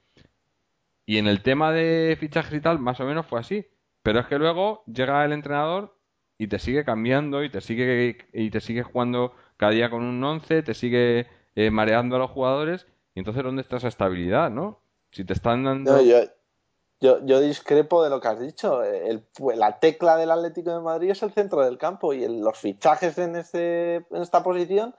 Y 1.07 1.19
en 1.19 1.27
el 1.27 1.43
tema 1.43 1.73
de 1.73 2.17
fichajes 2.21 2.55
y 2.55 2.61
tal, 2.61 2.79
más 2.79 3.01
o 3.01 3.07
menos 3.07 3.27
fue 3.27 3.41
así. 3.41 3.67
Pero 4.03 4.21
es 4.21 4.27
que 4.27 4.39
luego 4.39 4.85
llega 4.87 5.25
el 5.25 5.33
entrenador 5.33 5.99
y 6.39 6.49
te 6.49 6.59
sigue 6.59 6.85
cambiando 6.85 7.43
y 7.43 7.51
te 7.51 7.61
sigue 7.61 8.27
y 8.33 8.51
te 8.51 8.61
sigue 8.61 8.83
jugando 8.83 9.35
cada 9.59 9.73
día 9.73 9.91
con 9.91 10.03
un 10.03 10.25
11, 10.25 10.63
te 10.63 10.73
sigue 10.73 11.27
eh, 11.55 11.71
mareando 11.71 12.17
a 12.17 12.21
los 12.21 12.31
jugadores. 12.31 12.87
Y 13.15 13.19
entonces, 13.19 13.45
¿dónde 13.45 13.61
está 13.61 13.77
esa 13.77 13.89
estabilidad, 13.89 14.51
no? 14.51 14.81
Si 15.11 15.25
te 15.25 15.35
están 15.35 15.65
dando... 15.65 16.01
yo, 16.01 17.25
yo, 17.25 17.41
discrepo 17.41 18.03
de 18.03 18.11
lo 18.11 18.21
que 18.21 18.29
has 18.29 18.41
dicho. 18.41 18.83
El, 18.83 19.25
la 19.55 19.79
tecla 19.79 20.17
del 20.17 20.31
Atlético 20.31 20.73
de 20.75 20.81
Madrid 20.81 21.11
es 21.11 21.23
el 21.23 21.33
centro 21.33 21.63
del 21.63 21.77
campo 21.77 22.15
y 22.15 22.27
los 22.27 22.59
fichajes 22.59 23.19
en, 23.19 23.37
este, 23.37 23.97
en 23.97 24.23
esta 24.23 24.43
posición 24.43 24.95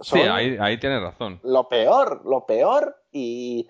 sí, 0.00 0.20
ahí, 0.20 0.56
ahí 0.60 0.78
tienes 0.78 1.02
razón. 1.02 1.40
Lo 1.42 1.68
peor, 1.68 2.22
lo 2.24 2.46
peor 2.46 2.96
y, 3.10 3.68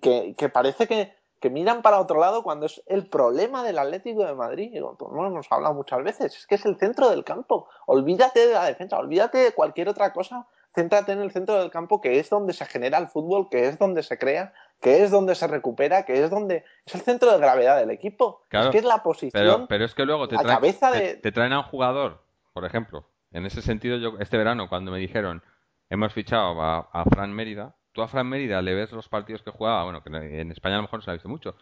que, 0.00 0.48
parece 0.48 0.86
que, 0.86 1.12
miran 1.50 1.82
para 1.82 2.00
otro 2.00 2.18
lado 2.18 2.42
cuando 2.42 2.66
es 2.66 2.82
el 2.86 3.06
problema 3.06 3.62
del 3.62 3.78
Atlético 3.78 4.24
de 4.24 4.34
Madrid. 4.34 4.70
Digo, 4.72 4.96
pues 4.98 5.12
no 5.12 5.26
hemos 5.26 5.50
hablado 5.50 5.74
muchas 5.74 6.02
veces, 6.02 6.36
es 6.36 6.46
que 6.46 6.56
es 6.56 6.64
el 6.66 6.76
centro 6.76 7.10
del 7.10 7.24
campo. 7.24 7.68
Olvídate 7.86 8.46
de 8.46 8.54
la 8.54 8.64
defensa, 8.64 8.98
olvídate 8.98 9.38
de 9.38 9.52
cualquier 9.52 9.88
otra 9.88 10.12
cosa, 10.12 10.46
céntrate 10.74 11.12
en 11.12 11.20
el 11.20 11.30
centro 11.30 11.58
del 11.58 11.70
campo 11.70 12.00
que 12.00 12.18
es 12.18 12.30
donde 12.30 12.52
se 12.52 12.66
genera 12.66 12.98
el 12.98 13.08
fútbol, 13.08 13.48
que 13.50 13.66
es 13.66 13.78
donde 13.78 14.02
se 14.02 14.18
crea, 14.18 14.52
que 14.80 15.02
es 15.02 15.10
donde 15.10 15.34
se 15.34 15.46
recupera, 15.46 16.04
que 16.04 16.22
es 16.22 16.30
donde 16.30 16.64
es 16.84 16.94
el 16.94 17.00
centro 17.02 17.32
de 17.32 17.38
gravedad 17.38 17.78
del 17.78 17.90
equipo. 17.90 18.42
es 18.50 18.68
que 18.68 18.78
es 18.78 18.84
la 18.84 19.02
posición. 19.02 19.66
Pero, 19.68 19.84
es 19.84 19.94
que 19.94 20.04
luego 20.04 20.28
te, 20.28 20.36
te 20.36 21.32
traen 21.32 21.52
a 21.52 21.60
un 21.60 21.64
jugador, 21.64 22.22
por 22.52 22.64
ejemplo, 22.64 23.06
en 23.32 23.46
ese 23.46 23.62
sentido, 23.62 23.98
yo 23.98 24.14
este 24.18 24.38
verano, 24.38 24.68
cuando 24.68 24.90
me 24.90 24.98
dijeron, 24.98 25.42
hemos 25.90 26.12
fichado 26.12 26.60
a, 26.62 27.04
Fran 27.10 27.32
Mérida, 27.32 27.74
tú 27.96 28.02
a 28.02 28.08
Fran 28.08 28.28
Mérida 28.28 28.60
le 28.60 28.74
ves 28.74 28.92
los 28.92 29.08
partidos 29.08 29.42
que 29.42 29.50
jugaba, 29.50 29.84
bueno, 29.84 30.02
que 30.02 30.10
en 30.10 30.52
España 30.52 30.74
a 30.74 30.78
lo 30.78 30.82
mejor 30.82 31.02
se 31.02 31.10
ha 31.10 31.14
visto 31.14 31.30
mucho, 31.30 31.56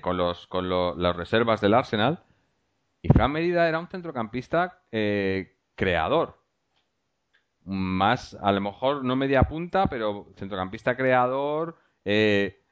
con, 0.00 0.16
los, 0.16 0.46
con 0.46 0.68
las 1.02 1.14
reservas 1.14 1.60
del 1.60 1.74
Arsenal, 1.74 2.24
y 3.02 3.08
Fran 3.08 3.30
Mérida 3.30 3.68
era 3.68 3.78
un 3.78 3.86
centrocampista 3.86 4.80
eh, 4.90 5.54
creador. 5.74 6.40
Más, 7.64 8.34
a 8.40 8.52
lo 8.52 8.60
mejor 8.62 9.04
no 9.04 9.16
media 9.16 9.42
punta, 9.42 9.86
pero 9.86 10.32
centrocampista 10.36 10.96
creador. 10.96 11.76
Eh, 12.04 12.62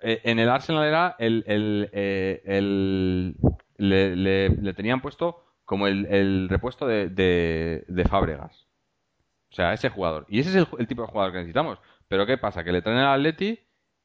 eh, 0.00 0.20
en 0.24 0.38
el 0.38 0.48
Arsenal 0.48 0.84
era 0.84 1.16
el, 1.18 1.44
el, 1.46 3.36
le, 3.76 4.74
tenían 4.74 5.02
puesto 5.02 5.44
como 5.64 5.86
el, 5.86 6.48
repuesto 6.48 6.86
de, 6.86 7.08
de, 7.10 8.04
Fábregas. 8.06 8.66
O 9.50 9.54
sea, 9.54 9.74
ese 9.74 9.90
jugador. 9.90 10.24
Y 10.28 10.40
ese 10.40 10.60
es 10.60 10.66
el, 10.78 10.86
tipo 10.86 11.02
de 11.02 11.08
jugador 11.08 11.32
que 11.32 11.38
necesitamos. 11.38 11.78
Pero 12.12 12.26
¿qué 12.26 12.36
pasa? 12.36 12.62
Que 12.62 12.72
le 12.72 12.82
traen 12.82 12.98
al 12.98 13.20
Atleti 13.20 13.58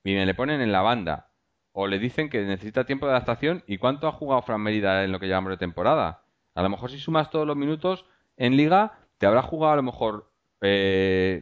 y 0.05 0.13
me 0.13 0.25
le 0.25 0.33
ponen 0.33 0.61
en 0.61 0.71
la 0.71 0.81
banda. 0.81 1.29
O 1.73 1.87
le 1.87 1.99
dicen 1.99 2.29
que 2.29 2.41
necesita 2.41 2.85
tiempo 2.85 3.05
de 3.05 3.11
adaptación. 3.11 3.65
¿Y 3.67 3.79
cuánto 3.79 4.07
ha 4.07 4.13
jugado 4.13 4.41
Fran 4.43 4.61
Mérida 4.61 5.03
en 5.03 5.11
lo 5.11 5.19
que 5.19 5.25
llevamos 5.25 5.49
de 5.49 5.57
temporada? 5.57 6.23
A 6.55 6.61
lo 6.61 6.69
mejor 6.69 6.89
si 6.89 6.99
sumas 6.99 7.29
todos 7.29 7.45
los 7.45 7.57
minutos 7.57 8.05
en 8.37 8.55
liga, 8.55 8.97
te 9.17 9.25
habrá 9.25 9.41
jugado 9.41 9.73
a 9.73 9.75
lo 9.75 9.83
mejor 9.83 10.31
eh, 10.61 11.41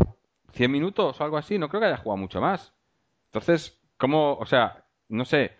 100 0.53 0.71
minutos 0.71 1.21
o 1.21 1.23
algo 1.23 1.37
así. 1.37 1.59
No 1.59 1.69
creo 1.69 1.81
que 1.81 1.85
haya 1.85 1.97
jugado 1.97 2.17
mucho 2.17 2.41
más. 2.41 2.73
Entonces, 3.25 3.79
¿cómo? 3.99 4.33
O 4.33 4.47
sea, 4.47 4.85
no 5.07 5.23
sé 5.23 5.51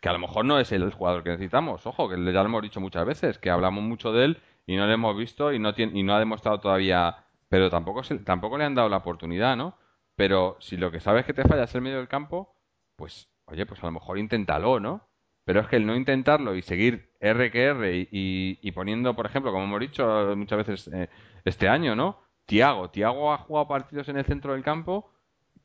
que 0.00 0.10
a 0.10 0.12
lo 0.12 0.20
mejor 0.20 0.44
no 0.44 0.60
es 0.60 0.70
el 0.70 0.92
jugador 0.92 1.24
que 1.24 1.30
necesitamos. 1.30 1.84
Ojo, 1.88 2.08
que 2.08 2.14
ya 2.14 2.40
lo 2.40 2.44
hemos 2.44 2.62
dicho 2.62 2.80
muchas 2.80 3.04
veces, 3.04 3.40
que 3.40 3.50
hablamos 3.50 3.82
mucho 3.82 4.12
de 4.12 4.26
él 4.26 4.42
y 4.68 4.76
no 4.76 4.86
lo 4.86 4.92
hemos 4.92 5.16
visto 5.16 5.52
y 5.52 5.58
no, 5.58 5.74
tiene, 5.74 5.98
y 5.98 6.04
no 6.04 6.14
ha 6.14 6.20
demostrado 6.20 6.60
todavía, 6.60 7.24
pero 7.48 7.68
tampoco, 7.68 8.02
tampoco 8.24 8.58
le 8.58 8.64
han 8.64 8.76
dado 8.76 8.88
la 8.88 8.98
oportunidad, 8.98 9.56
¿no? 9.56 9.81
Pero 10.22 10.56
si 10.60 10.76
lo 10.76 10.92
que 10.92 11.00
sabes 11.00 11.26
que 11.26 11.34
te 11.34 11.42
falla 11.42 11.64
es 11.64 11.74
el 11.74 11.80
medio 11.80 11.96
del 11.96 12.06
campo, 12.06 12.54
pues, 12.94 13.28
oye, 13.46 13.66
pues 13.66 13.82
a 13.82 13.86
lo 13.86 13.90
mejor 13.90 14.18
inténtalo, 14.18 14.78
¿no? 14.78 15.08
Pero 15.44 15.58
es 15.58 15.66
que 15.66 15.74
el 15.74 15.84
no 15.84 15.96
intentarlo 15.96 16.54
y 16.54 16.62
seguir 16.62 17.10
R 17.18 17.50
que 17.50 17.64
R 17.64 18.08
y, 18.08 18.70
poniendo, 18.70 19.16
por 19.16 19.26
ejemplo, 19.26 19.50
como 19.50 19.64
hemos 19.64 19.80
dicho 19.80 20.32
muchas 20.36 20.58
veces 20.58 20.90
eh, 20.94 21.08
este 21.44 21.68
año, 21.68 21.96
¿no? 21.96 22.20
Tiago. 22.46 22.90
Tiago 22.90 23.32
ha 23.32 23.38
jugado 23.38 23.66
partidos 23.66 24.08
en 24.10 24.16
el 24.16 24.24
centro 24.24 24.52
del 24.52 24.62
campo 24.62 25.10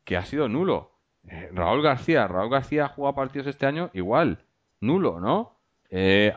que 0.03 0.17
ha 0.17 0.25
sido 0.25 0.49
nulo. 0.49 0.89
Eh, 1.27 1.51
Raúl 1.53 1.83
García, 1.83 2.27
Raúl 2.27 2.49
García 2.49 2.85
ha 2.85 2.89
jugado 2.89 3.13
partidos 3.13 3.45
este 3.45 3.67
año 3.67 3.91
igual, 3.93 4.43
nulo, 4.81 5.19
¿no? 5.19 5.59
Eh, 5.91 6.33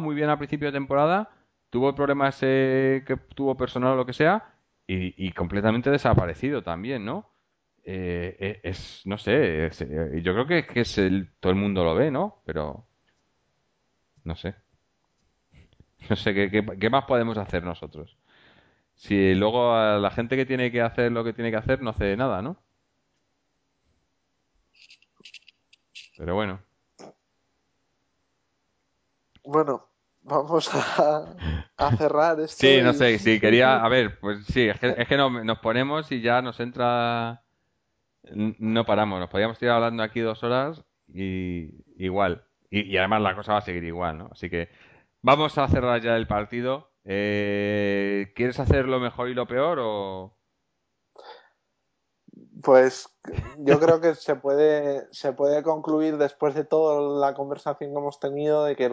muy 0.00 0.14
bien 0.14 0.30
a 0.30 0.38
principio 0.38 0.68
de 0.68 0.78
temporada, 0.78 1.28
tuvo 1.70 1.92
problemas 1.92 2.38
que 2.38 3.18
tuvo 3.34 3.56
personal 3.56 3.94
o 3.94 3.96
lo 3.96 4.06
que 4.06 4.12
sea 4.12 4.54
y, 4.86 5.32
completamente 5.32 5.90
desaparecido 5.90 6.62
también, 6.62 7.04
¿no? 7.04 7.28
Eh, 7.90 8.36
eh, 8.38 8.60
es, 8.64 9.00
no 9.06 9.16
sé, 9.16 9.70
yo 10.22 10.34
creo 10.34 10.46
que, 10.46 10.66
que 10.66 10.80
es 10.80 10.98
el, 10.98 11.32
todo 11.40 11.52
el 11.52 11.58
mundo 11.58 11.84
lo 11.84 11.94
ve, 11.94 12.10
¿no? 12.10 12.42
Pero 12.44 12.86
no 14.24 14.36
sé. 14.36 14.54
No 16.10 16.14
sé, 16.14 16.34
¿qué, 16.34 16.50
qué, 16.78 16.90
más 16.90 17.06
podemos 17.06 17.38
hacer 17.38 17.64
nosotros? 17.64 18.18
Si 18.94 19.34
luego 19.34 19.74
la 19.98 20.10
gente 20.10 20.36
que 20.36 20.44
tiene 20.44 20.70
que 20.70 20.82
hacer 20.82 21.12
lo 21.12 21.24
que 21.24 21.32
tiene 21.32 21.50
que 21.50 21.56
hacer 21.56 21.80
no 21.80 21.88
hace 21.90 22.14
nada, 22.14 22.42
¿no? 22.42 22.62
Pero 26.18 26.34
bueno. 26.34 26.60
Bueno, 29.44 29.88
vamos 30.24 30.70
a, 30.74 31.96
cerrar 31.96 32.38
esto. 32.40 32.66
Sí, 32.66 32.82
no 32.82 32.92
sé, 32.92 33.18
sí, 33.18 33.40
quería, 33.40 33.82
a 33.82 33.88
ver, 33.88 34.20
pues 34.20 34.44
sí, 34.44 34.68
es 34.68 34.78
que, 34.78 34.94
es 34.98 35.08
que 35.08 35.16
nos 35.16 35.58
ponemos 35.60 36.12
y 36.12 36.20
ya 36.20 36.42
nos 36.42 36.60
entra, 36.60 37.42
no 38.34 38.84
paramos, 38.84 39.20
nos 39.20 39.30
podríamos 39.30 39.56
estar 39.56 39.70
hablando 39.70 40.02
aquí 40.02 40.20
dos 40.20 40.42
horas 40.42 40.82
y 41.12 41.70
igual, 41.96 42.44
y, 42.70 42.96
además 42.96 43.22
la 43.22 43.34
cosa 43.34 43.52
va 43.52 43.58
a 43.58 43.62
seguir 43.62 43.84
igual, 43.84 44.18
¿no? 44.18 44.28
Así 44.32 44.50
que 44.50 44.68
vamos 45.22 45.56
a 45.58 45.68
cerrar 45.68 46.00
ya 46.02 46.16
el 46.16 46.26
partido. 46.26 46.90
Eh, 47.04 48.32
¿Quieres 48.34 48.60
hacer 48.60 48.86
lo 48.86 49.00
mejor 49.00 49.28
y 49.28 49.34
lo 49.34 49.46
peor 49.46 49.78
o...? 49.80 50.34
Pues 52.62 53.08
yo 53.58 53.78
creo 53.78 54.00
que 54.00 54.14
se 54.14 54.34
puede, 54.34 55.06
se 55.12 55.32
puede 55.32 55.62
concluir 55.62 56.18
después 56.18 56.54
de 56.54 56.64
toda 56.64 57.20
la 57.20 57.34
conversación 57.34 57.92
que 57.92 57.98
hemos 57.98 58.20
tenido 58.20 58.64
de 58.64 58.74
que 58.74 58.90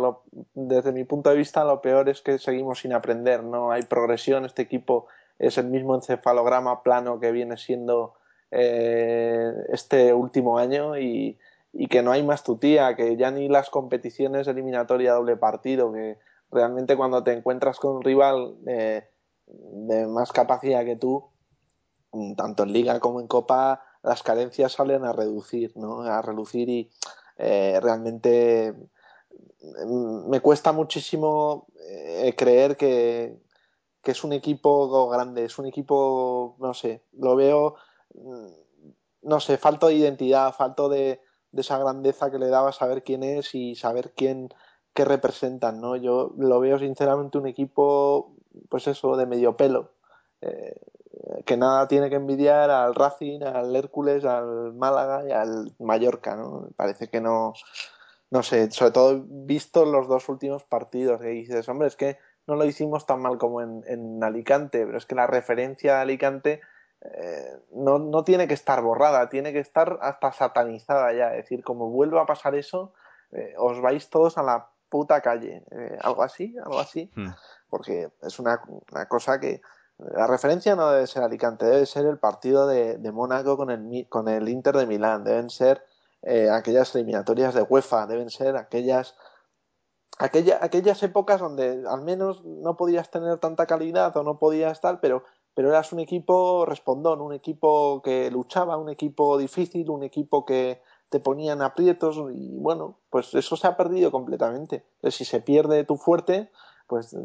desde 0.53 0.91
mi 0.91 1.03
punto 1.03 1.31
de 1.31 1.37
vista 1.37 1.63
lo 1.63 1.81
peor 1.81 2.07
es 2.07 2.21
que 2.21 2.37
seguimos 2.37 2.79
sin 2.79 2.93
aprender, 2.93 3.43
no 3.43 3.71
hay 3.71 3.81
progresión, 3.81 4.45
este 4.45 4.61
equipo 4.61 5.07
es 5.39 5.57
el 5.57 5.65
mismo 5.65 5.95
encefalograma 5.95 6.83
plano 6.83 7.19
que 7.19 7.31
viene 7.31 7.57
siendo 7.57 8.13
eh, 8.51 9.51
este 9.69 10.13
último 10.13 10.57
año 10.57 10.97
y, 10.97 11.37
y, 11.73 11.87
que 11.87 12.01
no 12.01 12.11
hay 12.11 12.23
más 12.23 12.43
tutía, 12.43 12.95
que 12.95 13.17
ya 13.17 13.31
ni 13.31 13.49
las 13.49 13.69
competiciones 13.69 14.47
eliminatoria 14.47 15.13
doble 15.13 15.37
partido, 15.37 15.91
que 15.91 16.17
realmente 16.51 16.95
cuando 16.95 17.23
te 17.23 17.33
encuentras 17.33 17.79
con 17.79 17.97
un 17.97 18.03
rival 18.03 18.55
de, 18.63 19.03
más 20.07 20.31
capacidad 20.31 20.85
que 20.85 20.95
tú, 20.95 21.29
tanto 22.37 22.63
en 22.63 22.73
liga 22.73 22.99
como 22.99 23.19
en 23.19 23.27
copa, 23.27 23.83
las 24.03 24.23
carencias 24.23 24.73
salen 24.73 25.03
a 25.03 25.11
reducir, 25.11 25.75
¿no? 25.75 26.01
A 26.01 26.21
reducir 26.21 26.69
y 26.69 26.89
eh, 27.37 27.79
realmente 27.81 28.73
mm, 29.85 30.29
me 30.29 30.39
cuesta 30.39 30.71
muchísimo 30.71 31.67
eh, 31.89 32.33
creer 32.37 32.77
que, 32.77 33.37
que, 34.01 34.11
es 34.11 34.23
un 34.23 34.31
equipo 34.31 35.09
grande, 35.09 35.45
es 35.45 35.57
un 35.59 35.65
equipo, 35.65 36.55
no 36.59 36.73
sé, 36.73 37.03
lo 37.13 37.35
veo, 37.35 37.75
mm, 37.75 37.84
no 39.21 39.39
sé, 39.39 39.57
falto 39.57 39.87
de 39.87 39.95
identidad, 39.95 40.53
falto 40.53 40.89
de, 40.89 41.21
de 41.51 41.61
esa 41.61 41.77
grandeza 41.77 42.31
que 42.31 42.39
le 42.39 42.47
daba 42.47 42.71
saber 42.71 43.03
quién 43.03 43.23
es 43.23 43.55
y 43.55 43.75
saber 43.75 44.13
quién 44.15 44.49
qué 44.95 45.05
representan, 45.05 45.81
¿no? 45.81 45.97
Yo 45.97 46.33
lo 46.37 46.59
veo 46.61 46.79
sinceramente 46.79 47.37
un 47.37 47.47
equipo, 47.47 48.33
pues 48.69 48.87
eso, 48.87 49.17
de 49.17 49.25
medio 49.27 49.57
pelo. 49.57 49.91
Eh, 50.41 50.79
que 51.45 51.57
nada 51.57 51.87
tiene 51.87 52.09
que 52.09 52.15
envidiar 52.15 52.71
al 52.71 52.95
Racing, 52.95 53.43
al 53.43 53.75
Hércules, 53.75 54.23
al 54.23 54.73
Málaga 54.73 55.27
y 55.27 55.31
al 55.31 55.75
Mallorca, 55.79 56.37
¿no? 56.37 56.69
Parece 56.77 57.09
que 57.09 57.19
no, 57.19 57.53
no 58.31 58.41
sé, 58.41 58.71
sobre 58.71 58.91
todo 58.91 59.23
visto 59.27 59.85
los 59.85 60.07
dos 60.07 60.29
últimos 60.29 60.63
partidos, 60.63 61.19
que 61.19 61.27
dices, 61.27 61.67
hombre, 61.67 61.89
es 61.89 61.97
que 61.97 62.17
no 62.47 62.55
lo 62.55 62.63
hicimos 62.63 63.05
tan 63.05 63.21
mal 63.21 63.37
como 63.37 63.61
en, 63.61 63.83
en 63.87 64.23
Alicante, 64.23 64.85
pero 64.85 64.97
es 64.97 65.05
que 65.05 65.15
la 65.15 65.27
referencia 65.27 65.97
a 65.97 66.01
Alicante 66.01 66.61
eh, 67.13 67.59
no, 67.71 67.99
no, 67.99 68.23
tiene 68.23 68.47
que 68.47 68.53
estar 68.53 68.81
borrada, 68.81 69.29
tiene 69.29 69.53
que 69.53 69.59
estar 69.59 69.99
hasta 70.01 70.31
satanizada 70.31 71.13
ya, 71.13 71.31
es 71.31 71.43
decir, 71.43 71.63
como 71.63 71.89
vuelva 71.89 72.21
a 72.21 72.25
pasar 72.25 72.55
eso, 72.55 72.93
eh, 73.31 73.53
os 73.57 73.81
vais 73.81 74.09
todos 74.09 74.37
a 74.37 74.43
la 74.43 74.69
puta 74.89 75.21
calle, 75.21 75.63
eh, 75.71 75.97
algo 76.01 76.23
así, 76.23 76.55
algo 76.63 76.79
así, 76.79 77.11
hmm. 77.15 77.29
porque 77.69 78.09
es 78.21 78.39
una, 78.39 78.61
una 78.91 79.07
cosa 79.07 79.39
que 79.39 79.61
la 79.97 80.27
referencia 80.27 80.75
no 80.75 80.89
debe 80.91 81.07
ser 81.07 81.23
Alicante, 81.23 81.65
debe 81.65 81.85
ser 81.85 82.05
el 82.05 82.17
partido 82.17 82.67
de, 82.67 82.97
de 82.97 83.11
Mónaco 83.11 83.57
con 83.57 83.69
el, 83.69 84.07
con 84.09 84.27
el 84.27 84.49
Inter 84.49 84.75
de 84.75 84.87
Milán, 84.87 85.23
deben 85.23 85.49
ser 85.49 85.83
aquellas 86.51 86.95
eliminatorias 86.95 87.53
de 87.53 87.61
UEFA, 87.61 88.07
deben 88.07 88.31
ser 88.31 88.57
aquellas, 88.57 89.15
aquella, 90.17 90.57
aquellas 90.59 91.03
épocas 91.03 91.39
donde 91.39 91.83
al 91.87 92.01
menos 92.01 92.43
no 92.43 92.75
podías 92.75 93.11
tener 93.11 93.37
tanta 93.37 93.67
calidad 93.67 94.17
o 94.17 94.23
no 94.23 94.39
podías 94.39 94.71
estar, 94.71 94.99
pero, 94.99 95.23
pero 95.55 95.69
eras 95.69 95.93
un 95.93 96.01
equipo 96.01 96.65
respondón, 96.65 97.21
un 97.21 97.33
equipo 97.33 98.01
que 98.03 98.29
luchaba, 98.29 98.77
un 98.77 98.89
equipo 98.89 99.37
difícil, 99.37 99.89
un 99.89 100.03
equipo 100.03 100.45
que 100.45 100.81
te 101.09 101.21
ponían 101.21 101.61
aprietos 101.61 102.17
y 102.33 102.57
bueno, 102.57 102.99
pues 103.09 103.33
eso 103.33 103.55
se 103.55 103.65
ha 103.65 103.77
perdido 103.77 104.11
completamente. 104.11 104.85
si 105.09 105.23
se 105.23 105.39
pierde 105.39 105.85
tu 105.85 105.95
fuerte, 105.95 106.51
pues 106.87 107.15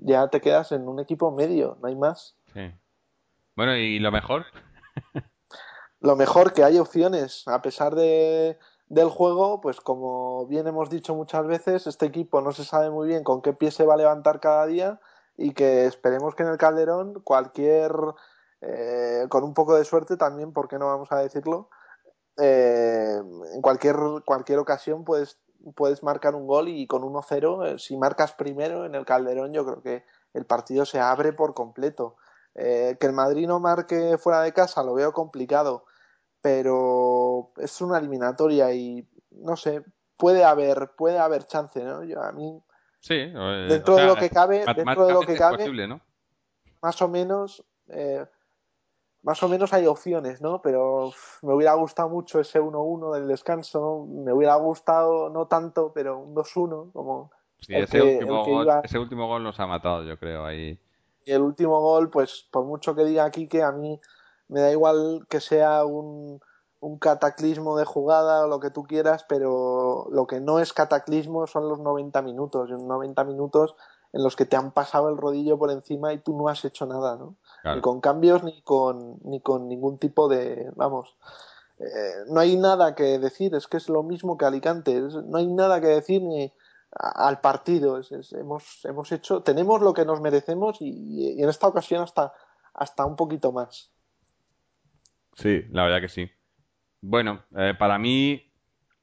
ya 0.00 0.28
te 0.28 0.40
quedas 0.40 0.72
en 0.72 0.88
un 0.88 0.98
equipo 0.98 1.30
medio, 1.30 1.78
no 1.80 1.86
hay 1.86 1.94
más. 1.94 2.34
Sí. 2.52 2.72
Bueno, 3.54 3.76
¿y 3.76 4.00
lo 4.00 4.10
mejor? 4.10 4.46
lo 6.00 6.16
mejor 6.16 6.52
que 6.52 6.64
hay 6.64 6.78
opciones, 6.78 7.46
a 7.46 7.62
pesar 7.62 7.94
de, 7.94 8.58
del 8.88 9.08
juego, 9.08 9.60
pues 9.60 9.80
como 9.80 10.46
bien 10.46 10.66
hemos 10.66 10.90
dicho 10.90 11.14
muchas 11.14 11.46
veces, 11.46 11.86
este 11.86 12.06
equipo 12.06 12.40
no 12.40 12.50
se 12.50 12.64
sabe 12.64 12.90
muy 12.90 13.06
bien 13.06 13.22
con 13.22 13.40
qué 13.40 13.52
pie 13.52 13.70
se 13.70 13.86
va 13.86 13.94
a 13.94 13.98
levantar 13.98 14.40
cada 14.40 14.66
día 14.66 15.00
y 15.38 15.52
que 15.54 15.86
esperemos 15.86 16.34
que 16.34 16.42
en 16.42 16.50
el 16.50 16.58
Calderón 16.58 17.22
cualquier, 17.22 17.92
eh, 18.60 19.24
con 19.30 19.44
un 19.44 19.54
poco 19.54 19.76
de 19.76 19.84
suerte 19.84 20.16
también, 20.16 20.52
¿por 20.52 20.68
qué 20.68 20.78
no 20.78 20.86
vamos 20.86 21.12
a 21.12 21.20
decirlo? 21.20 21.70
Eh, 22.36 23.16
en 23.54 23.62
cualquier, 23.62 23.96
cualquier 24.26 24.58
ocasión 24.58 25.04
puedes 25.04 25.40
puedes 25.74 26.04
marcar 26.04 26.36
un 26.36 26.46
gol 26.46 26.68
y 26.68 26.86
con 26.86 27.02
1-0, 27.02 27.66
eh, 27.66 27.78
si 27.78 27.96
marcas 27.96 28.32
primero 28.32 28.84
en 28.84 28.94
el 28.94 29.04
Calderón, 29.04 29.52
yo 29.52 29.64
creo 29.64 29.82
que 29.82 30.04
el 30.32 30.46
partido 30.46 30.84
se 30.84 31.00
abre 31.00 31.32
por 31.32 31.54
completo. 31.54 32.16
Que 32.54 32.98
el 33.00 33.12
Madrid 33.12 33.46
no 33.46 33.60
marque 33.60 34.18
fuera 34.18 34.40
de 34.40 34.52
casa 34.52 34.82
lo 34.82 34.94
veo 34.94 35.12
complicado, 35.12 35.84
pero 36.40 37.52
es 37.56 37.80
una 37.80 37.98
eliminatoria 37.98 38.72
y 38.72 39.08
no 39.30 39.56
sé, 39.56 39.84
puede 40.16 40.44
haber, 40.44 40.90
puede 40.96 41.18
haber 41.18 41.46
chance, 41.46 41.84
¿no? 41.84 42.02
Yo 42.02 42.20
a 42.20 42.32
mí 42.32 42.60
sí, 43.00 43.16
dentro 43.68 43.96
de 43.96 44.06
lo 44.06 44.16
que 44.16 44.30
cabe, 44.30 44.64
dentro 44.74 45.06
de 45.06 45.12
lo 45.12 45.20
que 45.20 45.36
cabe, 45.36 45.66
más 46.80 47.02
o 47.02 47.08
menos 47.08 47.64
eh, 47.88 48.24
más 49.22 49.42
o 49.42 49.48
menos 49.48 49.72
hay 49.72 49.86
opciones, 49.86 50.40
¿no? 50.40 50.62
Pero 50.62 51.12
me 51.42 51.52
hubiera 51.52 51.74
gustado 51.74 52.08
mucho 52.08 52.40
ese 52.40 52.60
1-1 52.60 53.14
del 53.14 53.28
descanso, 53.28 54.06
me 54.08 54.32
hubiera 54.32 54.54
gustado 54.56 55.28
no 55.28 55.46
tanto, 55.46 55.92
pero 55.92 56.18
un 56.18 56.34
2-1, 56.34 56.92
como... 56.92 57.30
Sí, 57.60 57.74
ese, 57.74 58.00
último 58.00 58.44
gol, 58.44 58.68
ese 58.84 58.98
último 58.98 59.26
gol 59.26 59.42
nos 59.42 59.58
ha 59.58 59.66
matado, 59.66 60.04
yo 60.04 60.16
creo, 60.16 60.44
ahí. 60.44 60.78
Y 61.24 61.32
el 61.32 61.42
último 61.42 61.80
gol, 61.80 62.08
pues 62.08 62.46
por 62.52 62.64
mucho 62.64 62.94
que 62.94 63.04
diga 63.04 63.24
aquí 63.24 63.48
que 63.48 63.64
a 63.64 63.72
mí 63.72 64.00
me 64.46 64.60
da 64.60 64.70
igual 64.70 65.26
que 65.28 65.40
sea 65.40 65.84
un, 65.84 66.40
un 66.80 66.98
cataclismo 66.98 67.76
de 67.76 67.84
jugada 67.84 68.44
o 68.44 68.48
lo 68.48 68.60
que 68.60 68.70
tú 68.70 68.84
quieras, 68.84 69.24
pero 69.28 70.06
lo 70.10 70.26
que 70.26 70.40
no 70.40 70.60
es 70.60 70.72
cataclismo 70.72 71.46
son 71.46 71.68
los 71.68 71.80
90 71.80 72.22
minutos. 72.22 72.70
Y 72.70 72.72
en 72.72 72.86
90 72.86 73.24
minutos 73.24 73.74
en 74.12 74.22
los 74.22 74.36
que 74.36 74.46
te 74.46 74.56
han 74.56 74.72
pasado 74.72 75.08
el 75.08 75.16
rodillo 75.16 75.58
por 75.58 75.70
encima 75.70 76.12
y 76.12 76.18
tú 76.18 76.36
no 76.36 76.48
has 76.48 76.64
hecho 76.64 76.86
nada, 76.86 77.16
¿no? 77.16 77.36
Ni 77.64 77.80
con 77.80 78.00
cambios 78.00 78.42
ni 78.42 78.62
con, 78.62 79.18
ni 79.24 79.40
con 79.40 79.68
ningún 79.68 79.98
tipo 79.98 80.28
de, 80.28 80.70
vamos, 80.76 81.16
eh, 81.78 82.24
no 82.28 82.40
hay 82.40 82.56
nada 82.56 82.94
que 82.94 83.18
decir, 83.18 83.54
es 83.54 83.66
que 83.66 83.76
es 83.76 83.88
lo 83.88 84.02
mismo 84.02 84.38
que 84.38 84.46
Alicante, 84.46 85.00
no 85.00 85.38
hay 85.38 85.46
nada 85.46 85.80
que 85.80 85.88
decir 85.88 86.22
ni 86.22 86.52
al 86.90 87.40
partido, 87.40 88.00
hemos, 88.32 88.84
hemos 88.84 89.12
hecho, 89.12 89.42
tenemos 89.42 89.82
lo 89.82 89.92
que 89.92 90.06
nos 90.06 90.20
merecemos 90.22 90.78
y, 90.80 91.40
en 91.40 91.48
esta 91.48 91.68
ocasión 91.68 92.02
hasta, 92.02 92.32
hasta 92.72 93.04
un 93.04 93.14
poquito 93.14 93.52
más. 93.52 93.92
Sí, 95.34 95.64
la 95.70 95.84
verdad 95.84 96.00
que 96.00 96.08
sí. 96.08 96.30
Bueno, 97.00 97.44
eh, 97.56 97.74
para 97.78 97.98
mí 97.98 98.52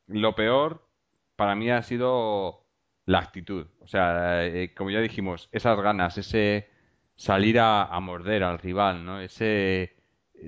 lo 0.08 0.36
peor, 0.36 0.88
para 1.36 1.56
mí 1.56 1.70
ha 1.72 1.82
sido 1.84 2.66
la 3.06 3.20
actitud. 3.20 3.68
O 3.80 3.88
sea, 3.88 4.46
eh, 4.46 4.74
como 4.76 4.92
ya 4.92 5.00
dijimos, 5.02 5.50
esas 5.52 5.80
ganas, 5.80 6.18
ese 6.18 6.70
salir 7.16 7.60
a, 7.60 7.88
morder 8.02 8.44
al 8.44 8.60
rival, 8.60 9.06
¿no? 9.06 9.22
Ese 9.22 9.96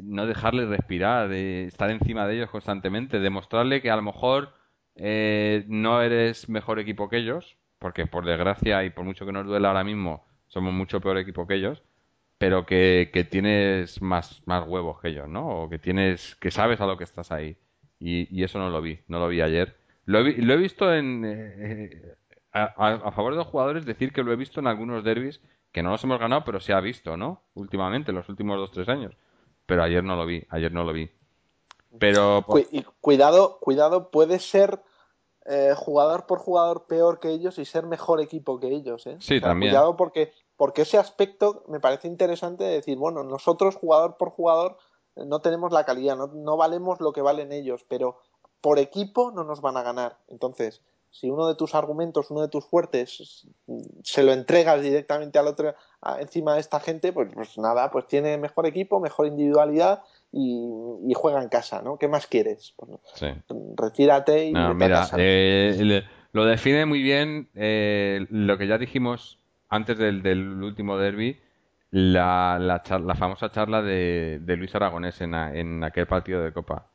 no 0.04 0.26
dejarle 0.28 0.66
respirar, 0.66 1.32
estar 1.32 1.90
encima 1.92 2.28
de 2.28 2.36
ellos 2.36 2.50
constantemente, 2.50 3.20
demostrarle 3.20 3.82
que 3.82 3.90
a 3.92 3.96
lo 3.96 4.02
mejor 4.02 4.54
eh, 4.96 5.66
no 5.68 6.02
eres 6.02 6.50
mejor 6.50 6.80
equipo 6.80 7.10
que 7.10 7.18
ellos, 7.18 7.58
porque 7.80 8.06
por 8.08 8.26
desgracia 8.26 8.84
y 8.84 8.90
por 8.90 9.06
mucho 9.06 9.26
que 9.26 9.32
nos 9.32 9.46
duela 9.46 9.70
ahora 9.70 9.84
mismo, 9.84 10.28
somos 10.48 10.74
mucho 10.74 11.02
peor 11.02 11.18
equipo 11.18 11.48
que 11.48 11.56
ellos, 11.56 11.84
pero 12.38 12.66
que, 12.66 13.10
que 13.14 13.24
tienes 13.24 14.02
más, 14.02 14.42
más 14.46 14.68
huevos 14.68 15.00
que 15.02 15.10
ellos, 15.10 15.28
¿no? 15.28 15.64
O 15.64 15.70
que 15.70 15.80
tienes, 15.80 16.36
que 16.36 16.52
sabes 16.52 16.82
a 16.82 16.86
lo 16.86 16.98
que 16.98 17.04
estás 17.04 17.32
ahí. 17.32 17.58
Y, 18.00 18.28
y 18.36 18.44
eso 18.44 18.60
no 18.60 18.70
lo 18.70 18.82
vi, 18.82 19.00
no 19.08 19.20
lo 19.20 19.28
vi 19.28 19.42
ayer. 19.42 19.78
Lo 20.06 20.20
he, 20.20 20.38
lo 20.38 20.54
he 20.54 20.58
visto 20.58 20.94
en, 20.94 21.24
eh, 21.26 22.16
a, 22.54 23.12
favor 23.12 23.34
de 23.34 23.40
los 23.40 23.48
jugadores 23.48 23.86
decir 23.86 24.14
que 24.14 24.24
lo 24.24 24.32
he 24.32 24.36
visto 24.36 24.60
en 24.60 24.68
algunos 24.68 25.04
derbis 25.04 25.42
que 25.72 25.84
no 25.84 25.92
los 25.92 26.04
hemos 26.04 26.20
ganado, 26.20 26.44
pero 26.46 26.60
se 26.60 26.74
ha 26.74 26.80
visto, 26.80 27.18
¿no? 27.18 27.44
Últimamente, 27.54 28.12
los 28.12 28.30
últimos 28.30 28.58
dos 28.58 28.72
tres 28.72 28.90
años. 28.90 29.16
Pero 29.66 29.84
ayer 29.84 30.04
no 30.04 30.16
lo 30.16 30.26
vi, 30.26 30.44
ayer 30.50 30.72
no 30.72 30.84
lo 30.84 30.94
vi. 30.94 31.12
Pero 32.00 32.46
y 32.72 32.84
cuidado, 33.02 33.60
cuidado, 33.60 34.10
puede 34.10 34.40
ser 34.40 34.80
eh, 35.46 35.74
jugador 35.76 36.26
por 36.26 36.40
jugador 36.40 36.86
peor 36.88 37.20
que 37.20 37.30
ellos 37.30 37.60
y 37.60 37.66
ser 37.66 37.86
mejor 37.86 38.22
equipo 38.22 38.60
que 38.60 38.68
ellos, 38.68 39.06
¿eh? 39.08 39.18
Sí, 39.20 39.42
también. 39.42 39.72
Cuidado 39.72 39.96
porque 39.98 40.32
porque 40.58 40.82
ese 40.82 40.98
aspecto 40.98 41.64
me 41.68 41.80
parece 41.80 42.08
interesante 42.08 42.64
de 42.64 42.74
decir, 42.74 42.98
bueno, 42.98 43.24
nosotros 43.24 43.76
jugador 43.76 44.18
por 44.18 44.32
jugador 44.32 44.78
no 45.16 45.40
tenemos 45.40 45.72
la 45.72 45.86
calidad, 45.86 46.18
no, 46.18 46.28
no 46.28 46.58
valemos 46.58 47.00
lo 47.00 47.14
que 47.14 47.22
valen 47.22 47.52
ellos, 47.52 47.86
pero 47.88 48.20
por 48.62 48.80
equipo 48.80 49.32
no 49.32 49.44
nos 49.44 49.62
van 49.62 49.78
a 49.78 49.84
ganar. 49.84 50.18
Entonces, 50.28 50.82
si 51.10 51.30
uno 51.30 51.48
de 51.48 51.56
tus 51.56 51.74
argumentos, 51.74 52.30
uno 52.30 52.42
de 52.42 52.48
tus 52.48 52.66
fuertes, 52.66 53.48
se 54.04 54.24
lo 54.24 54.34
entregas 54.34 54.82
directamente 54.82 55.40
al 55.40 55.48
otro, 55.48 55.74
encima 56.20 56.54
de 56.54 56.60
esta 56.60 56.80
gente, 56.80 57.12
pues, 57.14 57.30
pues 57.34 57.58
nada, 57.58 57.90
pues 57.92 58.08
tiene 58.08 58.38
mejor 58.38 58.68
equipo, 58.68 59.00
mejor 59.00 59.28
individualidad 59.28 60.04
y, 60.32 61.14
juega 61.16 61.42
en 61.42 61.50
casa, 61.50 61.82
¿no? 61.82 61.98
¿Qué 61.98 62.08
más 62.08 62.28
quieres? 62.28 62.74
Pues, 62.76 62.92
retírate 63.76 64.46
y 64.46 64.54
mira, 64.54 65.10
eh, 65.18 66.04
lo 66.34 66.46
define 66.46 66.86
muy 66.86 67.02
bien 67.02 67.50
eh, 67.56 68.28
lo 68.30 68.58
que 68.58 68.68
ya 68.68 68.78
dijimos 68.78 69.37
antes 69.70 69.98
del, 69.98 70.64
último 70.64 70.98
derby, 70.98 71.40
la, 71.92 72.58
la, 72.60 73.16
famosa 73.16 73.52
charla 73.52 73.82
de, 73.82 74.42
Luis 74.58 74.76
Aragonés 74.76 75.22
en 75.22 75.84
aquel 75.84 76.08
partido 76.08 76.44
de 76.44 76.54
Copa 76.54 76.90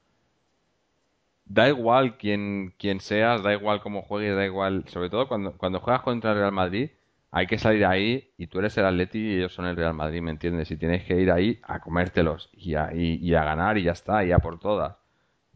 da 1.53 1.69
igual 1.69 2.17
quién, 2.17 2.75
quién 2.79 3.01
seas, 3.01 3.43
da 3.43 3.53
igual 3.53 3.81
cómo 3.83 4.03
juegues, 4.03 4.35
da 4.37 4.45
igual, 4.47 4.85
sobre 4.89 5.11
todo 5.11 5.29
cuando, 5.29 5.53
cuando 5.59 5.81
juegas 5.81 6.03
contra 6.03 6.33
el 6.33 6.39
Real 6.39 6.53
Madrid, 6.53 6.91
hay 7.31 7.47
que 7.47 7.59
salir 7.59 7.85
ahí 7.85 8.33
y 8.39 8.47
tú 8.47 8.59
eres 8.59 8.77
el 8.79 8.87
Atleti 8.87 9.19
y 9.19 9.37
ellos 9.37 9.55
son 9.55 9.67
el 9.67 9.77
Real 9.77 9.95
Madrid, 9.95 10.23
¿me 10.23 10.31
entiendes? 10.31 10.71
Y 10.71 10.77
tienes 10.77 11.05
que 11.05 11.21
ir 11.21 11.31
ahí 11.31 11.61
a 11.63 11.81
comértelos 11.81 12.51
y 12.53 12.75
a, 12.75 12.95
y, 12.95 13.35
a 13.35 13.45
ganar 13.45 13.79
y 13.79 13.85
ya 13.85 13.93
está, 13.93 14.25
y 14.25 14.33
a 14.33 14.39
por 14.39 14.59
todas. 14.59 14.97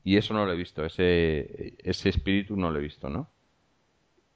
Y 0.05 0.17
eso 0.17 0.35
no 0.35 0.47
lo 0.47 0.53
he 0.53 0.57
visto, 0.57 0.85
ese, 0.85 1.75
ese 1.79 2.09
espíritu 2.11 2.57
no 2.57 2.71
lo 2.71 2.79
he 2.79 2.83
visto, 2.83 3.09
¿no? 3.11 3.31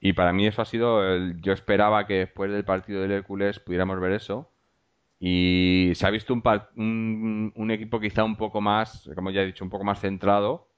Y 0.01 0.13
para 0.13 0.33
mí 0.33 0.47
eso 0.47 0.63
ha 0.63 0.65
sido, 0.65 1.05
el- 1.05 1.41
yo 1.41 1.53
esperaba 1.53 2.07
que 2.07 2.15
después 2.19 2.51
del 2.51 2.65
partido 2.65 3.01
del 3.03 3.13
Hércules 3.13 3.59
pudiéramos 3.61 4.01
ver 4.01 4.13
eso. 4.13 4.51
Y 5.19 5.91
se 5.95 6.07
ha 6.07 6.11
visto 6.11 6.33
un, 6.33 6.43
un, 6.77 7.53
un 7.55 7.71
equipo 7.71 7.99
quizá 7.99 8.23
un 8.23 8.37
poco 8.37 8.61
más, 8.61 9.09
como 9.15 9.31
ya 9.31 9.41
he 9.41 9.45
dicho, 9.47 9.63
un 9.63 9.69
poco 9.71 9.83
más 9.85 9.99
centrado 10.01 10.69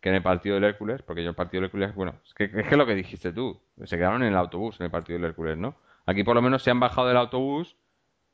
que 0.00 0.10
en 0.10 0.16
el 0.16 0.22
partido 0.22 0.54
del 0.56 0.64
Hércules, 0.64 1.02
porque 1.02 1.22
yo 1.24 1.30
el 1.30 1.36
partido 1.36 1.60
del 1.62 1.66
Hércules, 1.66 1.94
bueno, 1.94 2.14
es 2.26 2.34
que 2.34 2.44
es 2.44 2.68
que 2.68 2.76
lo 2.76 2.86
que 2.86 2.94
dijiste 2.94 3.32
tú, 3.32 3.60
se 3.84 3.96
quedaron 3.96 4.22
en 4.22 4.28
el 4.30 4.36
autobús 4.36 4.78
en 4.80 4.86
el 4.86 4.90
partido 4.92 5.18
del 5.18 5.28
Hércules, 5.30 5.58
¿no? 5.58 5.76
Aquí 6.06 6.24
por 6.24 6.36
lo 6.36 6.42
menos 6.42 6.62
se 6.62 6.70
han 6.70 6.80
bajado 6.80 7.08
del 7.08 7.16
autobús, 7.18 7.76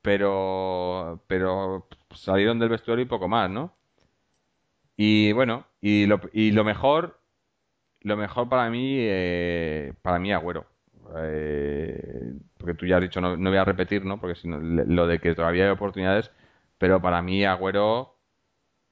pero 0.02 1.24
pero 1.28 1.88
salieron 2.14 2.58
del 2.60 2.70
vestuario 2.70 3.04
y 3.04 3.08
poco 3.08 3.28
más, 3.28 3.50
¿no? 3.50 3.74
Y 4.96 5.32
bueno, 5.32 5.66
y 5.80 6.06
lo, 6.06 6.20
y 6.32 6.52
lo 6.52 6.64
mejor, 6.64 7.20
lo 8.04 8.16
mejor 8.18 8.48
para 8.50 8.70
mí, 8.70 8.96
eh, 9.00 9.94
para 10.02 10.20
mí 10.20 10.32
Agüero. 10.32 10.66
Eh, 11.16 12.34
porque 12.58 12.74
tú 12.74 12.86
ya 12.86 12.96
has 12.98 13.02
dicho, 13.02 13.20
no, 13.20 13.36
no 13.36 13.50
voy 13.50 13.58
a 13.58 13.64
repetir, 13.64 14.04
¿no? 14.04 14.20
Porque 14.20 14.36
si 14.36 14.48
no, 14.48 14.60
le- 14.60 14.86
lo 14.86 15.06
de 15.08 15.20
que 15.20 15.34
todavía 15.34 15.64
hay 15.66 15.70
oportunidades, 15.70 16.30
pero 16.78 17.00
para 17.02 17.22
mí 17.22 17.44
Agüero, 17.44 18.16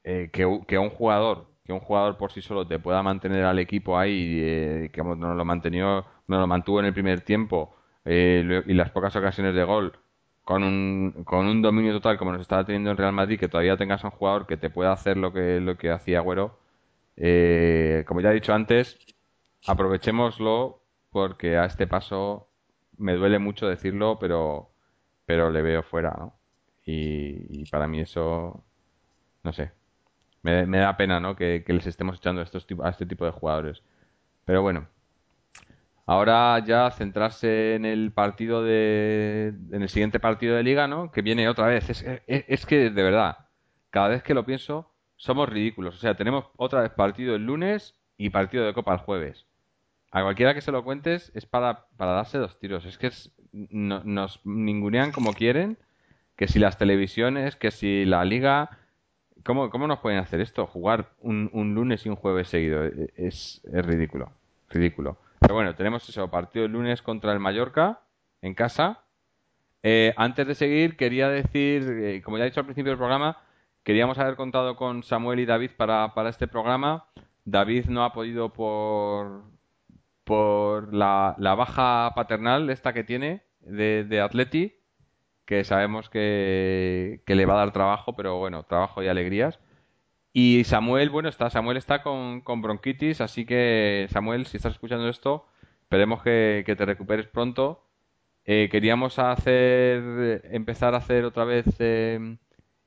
eh, 0.03 0.29
que, 0.33 0.61
que 0.67 0.77
un 0.77 0.89
jugador, 0.89 1.47
que 1.65 1.73
un 1.73 1.79
jugador 1.79 2.17
por 2.17 2.31
sí 2.31 2.41
solo 2.41 2.67
te 2.67 2.79
pueda 2.79 3.03
mantener 3.03 3.45
al 3.45 3.59
equipo 3.59 3.97
ahí, 3.97 4.39
eh, 4.41 4.89
que 4.93 5.03
nos 5.03 5.37
lo 5.37 5.45
mantenió, 5.45 6.05
nos 6.27 6.39
lo 6.41 6.47
mantuvo 6.47 6.79
en 6.79 6.85
el 6.87 6.93
primer 6.93 7.21
tiempo, 7.21 7.75
eh, 8.05 8.63
y 8.67 8.73
las 8.73 8.91
pocas 8.91 9.15
ocasiones 9.15 9.55
de 9.55 9.63
gol, 9.63 9.97
con 10.43 10.63
un, 10.63 11.23
con 11.25 11.45
un 11.47 11.61
dominio 11.61 11.93
total 11.93 12.17
como 12.17 12.31
nos 12.33 12.41
estaba 12.41 12.65
teniendo 12.65 12.91
el 12.91 12.97
Real 12.97 13.13
Madrid, 13.13 13.39
que 13.39 13.47
todavía 13.47 13.77
tengas 13.77 14.03
a 14.03 14.07
un 14.07 14.11
jugador 14.11 14.45
que 14.47 14.57
te 14.57 14.69
pueda 14.69 14.91
hacer 14.91 15.17
lo 15.17 15.33
que, 15.33 15.59
lo 15.61 15.77
que 15.77 15.91
hacía 15.91 16.19
Agüero, 16.19 16.59
eh, 17.17 18.03
como 18.07 18.21
ya 18.21 18.31
he 18.31 18.35
dicho 18.35 18.53
antes, 18.53 18.97
aprovechémoslo 19.67 20.81
porque 21.11 21.57
a 21.57 21.65
este 21.65 21.87
paso 21.87 22.49
me 22.97 23.13
duele 23.13 23.39
mucho 23.39 23.67
decirlo, 23.67 24.17
pero, 24.19 24.71
pero 25.25 25.51
le 25.51 25.61
veo 25.61 25.83
fuera, 25.83 26.15
¿no? 26.17 26.35
Y, 26.85 27.65
para 27.71 27.87
mí 27.87 28.01
eso, 28.01 28.63
no 29.43 29.53
sé, 29.53 29.71
me, 30.43 30.65
da 30.67 30.97
pena, 30.97 31.19
¿no? 31.19 31.35
Que, 31.35 31.63
les 31.67 31.87
estemos 31.87 32.17
echando 32.17 32.41
a, 32.41 32.45
estos, 32.45 32.67
a 32.83 32.89
este 32.89 33.05
tipo 33.05 33.25
de 33.25 33.31
jugadores. 33.31 33.83
Pero 34.45 34.61
bueno, 34.63 34.87
ahora 36.05 36.59
ya 36.59 36.89
centrarse 36.91 37.75
en 37.75 37.85
el 37.85 38.11
partido 38.11 38.63
de, 38.63 39.53
en 39.71 39.81
el 39.81 39.89
siguiente 39.89 40.19
partido 40.19 40.55
de 40.55 40.63
liga, 40.63 40.87
¿no? 40.87 41.11
Que 41.11 41.21
viene 41.21 41.47
otra 41.49 41.67
vez. 41.67 41.89
Es- 41.89 42.05
es 42.27 42.65
que 42.65 42.89
de 42.89 43.03
verdad, 43.03 43.37
cada 43.89 44.09
vez 44.09 44.23
que 44.23 44.33
lo 44.33 44.45
pienso, 44.45 44.92
somos 45.17 45.49
ridículos. 45.49 45.95
O 45.95 45.99
sea, 45.99 46.15
tenemos 46.15 46.45
otra 46.57 46.81
vez 46.81 46.91
partido 46.91 47.35
el 47.35 47.45
lunes 47.45 47.95
y 48.17 48.29
partido 48.29 48.65
de 48.65 48.73
Copa 48.73 48.93
el 48.93 48.99
jueves. 48.99 49.45
A 50.11 50.23
cualquiera 50.23 50.53
que 50.53 50.61
se 50.61 50.71
lo 50.71 50.83
cuentes 50.83 51.31
es 51.35 51.45
para, 51.45 51.87
para 51.97 52.13
darse 52.13 52.37
dos 52.37 52.59
tiros. 52.59 52.85
Es 52.85 52.97
que 52.97 53.07
es- 53.07 53.31
no- 53.51 54.03
nos 54.03 54.41
ningunean 54.45 55.11
como 55.11 55.33
quieren, 55.35 55.77
que 56.37 56.47
si 56.47 56.59
las 56.59 56.77
televisiones, 56.77 57.55
que 57.55 57.71
si 57.71 58.05
la 58.05 58.25
liga... 58.25 58.79
¿Cómo, 59.45 59.69
cómo 59.69 59.87
nos 59.87 59.99
pueden 59.99 60.19
hacer 60.19 60.39
esto? 60.41 60.67
Jugar 60.67 61.09
un, 61.19 61.49
un 61.53 61.75
lunes 61.75 62.05
y 62.05 62.09
un 62.09 62.15
jueves 62.15 62.47
seguido. 62.47 62.85
E- 62.85 63.11
Es, 63.17 63.61
es 63.71 63.85
ridículo. 63.85 64.31
Ridículo. 64.69 65.17
Pero 65.39 65.55
bueno, 65.55 65.75
tenemos 65.75 66.07
eso, 66.07 66.29
partido 66.31 66.65
el 66.65 66.71
lunes 66.71 67.01
contra 67.01 67.33
el 67.33 67.39
Mallorca, 67.39 68.01
en 68.41 68.53
casa. 68.53 69.01
Eh, 69.83 70.13
antes 70.17 70.47
de 70.47 70.55
seguir, 70.55 70.95
quería 70.97 71.29
decir, 71.29 71.83
eh, 71.89 72.21
como 72.23 72.37
ya 72.37 72.45
he 72.45 72.47
dicho 72.49 72.61
al 72.61 72.65
principio 72.65 72.91
del 72.91 72.97
programa, 72.97 73.37
queríamos 73.83 74.17
haber 74.17 74.35
contado 74.35 74.75
con 74.75 75.03
Samuel 75.03 75.39
y 75.39 75.45
David 75.45 75.71
para, 75.77 76.13
para 76.13 76.29
este 76.29 76.47
programa. 76.47 77.05
David 77.45 77.85
no 77.85 78.03
ha 78.03 78.13
podido 78.13 78.53
por, 78.53 79.43
por 80.23 80.93
la, 80.93 81.35
baja 81.37 82.13
paternal 82.15 82.69
esta 82.69 82.93
que 82.93 83.03
tiene 83.03 83.43
de, 83.61 84.05
de 84.05 84.21
Atleti, 84.21 84.75
que 85.45 85.63
sabemos 85.63 86.09
que, 86.09 87.21
que 87.25 87.35
le 87.35 87.45
va 87.45 87.55
a 87.55 87.57
dar 87.57 87.73
trabajo, 87.73 88.15
pero 88.15 88.37
bueno, 88.37 88.63
trabajo 88.63 89.03
y 89.03 89.07
alegrías. 89.07 89.59
Y 90.33 90.63
Samuel, 90.63 91.09
bueno, 91.09 91.29
está, 91.29 91.49
Samuel 91.49 91.77
está 91.77 92.01
con, 92.01 92.41
con 92.41 92.61
bronquitis, 92.61 93.21
así 93.21 93.45
que 93.45 94.07
Samuel, 94.11 94.47
si 94.47 94.57
estás 94.57 94.73
escuchando 94.73 95.07
esto, 95.09 95.45
esperemos 95.83 96.23
que, 96.23 96.63
que 96.65 96.75
te 96.75 96.85
recuperes 96.85 97.27
pronto. 97.27 97.85
Eh, 98.45 98.67
queríamos 98.71 99.19
hacer, 99.19 100.41
empezar 100.51 100.95
a 100.95 100.97
hacer 100.97 101.23
otra 101.25 101.45
vez 101.45 101.65
eh, 101.79 102.37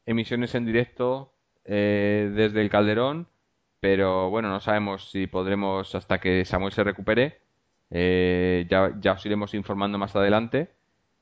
emisiones 0.07 0.55
en 0.55 0.67
directo 0.67 1.35
eh, 1.65 2.31
desde 2.35 2.61
el 2.63 2.71
Calderón, 2.71 3.29
pero 3.81 4.31
bueno, 4.31 4.49
no 4.51 4.61
sabemos 4.61 5.11
si 5.11 5.27
podremos 5.27 5.95
hasta 5.95 6.19
que 6.21 6.45
Samuel 6.45 6.73
se 6.73 6.85
recupere. 6.85 7.41
Eh, 7.91 8.67
ya, 8.71 8.93
ya 9.01 9.13
os 9.13 9.25
iremos 9.27 9.55
informando 9.55 9.99
más 9.99 10.17
adelante, 10.17 10.71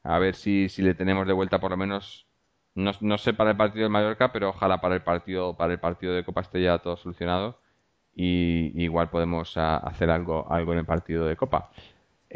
a 0.02 0.18
ver 0.18 0.34
si, 0.34 0.68
si 0.68 0.82
le 0.82 0.94
tenemos 0.94 1.26
de 1.26 1.32
vuelta 1.34 1.60
por 1.60 1.70
lo 1.72 1.76
menos, 1.76 2.26
no, 2.74 2.92
no 3.00 3.18
sé 3.18 3.34
para 3.34 3.50
el 3.50 3.56
partido 3.56 3.84
de 3.84 3.90
Mallorca, 3.90 4.32
pero 4.32 4.48
ojalá 4.50 4.80
para 4.80 4.94
el 4.94 5.02
partido, 5.02 5.56
para 5.56 5.72
el 5.74 5.80
partido 5.80 6.14
de 6.14 6.24
Copa 6.24 6.40
esté 6.42 6.62
ya 6.62 6.78
todo 6.78 6.96
solucionado 6.96 7.60
y, 8.14 8.72
igual 8.82 9.10
podemos 9.10 9.56
a- 9.56 9.76
hacer 9.78 10.10
algo, 10.10 10.50
algo 10.50 10.72
en 10.72 10.78
el 10.80 10.86
partido 10.86 11.26
de 11.26 11.36
Copa. 11.36 11.70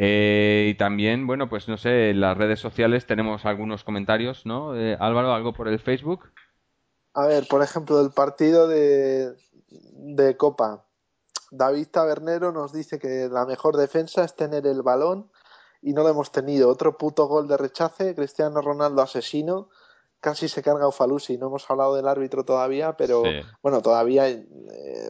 Eh, 0.00 0.68
y 0.70 0.74
también, 0.76 1.26
bueno, 1.26 1.48
pues 1.48 1.66
no 1.66 1.76
sé, 1.76 2.10
en 2.10 2.20
las 2.20 2.38
redes 2.38 2.60
sociales 2.60 3.04
tenemos 3.04 3.44
algunos 3.44 3.82
comentarios, 3.82 4.46
¿no? 4.46 4.76
Eh, 4.76 4.96
Álvaro, 5.00 5.32
algo 5.34 5.52
por 5.52 5.66
el 5.66 5.80
Facebook. 5.80 6.30
A 7.14 7.26
ver, 7.26 7.48
por 7.48 7.62
ejemplo, 7.64 7.98
del 8.00 8.12
partido 8.12 8.68
de, 8.68 9.34
de 9.68 10.36
Copa. 10.36 10.84
David 11.50 11.88
Tabernero 11.90 12.52
nos 12.52 12.72
dice 12.72 13.00
que 13.00 13.28
la 13.28 13.44
mejor 13.44 13.76
defensa 13.76 14.22
es 14.22 14.36
tener 14.36 14.68
el 14.68 14.82
balón 14.82 15.32
y 15.82 15.94
no 15.94 16.04
lo 16.04 16.10
hemos 16.10 16.30
tenido. 16.30 16.68
Otro 16.68 16.96
puto 16.96 17.26
gol 17.26 17.48
de 17.48 17.56
rechace, 17.56 18.14
Cristiano 18.14 18.60
Ronaldo 18.60 19.02
asesino, 19.02 19.68
casi 20.20 20.46
se 20.48 20.62
carga 20.62 20.86
Ufalusi. 20.86 21.38
No 21.38 21.48
hemos 21.48 21.68
hablado 21.68 21.96
del 21.96 22.06
árbitro 22.06 22.44
todavía, 22.44 22.96
pero 22.96 23.24
Sí. 23.24 23.40
bueno, 23.62 23.82
todavía 23.82 24.28
eh, 24.28 24.46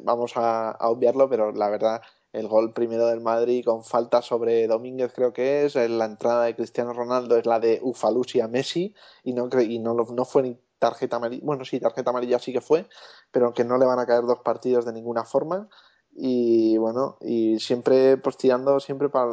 vamos 0.03 0.35
a, 0.37 0.71
a 0.71 0.89
obviarlo, 0.89 1.29
pero 1.29 1.53
la 1.53 1.69
verdad, 1.69 2.01
el 2.39 2.49
gol 2.49 2.73
primero 2.73 3.07
del 3.07 3.21
Madrid 3.21 3.65
con 3.65 3.85
falta 3.85 4.23
sobre 4.23 4.67
Domínguez 4.67 5.13
creo 5.15 5.33
que 5.33 5.65
es, 5.65 5.75
la 5.75 6.05
entrada 6.07 6.45
de 6.45 6.57
Cristiano 6.57 6.93
Ronaldo 6.93 7.37
es 7.37 7.47
la 7.47 7.61
de 7.61 7.81
Ufalusi 7.83 8.41
a 8.41 8.49
Messi 8.49 8.95
y 9.25 9.33
no, 9.33 9.49
y 9.61 9.79
no, 9.79 9.95
no 9.95 10.25
fue 10.25 10.43
ni 10.43 10.59
tarjeta 10.79 11.17
amarilla, 11.17 11.45
bueno, 11.45 11.65
sí, 11.65 11.81
tarjeta 11.81 12.11
amarilla 12.11 12.39
sí 12.39 12.53
que 12.53 12.61
fue, 12.61 12.89
pero 13.33 13.53
que 13.53 13.65
no 13.65 13.79
le 13.79 13.87
van 13.87 13.99
a 13.99 14.07
caer 14.07 14.23
dos 14.25 14.39
partidos 14.41 14.85
de 14.85 14.93
ninguna 14.93 15.25
forma 15.25 15.69
y 16.13 16.77
bueno, 16.79 17.17
y 17.21 17.59
siempre 17.61 18.17
pues 18.17 18.37
tirando 18.37 18.81
siempre 18.81 19.09
para, 19.09 19.31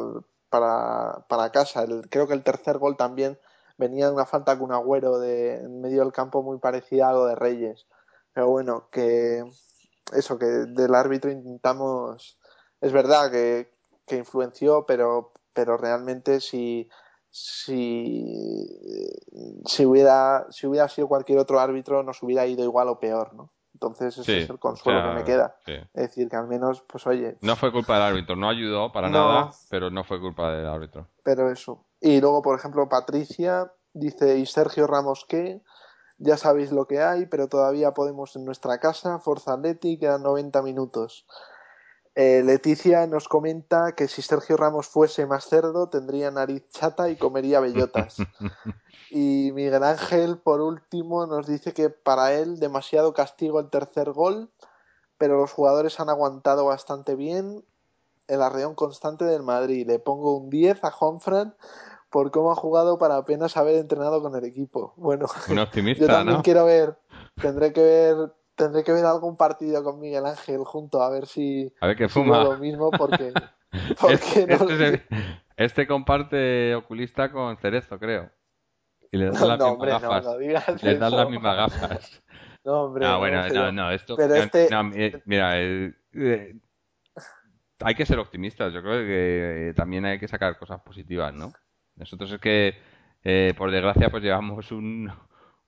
para, 0.50 1.26
para 1.28 1.50
casa. 1.52 1.82
El- 1.82 2.08
creo 2.08 2.26
que 2.28 2.34
el 2.34 2.44
tercer 2.44 2.78
gol 2.78 2.96
también 2.96 3.38
venía 3.78 4.06
de 4.06 4.12
una 4.14 4.26
falta 4.26 4.54
con 4.58 4.66
un 4.68 4.72
agüero 4.72 5.18
de, 5.18 5.56
en 5.56 5.80
medio 5.80 6.00
del 6.02 6.12
campo 6.12 6.42
muy 6.42 6.58
parecida 6.58 7.08
a 7.08 7.12
lo 7.12 7.26
de 7.26 7.34
Reyes. 7.34 7.86
Pero 8.32 8.48
bueno, 8.48 8.88
que 8.90 9.44
eso, 10.12 10.38
que 10.38 10.46
del 10.46 10.94
árbitro 10.94 11.30
intentamos, 11.30 12.38
es 12.80 12.92
verdad 12.92 13.30
que, 13.30 13.72
que 14.06 14.16
influenció, 14.16 14.84
pero, 14.86 15.32
pero 15.52 15.76
realmente 15.76 16.40
si, 16.40 16.88
si, 17.30 18.24
si, 19.66 19.84
hubiera, 19.86 20.46
si 20.50 20.66
hubiera 20.66 20.88
sido 20.88 21.08
cualquier 21.08 21.38
otro 21.38 21.60
árbitro 21.60 22.02
nos 22.02 22.22
hubiera 22.22 22.46
ido 22.46 22.64
igual 22.64 22.88
o 22.88 22.98
peor, 22.98 23.34
¿no? 23.34 23.52
Entonces 23.74 24.16
ese 24.16 24.24
Sí, 24.24 24.38
es 24.38 24.48
el 24.50 24.58
consuelo 24.58 25.00
o 25.00 25.02
sea, 25.02 25.10
que 25.10 25.16
me 25.18 25.24
queda. 25.24 25.56
sí. 25.66 25.72
Es 25.92 26.08
decir, 26.08 26.28
que 26.30 26.36
al 26.36 26.48
menos, 26.48 26.82
pues 26.86 27.06
oye, 27.06 27.36
No 27.42 27.56
fue 27.56 27.70
culpa 27.72 27.94
del 27.94 28.02
árbitro, 28.04 28.34
no 28.34 28.48
ayudó 28.48 28.90
para 28.90 29.08
No. 29.10 29.18
nada, 29.18 29.52
pero 29.68 29.90
no 29.90 30.02
fue 30.02 30.18
culpa 30.20 30.50
del 30.52 30.66
árbitro. 30.66 31.08
pero 31.22 31.50
eso. 31.50 31.84
Y 32.00 32.20
luego, 32.20 32.40
por 32.40 32.58
ejemplo, 32.58 32.88
Patricia 32.88 33.70
dice, 33.92 34.38
¿y 34.38 34.46
Sergio 34.46 34.86
Ramos 34.86 35.26
qué? 35.28 35.60
Ya 36.18 36.38
sabéis 36.38 36.72
lo 36.72 36.86
que 36.86 37.00
hay, 37.02 37.26
pero 37.26 37.48
todavía 37.48 37.92
podemos 37.92 38.34
en 38.36 38.46
nuestra 38.46 38.78
casa. 38.78 39.18
Forza 39.18 39.52
Atleti, 39.52 39.98
quedan 39.98 40.22
90 40.22 40.62
minutos. 40.62 41.26
Eh, 42.18 42.42
Leticia 42.42 43.06
nos 43.06 43.28
comenta 43.28 43.92
que 43.92 44.08
si 44.08 44.22
Sergio 44.22 44.56
Ramos 44.56 44.88
fuese 44.88 45.26
más 45.26 45.44
cerdo, 45.44 45.90
tendría 45.90 46.30
nariz 46.30 46.66
chata 46.70 47.10
y 47.10 47.16
comería 47.16 47.60
bellotas. 47.60 48.16
Y 49.08 49.52
Miguel 49.54 49.84
Ángel, 49.84 50.36
por 50.38 50.60
último, 50.60 51.26
nos 51.26 51.46
dice 51.46 51.72
que 51.72 51.90
para 51.90 52.34
él 52.34 52.58
demasiado 52.58 53.14
castigo 53.14 53.60
el 53.60 53.70
tercer 53.70 54.10
gol, 54.10 54.50
pero 55.16 55.38
los 55.38 55.52
jugadores 55.52 56.00
han 56.00 56.08
aguantado 56.08 56.66
bastante 56.66 57.14
bien 57.14 57.64
el 58.26 58.42
arreón 58.42 58.74
constante 58.74 59.24
del 59.24 59.44
Madrid. 59.44 59.86
Le 59.86 60.00
pongo 60.00 60.36
un 60.36 60.50
10 60.50 60.82
a 60.82 60.90
Juanfran 60.90 61.54
por 62.10 62.30
cómo 62.32 62.50
ha 62.50 62.56
jugado 62.56 62.98
para 62.98 63.16
apenas 63.16 63.56
haber 63.56 63.76
entrenado 63.76 64.20
con 64.20 64.34
el 64.34 64.44
equipo. 64.44 64.92
Bueno, 64.96 65.26
Un 65.48 65.56
yo 65.96 66.06
también 66.06 66.38
¿no? 66.38 66.42
quiero 66.42 66.64
ver, 66.64 66.98
tendré 67.40 67.72
que 67.72 67.82
ver, 67.82 68.34
tendré 68.56 68.82
que 68.82 68.92
ver 68.92 69.04
algún 69.04 69.36
partido 69.36 69.84
con 69.84 70.00
Miguel 70.00 70.26
Ángel 70.26 70.64
junto 70.64 71.02
a 71.02 71.10
ver 71.10 71.26
si, 71.26 71.72
A 71.80 71.86
ver 71.86 71.96
si 71.98 72.08
fuma. 72.08 72.42
lo 72.42 72.56
mismo 72.56 72.90
porque, 72.90 73.32
porque 74.00 74.14
Este, 74.14 74.46
no, 74.46 74.54
este 74.54 74.76
se- 74.78 75.02
este 75.56 75.86
comparte 75.86 76.74
oculista 76.74 77.30
con 77.30 77.56
Cerezo, 77.58 77.98
creo. 77.98 78.30
Y 79.12 79.18
le 79.18 79.26
dan 79.26 79.34
no, 79.40 79.46
las 79.46 79.58
no, 79.58 79.64
mismas 79.70 79.72
hombre, 79.72 79.92
no, 79.92 80.00
gafas. 80.00 80.24
no 80.24 80.38
digas 80.38 80.82
Le 80.82 80.98
dan 80.98 81.12
las 81.16 81.30
mismas 81.30 81.56
gafas. 81.56 82.22
No, 82.64 82.82
hombre, 82.84 83.06
Ah, 83.06 83.10
no, 83.12 83.18
bueno, 83.18 83.48
no, 83.48 83.72
no, 83.72 83.90
esto. 83.92 84.16
pero 84.16 84.34
este- 84.34 84.68
no, 84.70 84.82
mi- 84.84 85.12
mira, 85.24 85.56
el- 85.58 85.96
eh, 86.14 86.56
hay 87.80 87.94
que 87.94 88.06
ser 88.06 88.18
optimistas. 88.18 88.72
Yo 88.72 88.82
creo 88.82 89.00
que 89.06 89.72
también 89.76 90.04
hay 90.06 90.18
que 90.18 90.26
sacar 90.28 90.58
cosas 90.58 90.80
positivas, 90.80 91.32
¿no? 91.34 91.52
Nosotros 91.96 92.32
es 92.32 92.40
que, 92.40 92.74
eh, 93.22 93.54
por 93.56 93.70
desgracia, 93.70 94.10
pues 94.10 94.22
llevamos 94.22 94.72
un, 94.72 95.10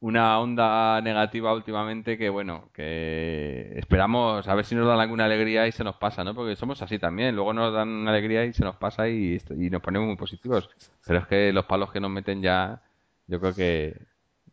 una 0.00 0.38
onda 0.40 1.00
negativa 1.00 1.52
últimamente 1.52 2.16
que, 2.16 2.30
bueno, 2.30 2.70
que 2.72 3.72
esperamos 3.76 4.46
a 4.46 4.54
ver 4.54 4.64
si 4.64 4.76
nos 4.76 4.86
dan 4.86 5.00
alguna 5.00 5.24
alegría 5.24 5.66
y 5.66 5.72
se 5.72 5.82
nos 5.82 5.96
pasa, 5.96 6.22
¿no? 6.22 6.34
Porque 6.34 6.54
somos 6.54 6.80
así 6.82 6.98
también. 6.98 7.34
Luego 7.34 7.52
nos 7.52 7.72
dan 7.72 7.88
una 7.88 8.10
alegría 8.12 8.44
y 8.44 8.52
se 8.52 8.64
nos 8.64 8.76
pasa 8.76 9.08
y, 9.08 9.42
y 9.56 9.70
nos 9.70 9.82
ponemos 9.82 10.06
muy 10.06 10.16
positivos. 10.16 10.70
Pero 11.04 11.18
es 11.20 11.26
que 11.26 11.52
los 11.52 11.64
palos 11.66 11.90
que 11.90 12.00
nos 12.00 12.10
meten 12.10 12.42
ya, 12.42 12.80
yo 13.26 13.40
creo 13.40 13.54
que, 13.54 14.00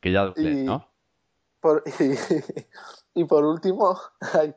que 0.01 0.11
ya 0.11 0.33
¿no? 0.35 0.87
Por, 1.59 1.83
y, 3.13 3.23
por 3.25 3.45
último, 3.45 3.99
hay 4.33 4.55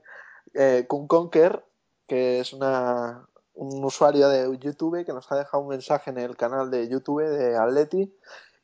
eh, 0.54 0.86
Conker, 0.88 1.64
que 2.06 2.40
es 2.40 2.54
una, 2.54 3.26
un 3.52 3.84
usuario 3.84 4.30
de 4.30 4.58
YouTube 4.58 5.04
que 5.04 5.12
nos 5.12 5.30
ha 5.30 5.36
dejado 5.36 5.62
un 5.62 5.68
mensaje 5.68 6.10
en 6.10 6.18
el 6.18 6.34
canal 6.36 6.70
de 6.70 6.88
YouTube 6.88 7.28
de 7.28 7.56
Atleti 7.56 8.10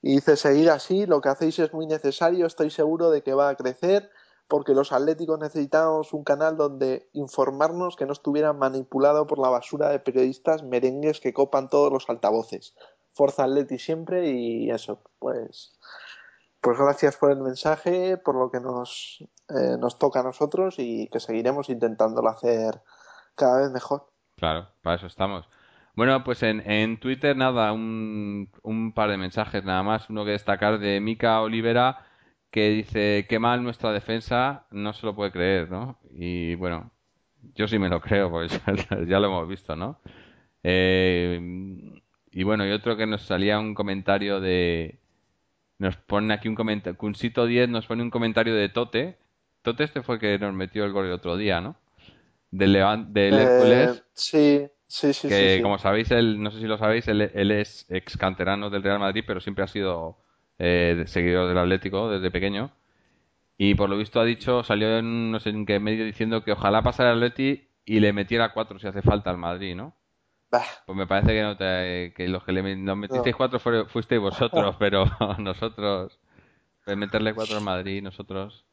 y 0.06 0.16
dice, 0.16 0.36
seguir 0.36 0.68
así, 0.68 1.06
lo 1.06 1.22
que 1.22 1.30
hacéis 1.30 1.58
es 1.58 1.72
muy 1.72 1.86
necesario, 1.86 2.44
estoy 2.44 2.68
seguro 2.68 3.08
de 3.08 3.22
que 3.22 3.32
va 3.32 3.48
a 3.48 3.54
crecer, 3.54 4.10
porque 4.48 4.74
los 4.74 4.92
atléticos 4.92 5.38
necesitamos 5.38 6.12
un 6.12 6.24
canal 6.24 6.58
donde 6.58 7.08
informarnos 7.14 7.96
que 7.96 8.04
no 8.04 8.12
estuviera 8.12 8.52
manipulado 8.52 9.26
por 9.26 9.38
la 9.38 9.48
basura 9.48 9.88
de 9.88 10.00
periodistas 10.00 10.62
merengues 10.62 11.20
que 11.20 11.32
copan 11.32 11.70
todos 11.70 11.90
los 11.90 12.10
altavoces. 12.10 12.76
Forza 13.14 13.44
Atleti 13.44 13.78
siempre 13.78 14.28
y 14.30 14.70
eso, 14.70 15.00
pues, 15.18 15.72
pues 16.60 16.76
gracias 16.76 17.16
por 17.16 17.30
el 17.30 17.40
mensaje, 17.40 18.18
por 18.18 18.34
lo 18.34 18.50
que 18.50 18.60
nos, 18.60 19.24
eh, 19.48 19.78
nos 19.78 19.98
toca 19.98 20.20
a 20.20 20.24
nosotros 20.24 20.74
y 20.76 21.08
que 21.08 21.18
seguiremos 21.18 21.70
intentándolo 21.70 22.28
hacer 22.28 22.82
cada 23.34 23.62
vez 23.62 23.70
mejor. 23.70 24.04
Claro, 24.36 24.68
para 24.82 24.96
eso 24.96 25.06
estamos. 25.06 25.48
Bueno, 25.94 26.24
pues 26.24 26.42
en, 26.42 26.68
en 26.70 26.98
Twitter 26.98 27.36
nada, 27.36 27.72
un, 27.72 28.50
un 28.62 28.92
par 28.92 29.10
de 29.10 29.16
mensajes 29.16 29.64
nada 29.64 29.82
más. 29.82 30.10
Uno 30.10 30.24
que 30.24 30.32
destacar 30.32 30.78
de 30.78 31.00
Mika 31.00 31.40
Olivera 31.40 32.04
que 32.54 32.70
dice, 32.70 33.26
qué 33.28 33.40
mal 33.40 33.64
nuestra 33.64 33.90
defensa, 33.90 34.64
no 34.70 34.92
se 34.92 35.04
lo 35.04 35.16
puede 35.16 35.32
creer, 35.32 35.68
¿no? 35.72 35.98
Y 36.12 36.54
bueno, 36.54 36.92
yo 37.56 37.66
sí 37.66 37.80
me 37.80 37.88
lo 37.88 38.00
creo, 38.00 38.30
porque 38.30 38.60
ya, 39.08 39.18
lo 39.18 39.26
hemos 39.26 39.48
visto, 39.48 39.74
¿no? 39.74 39.98
Eh, 40.62 41.40
y 42.30 42.42
bueno, 42.44 42.64
y 42.64 42.70
otro 42.70 42.96
que 42.96 43.06
nos 43.06 43.22
salía 43.22 43.58
un 43.58 43.74
comentario 43.74 44.40
de... 44.40 45.00
Nos 45.78 45.96
pone 45.96 46.32
aquí 46.32 46.46
un 46.46 46.54
comentario, 46.54 46.96
Cunsito 46.96 47.44
10 47.44 47.68
nos 47.70 47.88
pone 47.88 48.04
un 48.04 48.10
comentario 48.10 48.54
de 48.54 48.68
Tote. 48.68 49.18
Tote 49.62 49.82
este 49.82 50.02
fue 50.02 50.14
el 50.14 50.20
que 50.20 50.38
nos 50.38 50.54
metió 50.54 50.84
el 50.84 50.92
gol 50.92 51.06
el 51.06 51.12
otro 51.12 51.36
día, 51.36 51.60
¿no? 51.60 51.74
De 52.52 52.68
Levan, 52.68 53.12
de 53.12 53.30
eh, 53.32 54.00
Sí, 54.12 54.68
Sí, 54.86 55.12
sí, 55.12 55.28
que 55.28 55.56
sí, 55.56 55.62
como 55.62 55.78
sabéis, 55.78 56.10
él, 56.10 56.42
no 56.42 56.50
sé 56.50 56.60
si 56.60 56.66
lo 56.66 56.78
sabéis, 56.78 57.08
él, 57.08 57.50
es 57.50 57.86
ex 57.88 58.16
canterano 58.16 58.70
del 58.70 58.82
Real 58.82 58.98
Madrid, 58.98 59.24
pero 59.26 59.40
siempre 59.40 59.64
ha 59.64 59.68
sido 59.68 60.18
eh, 60.58 61.04
seguidor 61.06 61.48
del 61.48 61.58
Atlético 61.58 62.10
desde 62.10 62.30
pequeño. 62.30 62.70
Y 63.56 63.74
por 63.74 63.88
lo 63.88 63.96
visto 63.96 64.20
ha 64.20 64.24
dicho, 64.24 64.62
salió 64.62 64.98
en 64.98 65.30
no 65.30 65.40
sé 65.40 65.50
en 65.50 65.64
qué 65.64 65.78
medio 65.78 66.04
diciendo 66.04 66.44
que 66.44 66.52
ojalá 66.52 66.82
pasara 66.82 67.12
el 67.12 67.16
Atleti 67.18 67.68
y 67.84 68.00
le 68.00 68.12
metiera 68.12 68.52
cuatro 68.52 68.78
si 68.78 68.86
hace 68.86 69.02
falta 69.02 69.30
al 69.30 69.38
Madrid, 69.38 69.74
¿no? 69.74 69.94
Pues 70.86 70.96
me 70.96 71.06
parece 71.06 71.32
que, 71.32 71.42
no 71.42 71.56
que 71.56 72.28
los 72.28 72.44
que 72.44 72.52
le 72.52 72.76
nos 72.76 72.96
metisteis 72.96 73.34
cuatro 73.34 73.58
fuisteis 73.58 74.20
vosotros, 74.20 74.76
pero 74.78 75.04
nosotros, 75.38 76.18
pues 76.84 76.96
meterle 76.96 77.34
cuatro 77.34 77.56
al 77.56 77.64
Madrid, 77.64 78.02
nosotros. 78.02 78.64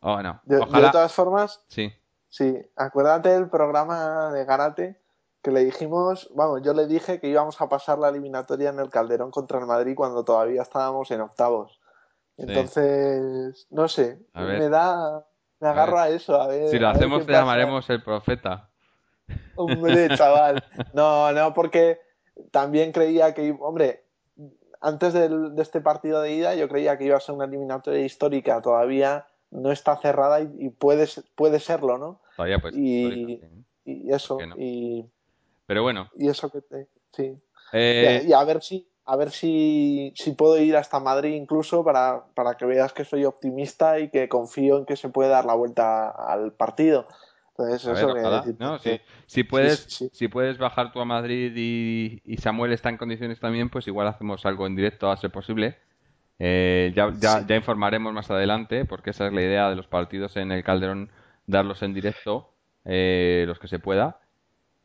Oh, 0.00 0.22
no. 0.22 0.40
Ojalá... 0.60 0.86
de 0.86 0.92
todas 0.92 1.12
formas, 1.12 1.64
sí. 1.68 1.92
Sí, 2.30 2.56
acuérdate 2.76 3.30
del 3.30 3.48
programa 3.48 4.30
de 4.32 4.44
Garate 4.44 5.00
que 5.42 5.50
le 5.50 5.64
dijimos, 5.64 6.30
vamos, 6.34 6.62
yo 6.62 6.74
le 6.74 6.86
dije 6.86 7.20
que 7.20 7.28
íbamos 7.28 7.60
a 7.60 7.68
pasar 7.68 7.98
la 7.98 8.08
eliminatoria 8.08 8.70
en 8.70 8.80
el 8.80 8.90
Calderón 8.90 9.30
contra 9.30 9.58
el 9.58 9.66
Madrid 9.66 9.94
cuando 9.94 10.24
todavía 10.24 10.62
estábamos 10.62 11.10
en 11.10 11.20
octavos. 11.20 11.80
Entonces, 12.36 13.66
no 13.70 13.88
sé, 13.88 14.20
me 14.34 14.68
da, 14.68 15.26
me 15.60 15.68
agarro 15.68 15.98
a, 15.98 16.08
eso. 16.08 16.40
A 16.40 16.46
ver, 16.46 16.68
si 16.68 16.78
lo 16.78 16.88
hacemos, 16.88 17.26
te 17.26 17.32
llamaremos 17.32 17.88
el 17.90 18.02
profeta. 18.02 18.70
Hombre, 19.56 20.08
chaval. 20.16 20.62
No, 20.92 21.32
no, 21.32 21.52
porque 21.52 21.98
también 22.52 22.92
creía 22.92 23.34
que, 23.34 23.56
hombre, 23.60 24.04
antes 24.80 25.12
de 25.12 25.50
este 25.58 25.80
partido 25.80 26.22
de 26.22 26.32
ida, 26.32 26.54
yo 26.54 26.68
creía 26.68 26.96
que 26.96 27.04
iba 27.04 27.16
a 27.16 27.20
ser 27.20 27.34
una 27.34 27.46
eliminatoria 27.46 28.04
histórica. 28.04 28.62
Todavía 28.62 29.26
no 29.50 29.72
está 29.72 29.96
cerrada 29.96 30.40
y, 30.40 30.70
puede, 30.70 31.08
puede 31.34 31.58
serlo, 31.58 31.98
¿no? 31.98 32.20
Todavía 32.36 32.60
pues. 32.60 32.76
Y, 32.76 33.40
y 33.84 34.12
eso. 34.12 34.38
Y 34.56 35.10
pero 35.68 35.82
bueno. 35.82 36.08
Y 36.16 36.28
eso 36.28 36.50
que 36.50 36.62
te. 36.62 36.88
Sí. 37.12 37.38
Eh, 37.74 38.24
y, 38.26 38.32
a, 38.32 38.42
ver 38.42 38.62
si. 38.62 38.88
A 39.04 39.16
ver 39.16 39.30
si, 39.30 40.14
si 40.16 40.32
puedo 40.32 40.58
ir 40.58 40.76
hasta 40.76 40.98
Madrid 40.98 41.34
incluso 41.34 41.84
para, 41.84 42.24
para 42.34 42.54
que 42.54 42.64
veas 42.64 42.94
que 42.94 43.04
soy 43.04 43.26
optimista 43.26 43.98
y 43.98 44.08
que 44.08 44.30
confío 44.30 44.78
en 44.78 44.86
que 44.86 44.96
se 44.96 45.10
puede 45.10 45.28
dar 45.28 45.44
la 45.44 45.54
vuelta 45.54 46.08
al 46.08 46.54
partido. 46.54 47.06
Entonces, 47.50 47.86
eso 47.86 48.14
no, 48.58 48.78
Si 49.26 49.44
puedes, 49.44 50.10
si 50.12 50.28
puedes 50.28 50.56
bajar 50.56 50.90
tú 50.90 51.00
a 51.00 51.04
Madrid 51.04 51.52
y, 51.54 52.36
Samuel 52.38 52.72
está 52.72 52.88
en 52.88 52.96
condiciones 52.96 53.38
también, 53.38 53.68
pues 53.68 53.86
igual 53.88 54.06
hacemos 54.06 54.46
algo 54.46 54.66
en 54.66 54.74
directo 54.74 55.10
a 55.10 55.16
ser 55.18 55.30
posible. 55.30 55.76
Eh, 56.38 56.92
ya, 56.94 57.12
ya, 57.18 57.44
ya, 57.46 57.56
informaremos 57.56 58.14
más 58.14 58.30
adelante, 58.30 58.86
porque 58.86 59.10
esa 59.10 59.26
es 59.26 59.34
la 59.34 59.42
idea 59.42 59.68
de 59.68 59.76
los 59.76 59.88
partidos 59.88 60.36
en 60.36 60.52
el 60.52 60.64
Calderón, 60.64 61.10
darlos 61.46 61.82
en 61.82 61.92
directo, 61.92 62.54
eh, 62.86 63.44
los 63.46 63.58
que 63.58 63.68
se 63.68 63.80
pueda. 63.80 64.20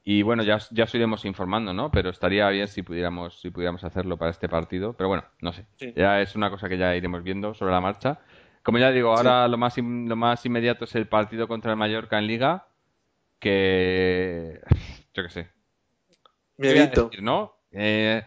Y 0.06 0.22
bueno, 0.22 0.44
ya, 0.44 0.60
ya 0.72 0.84
os 0.84 0.96
iremos 0.96 1.24
informando, 1.24 1.74
¿no? 1.74 1.90
Pero 1.90 2.10
estaría 2.10 2.50
bien 2.50 2.68
si 2.68 2.82
pudiéramos, 2.82 3.40
si 3.40 3.52
pudiéramos 3.52 3.86
hacerlo 3.86 4.18
para 4.18 4.32
este 4.32 4.50
partido. 4.50 4.94
Pero 4.94 5.08
bueno, 5.08 5.24
no 5.40 5.54
sé. 5.54 5.66
Ya 5.96 6.22
es 6.22 6.36
una 6.36 6.50
cosa 6.50 6.68
que 6.68 6.78
ya 6.78 6.94
iremos 6.96 7.24
viendo 7.24 7.54
sobre 7.54 7.72
la 7.72 7.80
marcha. 7.80 8.20
Como 8.64 8.80
ya 8.80 8.92
digo, 8.92 9.16
ahora 9.16 9.48
lo, 9.48 9.58
más, 9.58 9.78
lo 9.78 10.16
más 10.16 10.46
inmediato 10.46 10.84
es 10.84 10.96
el 10.96 11.08
partido 11.08 11.48
contra 11.48 11.72
el 11.72 11.78
Mallorca 11.78 12.20
en 12.20 12.28
Liga. 12.28 12.68
Que. 13.40 14.60
Yo 15.14 15.24
qué 15.24 15.30
sé. 15.30 15.50
Miedito. 16.58 17.10
¿no? 17.22 17.56
Eh, 17.72 18.24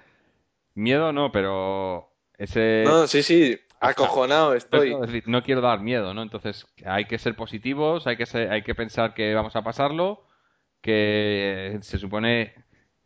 miedo 0.75 1.13
no, 1.13 1.31
pero. 1.31 2.11
Ese... 2.39 2.85
No, 2.87 3.07
sí, 3.07 3.23
sí. 3.23 3.59
Acojonado 3.81 4.55
estoy. 4.55 4.97
No 5.27 5.43
quiero 5.43 5.61
dar 5.61 5.81
miedo, 5.81 6.15
¿no? 6.15 6.23
Entonces 6.23 6.67
hay 6.87 7.05
que 7.05 7.19
ser 7.19 7.37
positivos, 7.37 8.07
hay 8.07 8.17
que, 8.17 8.25
hay 8.39 8.63
que 8.63 8.75
pensar 8.75 9.13
que 9.13 9.35
vamos 9.35 9.55
a 9.57 9.63
pasarlo 9.63 10.27
que 10.81 11.79
se 11.83 11.99
supone 11.99 12.55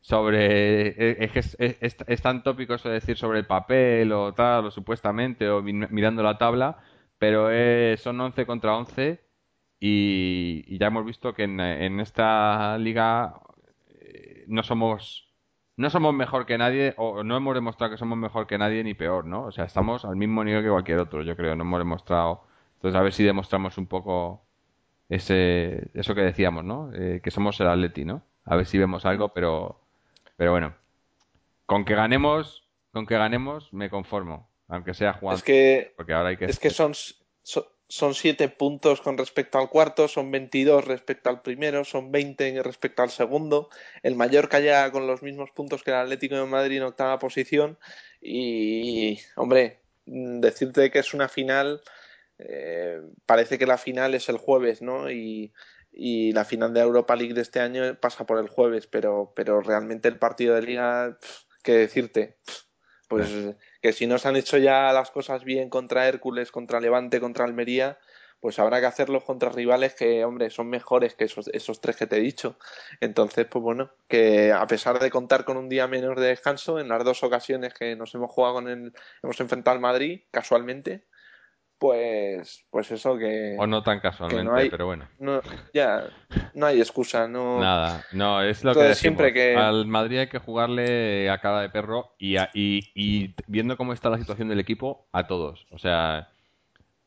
sobre 0.00 1.24
es, 1.24 1.56
es, 1.58 1.96
es, 2.06 2.22
tan 2.22 2.42
tópico 2.42 2.74
eso 2.74 2.88
de 2.88 2.94
decir 2.94 3.16
sobre 3.16 3.38
el 3.38 3.46
papel 3.46 4.12
o 4.12 4.32
tal 4.34 4.66
o 4.66 4.70
supuestamente 4.70 5.48
o 5.50 5.62
mirando 5.62 6.22
la 6.22 6.38
tabla 6.38 6.78
pero 7.18 7.48
son 7.98 8.20
11 8.20 8.46
contra 8.46 8.76
11 8.76 9.22
y, 9.80 10.78
ya 10.78 10.88
hemos 10.88 11.04
visto 11.04 11.34
que 11.34 11.44
en, 11.44 12.00
esta 12.00 12.78
liga 12.78 13.40
eh, 13.88 14.44
no 14.48 14.62
somos 14.62 15.34
no 15.76 15.90
somos 15.90 16.14
mejor 16.14 16.46
que 16.46 16.58
nadie 16.58 16.94
o 16.96 17.24
no 17.24 17.36
hemos 17.36 17.54
demostrado 17.54 17.92
que 17.92 17.98
somos 17.98 18.18
mejor 18.18 18.46
que 18.46 18.58
nadie 18.58 18.84
ni 18.84 18.94
peor 18.94 19.26
no 19.26 19.44
o 19.44 19.52
sea 19.52 19.64
estamos 19.64 20.04
al 20.04 20.16
mismo 20.16 20.44
nivel 20.44 20.62
que 20.62 20.70
cualquier 20.70 20.98
otro 20.98 21.22
yo 21.22 21.36
creo 21.36 21.56
no 21.56 21.64
hemos 21.64 21.80
demostrado. 21.80 22.44
Entonces 22.76 22.98
a 22.98 23.02
ver 23.02 23.12
si 23.12 23.24
demostramos 23.24 23.76
un 23.78 23.86
poco 23.86 24.49
ese, 25.10 25.88
eso 25.92 26.14
que 26.14 26.22
decíamos, 26.22 26.64
¿no? 26.64 26.90
Eh, 26.94 27.20
que 27.22 27.32
somos 27.32 27.58
el 27.60 27.66
Atleti, 27.66 28.04
¿no? 28.04 28.22
A 28.44 28.56
ver 28.56 28.64
si 28.64 28.78
vemos 28.78 29.04
algo, 29.04 29.34
pero, 29.34 29.80
pero 30.36 30.52
bueno, 30.52 30.74
con 31.66 31.84
que 31.84 31.96
ganemos, 31.96 32.64
con 32.92 33.06
que 33.06 33.18
ganemos, 33.18 33.72
me 33.72 33.90
conformo, 33.90 34.48
aunque 34.68 34.94
sea 34.94 35.12
jugando. 35.12 35.38
Es 35.38 35.42
que, 35.42 35.92
porque 35.96 36.12
ahora 36.12 36.30
hay 36.30 36.36
que... 36.36 36.44
Es 36.44 36.60
que 36.60 36.70
son, 36.70 36.92
son, 37.42 38.14
siete 38.14 38.48
puntos 38.48 39.00
con 39.00 39.18
respecto 39.18 39.58
al 39.58 39.68
cuarto, 39.68 40.06
son 40.06 40.30
22 40.30 40.84
respecto 40.84 41.28
al 41.28 41.42
primero, 41.42 41.84
son 41.84 42.12
20 42.12 42.62
respecto 42.62 43.02
al 43.02 43.10
segundo. 43.10 43.68
El 44.04 44.14
Mallorca 44.14 44.60
ya 44.60 44.92
con 44.92 45.08
los 45.08 45.22
mismos 45.22 45.50
puntos 45.50 45.82
que 45.82 45.90
el 45.90 45.96
Atlético 45.96 46.36
de 46.36 46.46
Madrid 46.46 46.76
en 46.76 46.84
octava 46.84 47.18
posición. 47.18 47.78
Y, 48.20 49.18
hombre, 49.34 49.80
decirte 50.06 50.90
que 50.92 51.00
es 51.00 51.14
una 51.14 51.28
final 51.28 51.82
eh, 52.48 53.00
parece 53.26 53.58
que 53.58 53.66
la 53.66 53.78
final 53.78 54.14
es 54.14 54.28
el 54.28 54.38
jueves, 54.38 54.82
¿no? 54.82 55.10
Y, 55.10 55.52
la 55.92 56.44
final 56.44 56.72
de 56.72 56.80
Europa 56.80 57.16
League 57.16 57.34
de 57.34 57.42
este 57.42 57.60
año 57.60 57.98
pasa 58.00 58.24
por 58.24 58.38
el 58.38 58.48
jueves, 58.48 58.86
pero, 58.86 59.32
pero 59.34 59.60
realmente 59.60 60.08
el 60.08 60.18
partido 60.18 60.54
de 60.54 60.62
liga, 60.62 61.18
¿qué 61.64 61.72
decirte? 61.72 62.38
Pues 63.08 63.28
que 63.82 63.92
si 63.92 64.06
no 64.06 64.18
se 64.18 64.28
han 64.28 64.36
hecho 64.36 64.56
ya 64.56 64.92
las 64.92 65.10
cosas 65.10 65.42
bien 65.42 65.68
contra 65.68 66.06
Hércules, 66.06 66.52
contra 66.52 66.80
Levante, 66.80 67.18
contra 67.18 67.44
Almería, 67.44 67.98
pues 68.40 68.58
habrá 68.58 68.80
que 68.80 68.86
hacerlo 68.86 69.22
contra 69.22 69.50
rivales 69.50 69.94
que, 69.94 70.24
hombre, 70.24 70.50
son 70.50 70.68
mejores 70.68 71.14
que 71.14 71.24
esos, 71.24 71.48
esos 71.48 71.80
tres 71.80 71.96
que 71.96 72.06
te 72.06 72.16
he 72.16 72.20
dicho. 72.20 72.58
Entonces, 73.00 73.46
pues 73.46 73.62
bueno, 73.62 73.90
que 74.08 74.52
a 74.52 74.66
pesar 74.66 74.98
de 74.98 75.10
contar 75.10 75.44
con 75.44 75.58
un 75.58 75.68
día 75.68 75.86
menos 75.86 76.16
de 76.16 76.28
descanso, 76.28 76.80
en 76.80 76.88
las 76.88 77.04
dos 77.04 77.22
ocasiones 77.22 77.74
que 77.74 77.96
nos 77.96 78.14
hemos 78.14 78.30
jugado 78.30 78.54
con 78.54 78.68
el, 78.68 78.92
hemos 79.22 79.40
enfrentado 79.40 79.74
al 79.74 79.82
Madrid, 79.82 80.22
casualmente, 80.30 81.04
pues, 81.80 82.66
pues 82.68 82.90
eso 82.90 83.16
que... 83.16 83.56
O 83.58 83.66
no 83.66 83.82
tan 83.82 84.00
casualmente, 84.00 84.68
pero 84.70 84.84
bueno. 84.84 85.08
No, 85.18 85.40
ya, 85.72 86.10
no 86.52 86.66
hay 86.66 86.78
excusa, 86.78 87.26
no... 87.26 87.58
Nada, 87.58 88.04
no, 88.12 88.42
es 88.42 88.62
lo 88.62 88.74
que 88.74 88.80
decimos. 88.80 88.98
siempre 88.98 89.32
que... 89.32 89.56
Al 89.56 89.86
Madrid 89.86 90.18
hay 90.18 90.26
que 90.26 90.40
jugarle 90.40 91.30
a 91.30 91.38
cara 91.38 91.62
de 91.62 91.70
perro 91.70 92.14
y, 92.18 92.36
y, 92.52 93.34
viendo 93.46 93.78
cómo 93.78 93.94
está 93.94 94.10
la 94.10 94.18
situación 94.18 94.48
del 94.48 94.60
equipo, 94.60 95.08
a 95.10 95.26
todos. 95.26 95.66
O 95.70 95.78
sea, 95.78 96.28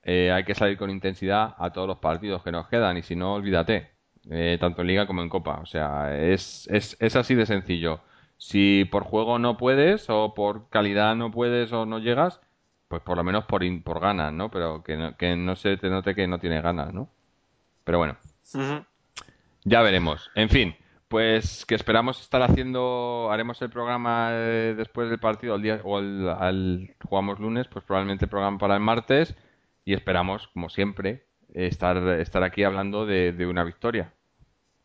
eh, 0.01 0.31
hay 0.31 0.43
que 0.43 0.55
salir 0.55 0.75
con 0.75 0.89
intensidad 0.89 1.53
a 1.59 1.71
todos 1.71 1.87
los 1.87 1.99
partidos 1.99 2.41
que 2.41 2.51
nos 2.51 2.67
quedan 2.67 2.97
y 2.97 3.03
si 3.03 3.15
no, 3.15 3.35
olvídate. 3.35 3.91
Eh, 4.31 4.57
tanto 4.59 4.81
en 4.81 4.87
Liga 4.87 5.05
como 5.05 5.21
en 5.21 5.29
Copa. 5.29 5.59
O 5.61 5.67
sea, 5.67 6.17
es, 6.19 6.67
es, 6.71 6.97
es 6.99 7.15
así 7.15 7.35
de 7.35 7.45
sencillo. 7.45 8.01
Si 8.37 8.85
por 8.85 9.03
juego 9.03 9.37
no 9.37 9.55
puedes 9.55 10.09
o 10.09 10.33
por 10.33 10.67
calidad 10.69 11.15
no 11.15 11.29
puedes 11.29 11.71
o 11.71 11.85
no 11.85 11.99
llegas 11.99 12.41
pues 12.93 13.01
por 13.01 13.17
lo 13.17 13.23
menos 13.23 13.45
por, 13.45 13.63
por 13.81 13.99
ganas, 13.99 14.31
¿no? 14.31 14.51
Pero 14.51 14.83
que 14.83 14.95
no, 14.95 15.17
que 15.17 15.35
no 15.35 15.55
se 15.55 15.77
te 15.77 15.89
note 15.89 16.13
que 16.13 16.27
no 16.27 16.37
tiene 16.37 16.61
ganas, 16.61 16.93
¿no? 16.93 17.09
Pero 17.83 17.97
bueno, 17.97 18.17
ya 19.63 19.81
veremos. 19.81 20.29
En 20.35 20.47
fin, 20.47 20.75
pues 21.07 21.65
que 21.65 21.73
esperamos 21.73 22.21
estar 22.21 22.43
haciendo, 22.43 23.29
haremos 23.31 23.59
el 23.63 23.71
programa 23.71 24.29
eh, 24.33 24.75
después 24.77 25.09
del 25.09 25.17
partido, 25.17 25.55
al 25.55 25.63
día, 25.63 25.81
o 25.83 25.97
al, 25.97 26.95
jugamos 27.03 27.39
lunes, 27.39 27.67
pues 27.67 27.83
probablemente 27.83 28.25
el 28.25 28.29
programa 28.29 28.59
para 28.59 28.75
el 28.75 28.79
martes 28.79 29.35
y 29.85 29.95
esperamos, 29.95 30.49
como 30.49 30.69
siempre, 30.69 31.25
estar, 31.51 31.97
estar 32.19 32.43
aquí 32.43 32.63
hablando 32.63 33.07
de, 33.07 33.31
de 33.31 33.47
una 33.47 33.63
victoria, 33.63 34.13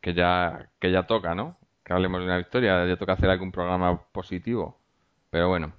que 0.01 0.15
ya, 0.15 0.71
que 0.79 0.91
ya 0.91 1.03
toca, 1.03 1.35
¿no? 1.35 1.59
Que 1.83 1.93
hablemos 1.93 2.21
de 2.21 2.25
una 2.25 2.37
victoria, 2.37 2.87
ya 2.87 2.97
toca 2.97 3.13
hacer 3.13 3.29
algún 3.29 3.51
programa 3.51 4.01
positivo. 4.11 4.79
Pero 5.29 5.47
bueno, 5.47 5.73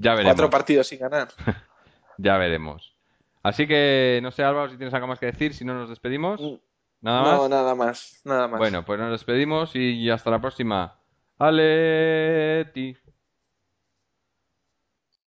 ya 0.00 0.12
veremos. 0.12 0.32
Cuatro 0.32 0.50
partidos 0.50 0.88
sin 0.88 0.98
ganar. 0.98 1.28
ya 2.18 2.36
veremos. 2.38 2.96
Así 3.42 3.66
que 3.66 4.20
no 4.22 4.30
sé, 4.30 4.42
Álvaro, 4.42 4.70
si 4.70 4.76
tienes 4.76 4.94
algo 4.94 5.06
más 5.06 5.18
que 5.18 5.26
decir, 5.26 5.54
si 5.54 5.64
no 5.64 5.74
nos 5.74 5.88
despedimos. 5.88 6.40
Mm. 6.40 6.54
¿Nada 7.02 7.22
más? 7.22 7.38
No, 7.38 7.48
nada 7.48 7.74
más, 7.74 8.20
nada 8.24 8.48
más. 8.48 8.58
Bueno, 8.58 8.84
pues 8.84 8.98
nos 8.98 9.10
despedimos 9.10 9.74
y 9.74 10.10
hasta 10.10 10.30
la 10.30 10.40
próxima. 10.40 10.98
Aleti. 11.38 12.96